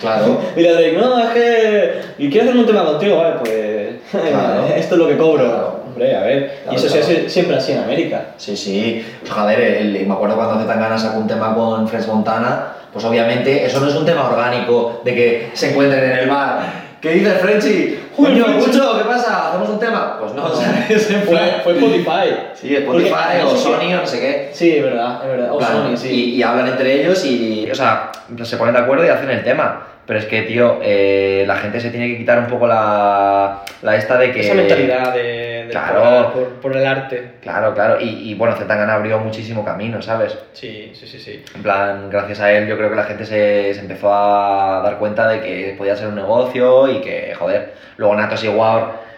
Claro. 0.00 0.38
Dile 0.56 0.70
a 0.70 0.72
Drake, 0.72 0.96
no, 0.96 1.18
es 1.18 1.28
que. 1.30 2.00
Y 2.16 2.30
quiero 2.30 2.48
hacer 2.48 2.58
un 2.60 2.66
tema 2.66 2.84
contigo, 2.86 3.18
vale, 3.18 3.34
pues. 3.40 3.88
Claro. 4.10 4.66
Esto 4.76 4.94
es 4.94 4.98
lo 4.98 5.06
que 5.08 5.18
cobro. 5.18 5.44
Claro. 5.44 5.80
Hombre, 5.88 6.16
a 6.16 6.20
ver. 6.22 6.60
Claro, 6.62 6.72
y 6.72 6.76
eso 6.76 6.86
claro. 6.86 7.04
se 7.06 7.12
hace 7.18 7.28
siempre 7.28 7.56
así 7.56 7.72
en 7.72 7.80
América. 7.80 8.28
Sí, 8.38 8.56
sí. 8.56 9.04
Pues, 9.20 9.30
joder, 9.30 9.60
el- 9.60 10.06
me 10.06 10.14
acuerdo 10.14 10.36
cuando 10.36 10.58
Zetangana 10.58 10.96
sacó 10.96 11.18
un 11.18 11.26
tema 11.26 11.54
con 11.54 11.86
Fresh 11.86 12.06
Montana, 12.06 12.68
pues 12.90 13.04
obviamente 13.04 13.66
eso 13.66 13.80
no 13.80 13.88
es 13.88 13.94
un 13.94 14.06
tema 14.06 14.26
orgánico 14.26 15.02
de 15.04 15.14
que 15.14 15.50
se 15.52 15.68
encuentren 15.70 16.02
en 16.02 16.18
el 16.20 16.30
bar. 16.30 16.87
¿Qué 17.00 17.10
dices, 17.10 17.34
Frenchy? 17.40 17.98
Coño. 18.16 18.48
Mucho, 18.48 18.98
¿qué 18.98 19.04
pasa? 19.04 19.48
¿Hacemos 19.50 19.68
un 19.68 19.78
tema? 19.78 20.18
Pues 20.18 20.32
no, 20.32 20.48
¿sabes? 20.54 21.06
Fue, 21.26 21.38
fue 21.62 21.72
Spotify. 21.78 22.36
Sí, 22.54 22.74
Spotify 22.74 23.10
Porque, 23.10 23.42
o 23.44 23.56
Sony 23.56 23.94
o 23.94 24.00
no 24.00 24.06
sé 24.06 24.20
qué. 24.20 24.50
Sí, 24.52 24.76
es 24.76 24.82
verdad, 24.82 25.20
es 25.22 25.30
verdad. 25.30 25.52
O 25.52 25.58
Plan, 25.58 25.72
Sony, 25.72 25.96
sí. 25.96 26.08
y, 26.08 26.34
y 26.36 26.42
hablan 26.42 26.66
entre 26.66 27.00
ellos 27.00 27.24
y, 27.24 27.70
o 27.70 27.74
sea, 27.74 28.10
se 28.42 28.56
ponen 28.56 28.74
de 28.74 28.80
acuerdo 28.80 29.04
y 29.04 29.08
hacen 29.08 29.30
el 29.30 29.44
tema. 29.44 29.86
Pero 30.08 30.20
es 30.20 30.24
que, 30.24 30.40
tío, 30.40 30.78
eh, 30.82 31.44
la 31.46 31.56
gente 31.56 31.80
se 31.80 31.90
tiene 31.90 32.08
que 32.08 32.16
quitar 32.16 32.38
un 32.38 32.46
poco 32.46 32.66
la, 32.66 33.62
la 33.82 33.94
esta 33.94 34.16
de 34.16 34.32
que... 34.32 34.40
Esa 34.40 34.54
mentalidad 34.54 35.12
de, 35.12 35.57
Claro. 35.70 36.32
por, 36.32 36.48
por 36.60 36.76
el 36.76 36.86
arte. 36.86 37.32
Claro, 37.42 37.74
claro. 37.74 38.00
Y, 38.00 38.30
y 38.30 38.34
bueno, 38.34 38.54
Zetangana 38.56 38.94
abrió 38.94 39.18
muchísimo 39.18 39.64
camino, 39.64 40.00
¿sabes? 40.02 40.36
Sí, 40.52 40.92
sí, 40.94 41.06
sí, 41.06 41.18
sí. 41.18 41.44
En 41.54 41.62
plan, 41.62 42.08
gracias 42.10 42.40
a 42.40 42.52
él 42.52 42.66
yo 42.68 42.76
creo 42.76 42.90
que 42.90 42.96
la 42.96 43.04
gente 43.04 43.24
se, 43.26 43.74
se 43.74 43.80
empezó 43.80 44.12
a 44.12 44.80
dar 44.82 44.98
cuenta 44.98 45.28
de 45.28 45.40
que 45.40 45.74
podía 45.78 45.96
ser 45.96 46.08
un 46.08 46.14
negocio 46.16 46.88
y 46.88 47.00
que, 47.00 47.34
joder, 47.38 47.72
luego 47.96 48.14
Natos 48.14 48.42
y 48.44 48.48
War 48.48 49.08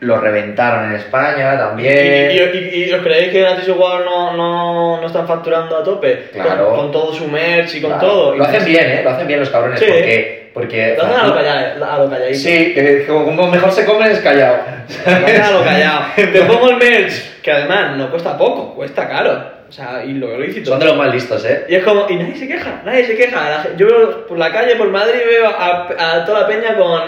lo 0.00 0.16
reventaron 0.20 0.84
en 0.90 0.92
España 0.94 1.54
¿Y, 1.54 1.58
también. 1.58 2.30
y, 2.30 2.56
y- 2.58 2.84
y 2.84 2.92
os 2.92 3.02
creéis 3.02 3.32
que 3.32 3.42
Natis 3.42 3.68
War 3.70 4.04
no, 4.04 4.36
no, 4.36 5.00
no 5.00 5.06
están 5.08 5.26
facturando 5.26 5.76
a 5.76 5.82
tope? 5.82 6.28
Claro. 6.32 6.68
Con, 6.68 6.76
con 6.76 6.92
todo 6.92 7.12
su 7.12 7.26
merch 7.26 7.74
y 7.74 7.80
con 7.80 7.90
Claro. 7.90 8.06
todo. 8.06 8.36
Lo 8.36 8.44
hacen 8.44 8.64
bien, 8.64 8.88
¿eh? 8.90 9.00
Lo 9.02 9.10
hacen 9.10 9.26
bien 9.26 9.40
los 9.40 9.50
cabrones 9.50 9.80
Sí. 9.80 9.86
porque... 9.88 10.37
porque 10.58 10.94
Lo 10.96 11.04
hacen 11.04 11.20
a 11.20 11.26
lo 11.26 11.34
callado. 11.34 11.84
A 11.84 11.98
lo 11.98 12.10
calladito. 12.10 12.38
Sí, 12.38 12.74
que 12.74 13.04
como 13.06 13.46
mejor 13.48 13.72
se 13.72 13.84
come 13.84 14.10
es 14.10 14.18
callado. 14.20 14.58
Lo 15.06 15.12
a 15.12 15.50
lo 15.50 15.64
callado. 15.64 16.00
Te 16.16 16.42
pongo 16.42 16.70
el 16.70 16.76
merch, 16.76 17.40
que 17.42 17.52
además 17.52 17.96
no 17.96 18.10
cuesta 18.10 18.36
poco, 18.36 18.74
cuesta 18.74 19.08
caro. 19.08 19.58
O 19.68 19.72
sea, 19.72 20.02
y 20.04 20.14
lo 20.14 20.38
lícito. 20.40 20.70
Son 20.70 20.78
de 20.80 20.86
los 20.86 20.96
más 20.96 21.12
listos, 21.12 21.44
¿eh? 21.44 21.66
Y 21.68 21.74
es 21.74 21.84
como, 21.84 22.06
y 22.08 22.16
nadie 22.16 22.34
se 22.36 22.48
queja, 22.48 22.80
nadie 22.86 23.04
se 23.04 23.16
queja. 23.16 23.66
Yo 23.76 23.86
veo 23.86 24.26
por 24.26 24.38
la 24.38 24.50
calle, 24.50 24.76
por 24.76 24.88
Madrid, 24.88 25.20
veo 25.26 25.46
a, 25.48 25.88
a 25.98 26.24
toda 26.24 26.40
la 26.40 26.46
peña 26.46 26.74
con, 26.74 27.02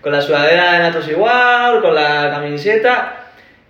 con 0.00 0.12
la 0.12 0.20
sudadera 0.20 0.74
de 0.74 0.78
Natos 0.80 1.08
igual, 1.08 1.80
con 1.80 1.94
la 1.94 2.28
camiseta. 2.30 3.14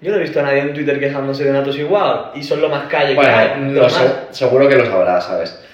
Yo 0.01 0.11
no 0.11 0.17
he 0.17 0.21
visto 0.23 0.41
a 0.41 0.43
nadie 0.43 0.59
en 0.59 0.75
Twitter 0.75 0.99
quejándose 0.99 1.45
de 1.45 1.53
Natos 1.53 1.79
igual 1.79 2.33
y 2.35 2.43
son 2.43 2.61
lo 2.61 2.69
más 2.69 2.87
calle 2.89 3.11
que 3.11 3.15
Bueno, 3.15 3.37
hay. 3.37 3.51
lo 3.73 3.83
Los 3.83 3.93
más- 3.93 4.15
seguro 4.33 4.69
que 4.69 4.75
lo 4.75 4.87
sabrás, 4.87 5.25
¿sabes? 5.25 5.65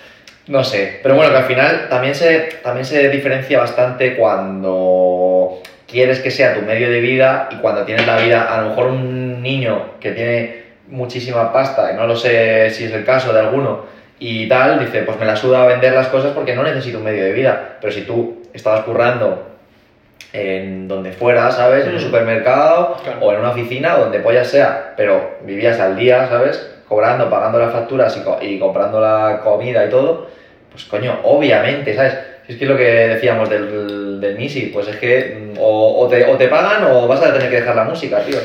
No 0.49 0.65
sé, 0.65 1.01
pero 1.03 1.15
bueno, 1.15 1.31
que 1.31 1.37
al 1.39 1.45
final 1.45 1.87
también 1.91 2.15
se, 2.15 2.49
también 2.63 2.85
se 2.87 3.09
diferencia 3.11 3.59
bastante 3.59 4.17
cuando 4.17 5.61
quieres 5.87 6.21
que 6.21 6.31
sea 6.31 6.55
tu 6.55 6.63
medio 6.63 6.91
de 6.91 7.01
vida 7.01 7.49
y 7.51 7.57
cuando 7.57 7.83
tienes 7.85 8.07
la 8.07 8.17
vida, 8.19 8.43
a 8.55 8.63
lo 8.63 8.71
mejor 8.71 8.87
un 8.87 9.43
niño 9.43 9.93
que 10.01 10.13
tiene 10.13 10.63
muchísima 10.89 11.53
pasta, 11.53 11.93
y 11.93 11.97
no 11.97 12.07
lo 12.07 12.17
sé 12.17 12.71
si 12.71 12.85
es 12.85 12.93
el 12.93 13.05
caso 13.05 13.33
de 13.33 13.41
alguno, 13.41 13.85
y 14.19 14.49
tal, 14.49 14.81
dice, 14.81 15.03
pues 15.03 15.19
me 15.19 15.27
la 15.27 15.37
suda 15.37 15.67
vender 15.67 15.93
las 15.93 16.09
cosas 16.09 16.33
porque 16.33 16.55
no 16.55 16.63
necesito 16.63 16.99
un 16.99 17.05
medio 17.05 17.25
de 17.25 17.33
vida, 17.33 17.77
pero 17.81 17.93
si 17.93 18.03
tú 18.03 18.43
estabas 18.55 18.81
currando 18.85 19.45
en 20.33 20.89
donde 20.89 21.13
fuera, 21.13 21.51
¿sabes? 21.51 21.85
En 21.85 21.91
un 21.91 21.97
Mm. 21.97 22.01
supermercado 22.07 22.97
Claro. 23.03 23.19
o 23.21 23.33
en 23.33 23.41
una 23.41 23.51
oficina, 23.51 23.97
donde 23.97 24.19
pollas 24.21 24.49
sea, 24.49 24.95
pero 24.97 25.37
vivías 25.43 25.79
al 25.81 25.97
día, 25.97 26.27
¿sabes? 26.29 26.75
Cobrando, 26.89 27.31
pagando 27.31 27.59
las 27.59 27.73
facturas 27.73 28.17
y, 28.17 28.21
co- 28.21 28.39
y 28.41 28.59
comprando 28.59 29.01
la 29.01 29.41
comida 29.43 29.85
y 29.87 29.91
todo, 29.91 30.27
pues 30.71 30.85
coño, 30.85 31.19
obviamente, 31.25 31.95
¿sabes? 31.95 32.15
Si 32.47 32.53
es 32.53 32.59
que 32.59 32.65
es 32.65 32.71
lo 32.71 32.77
que 32.77 32.85
decíamos 32.85 33.49
del, 33.51 34.21
del 34.21 34.37
Misi, 34.37 34.71
pues 34.73 34.89
es 34.89 34.97
que 34.97 35.37
mm, 35.55 35.59
o, 35.59 36.01
o 36.01 36.09
te, 36.09 36.25
o 36.25 36.37
te 36.37 36.49
pagan 36.49 36.85
o 36.85 37.07
vas 37.07 37.21
a 37.23 37.33
tener 37.33 37.51
que 37.51 37.57
dejar 37.61 37.77
la 37.77 37.85
música, 37.85 38.21
tío, 38.21 38.39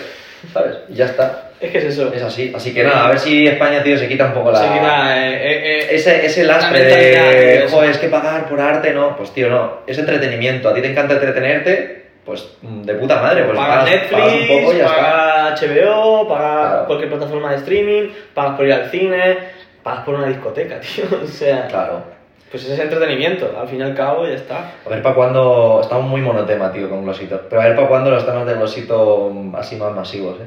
¿sabes? 0.54 0.76
Y 0.90 0.96
ya 0.96 1.06
está, 1.06 1.52
Es 1.62 1.72
que 1.72 1.78
es 1.78 1.86
eso. 1.86 2.12
es 2.14 2.22
así. 2.22 2.52
Así 2.54 2.74
que 2.74 2.84
nada, 2.84 3.06
a 3.06 3.10
ver 3.10 3.20
si 3.20 3.48
España, 3.48 3.82
tío, 3.82 3.98
se 3.98 4.08
quita 4.10 4.26
un 4.26 4.34
poco 4.34 4.52
la... 4.52 4.60
Se 4.60 4.68
quita, 4.68 5.26
eh, 5.26 5.34
eh, 5.36 5.62
eh, 5.64 5.88
Ese, 5.92 6.26
ese 6.26 6.44
lastre 6.44 6.84
de, 6.84 7.68
joder, 7.70 7.92
es 7.92 7.98
que 7.98 8.08
pagar 8.10 8.48
por 8.50 8.60
arte, 8.60 8.92
no, 8.92 9.16
pues 9.16 9.32
tío, 9.32 9.50
no, 9.50 9.80
es 9.88 9.98
entretenimiento, 9.98 10.68
a 10.70 10.74
ti 10.74 10.82
te 10.82 10.92
encanta 10.92 11.14
entretenerte, 11.14 12.04
pues 12.26 12.46
mm, 12.62 12.82
de 12.84 12.94
puta 12.96 13.22
madre, 13.22 13.44
pues 13.46 13.58
pagas, 13.58 13.86
Netflix, 13.90 14.12
pagas 14.12 14.34
un 14.34 14.48
poco 14.48 14.74
y 14.74 14.78
ya 14.78 14.86
está. 14.86 14.96
pagas 14.98 15.62
HBO, 15.62 16.28
Claro. 16.28 16.86
cualquier 16.88 17.10
plataforma 17.10 17.52
de 17.52 17.58
streaming, 17.58 18.10
pagas 18.34 18.56
por 18.58 18.66
ir 18.66 18.74
al 18.74 18.90
cine, 18.90 19.38
pagas 19.82 20.04
por 20.04 20.16
una 20.16 20.28
discoteca, 20.28 20.80
tío. 20.82 21.06
O 21.24 21.28
sea, 21.28 21.68
Claro. 21.68 22.12
Pues 22.54 22.70
es 22.70 22.80
entretenimiento, 22.80 23.50
al 23.60 23.68
fin 23.68 23.80
y 23.80 23.82
al 23.82 23.96
cabo 23.96 24.28
ya 24.28 24.36
está. 24.36 24.72
A 24.86 24.89
ver 24.89 25.02
para 25.02 25.16
cuándo, 25.16 25.80
estamos 25.82 26.06
muy 26.08 26.22
monotema, 26.22 26.72
tío, 26.72 26.88
con 26.88 27.04
Glosito, 27.04 27.42
pero 27.50 27.62
a 27.63 27.66
ver 27.66 27.76
para 27.76 27.88
cuándo 27.88 28.12
los 28.12 28.24
temas 28.26 28.46
de 28.46 28.54
Glosito 28.54 29.32
mm, 29.34 29.56
así 29.56 29.76
más 29.76 29.92
masivos, 29.94 30.39
eh. 30.39 30.46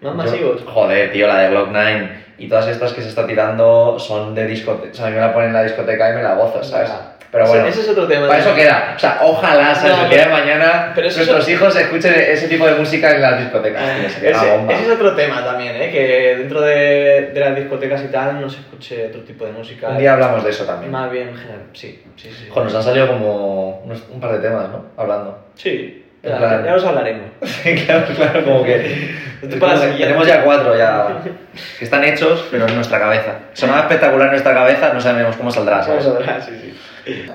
Más 0.00 0.12
Yo- 0.12 0.16
masivos. 0.16 0.62
joder, 0.66 1.12
tío, 1.12 1.26
la 1.26 1.40
de 1.40 1.50
Glock 1.50 1.68
9 1.70 2.23
y 2.38 2.48
todas 2.48 2.66
estas 2.68 2.92
que 2.92 3.02
se 3.02 3.08
está 3.08 3.26
tirando 3.26 3.98
son 3.98 4.34
de 4.34 4.46
discoteca, 4.46 4.90
o 4.92 4.94
sea, 4.94 5.06
a 5.06 5.08
mí 5.10 5.14
me 5.14 5.20
la 5.20 5.32
ponen 5.32 5.48
en 5.48 5.54
la 5.54 5.62
discoteca 5.62 6.10
y 6.10 6.14
me 6.14 6.22
la 6.22 6.34
gozo, 6.34 6.62
¿sabes? 6.62 6.90
Pero 7.30 7.48
bueno. 7.48 7.66
ese 7.66 7.80
es 7.80 7.88
otro 7.88 8.06
tema. 8.06 8.28
Para 8.28 8.38
eso 8.38 8.54
queda. 8.54 8.92
O 8.94 8.98
sea, 8.98 9.18
ojalá, 9.22 9.74
¿sabes? 9.74 9.96
No, 9.96 10.04
el 10.04 10.10
día 10.10 10.24
de 10.26 10.30
mañana 10.30 10.92
pero 10.94 11.08
nuestros 11.08 11.40
es- 11.42 11.48
hijos 11.48 11.74
escuchen 11.74 12.14
ese 12.16 12.46
tipo 12.46 12.64
de 12.64 12.76
música 12.76 13.10
en 13.10 13.20
las 13.22 13.40
discotecas. 13.40 13.82
una 13.82 14.06
Ese, 14.30 14.50
bomba. 14.56 14.72
ese 14.72 14.82
es 14.84 14.90
otro 14.90 15.16
tema 15.16 15.44
también, 15.44 15.74
¿eh? 15.74 15.90
que 15.90 16.36
dentro 16.38 16.60
de, 16.60 17.32
de 17.34 17.40
las 17.40 17.56
discotecas 17.56 18.04
y 18.04 18.06
tal 18.12 18.40
no 18.40 18.48
se 18.48 18.60
escuche 18.60 19.06
otro 19.08 19.22
tipo 19.22 19.44
de 19.46 19.50
música. 19.50 19.88
Un 19.88 19.98
día 19.98 20.12
hablamos 20.12 20.44
de 20.44 20.50
eso 20.50 20.64
también. 20.64 20.92
Más 20.92 21.10
bien 21.10 21.36
general, 21.36 21.62
sí, 21.72 22.04
sí, 22.14 22.30
sí. 22.30 22.46
Joder, 22.50 22.66
nos 22.66 22.74
han 22.76 22.82
salido 22.84 23.08
como 23.08 23.78
unos- 23.80 24.04
un 24.12 24.20
par 24.20 24.30
de 24.32 24.38
temas, 24.38 24.68
¿no? 24.68 24.84
Hablando. 24.96 25.36
Sí, 25.56 26.03
En 26.24 26.64
ya, 26.64 26.72
los 26.72 26.84
hablaremos. 26.84 27.30
claro, 27.86 28.06
claro, 28.16 28.44
como 28.44 28.64
que. 28.64 29.14
Tenemos 29.42 30.26
ya 30.26 30.42
cuatro 30.42 30.76
ya 30.76 31.22
que 31.78 31.84
están 31.84 32.02
hechos, 32.02 32.46
pero 32.50 32.66
en 32.66 32.74
nuestra 32.74 32.98
cabeza. 32.98 33.32
Sonaba 33.52 33.80
espectacular 33.80 34.26
en 34.28 34.32
nuestra 34.32 34.54
cabeza, 34.54 34.92
no 34.94 35.00
sabemos 35.00 35.36
cómo 35.36 35.50
saldrá. 35.50 35.82
¿sabes? 35.82 36.06
A 36.06 36.10
hablar, 36.10 36.42
sí, 36.42 36.74
sí. 37.04 37.26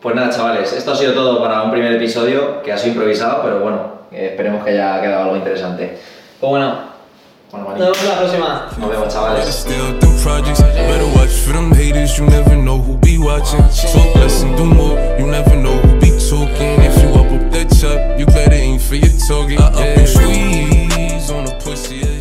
Pues 0.00 0.14
nada, 0.14 0.30
chavales, 0.30 0.72
esto 0.72 0.92
ha 0.92 0.96
sido 0.96 1.14
todo 1.14 1.40
para 1.42 1.62
un 1.62 1.70
primer 1.70 1.92
episodio 1.92 2.60
que 2.62 2.72
ha 2.72 2.76
sido 2.76 2.94
improvisado, 2.94 3.40
pero 3.42 3.60
bueno, 3.60 3.92
eh, 4.12 4.28
esperemos 4.32 4.62
que 4.64 4.70
haya 4.72 5.00
quedado 5.00 5.22
algo 5.22 5.36
interesante. 5.36 5.96
Pues 6.40 6.50
bueno, 6.50 6.92
Bueno, 7.50 7.68
nos 7.68 7.78
vemos 7.78 8.04
la 8.04 8.18
próxima. 8.18 8.66
nos 8.78 8.90
vemos, 8.90 9.08
chavales. 9.14 9.46
still 9.46 9.98
them 10.00 10.16
projects. 10.22 10.60
Better 10.62 11.06
watch 11.16 11.30
for 11.30 11.52
them 11.54 11.70
haters. 11.72 12.18
You 12.18 12.26
never 12.26 12.56
know 12.56 12.78
who 12.78 12.96
be 12.98 13.16
watching. 13.18 13.60
Talk 13.92 14.14
less 14.16 14.42
and 14.42 14.56
do 14.56 14.64
more. 14.64 14.98
You 15.18 15.26
never 15.26 15.54
know 15.56 15.76
who 15.76 15.88
be 15.88 15.91
talking. 16.32 16.80
If 16.80 16.96
you 17.02 17.08
up 17.20 17.30
up 17.30 17.52
that 17.52 17.68
chuck, 17.78 18.18
you 18.18 18.24
better 18.26 18.54
aim 18.54 18.78
for 18.78 18.96
your 18.96 19.12
target. 19.28 19.60
I 19.60 19.66
up 19.66 19.98
and 19.98 20.08
squeeze 20.08 21.30
on 21.30 21.46
a 21.46 21.54
pussy. 21.60 21.96
yeah, 21.96 22.20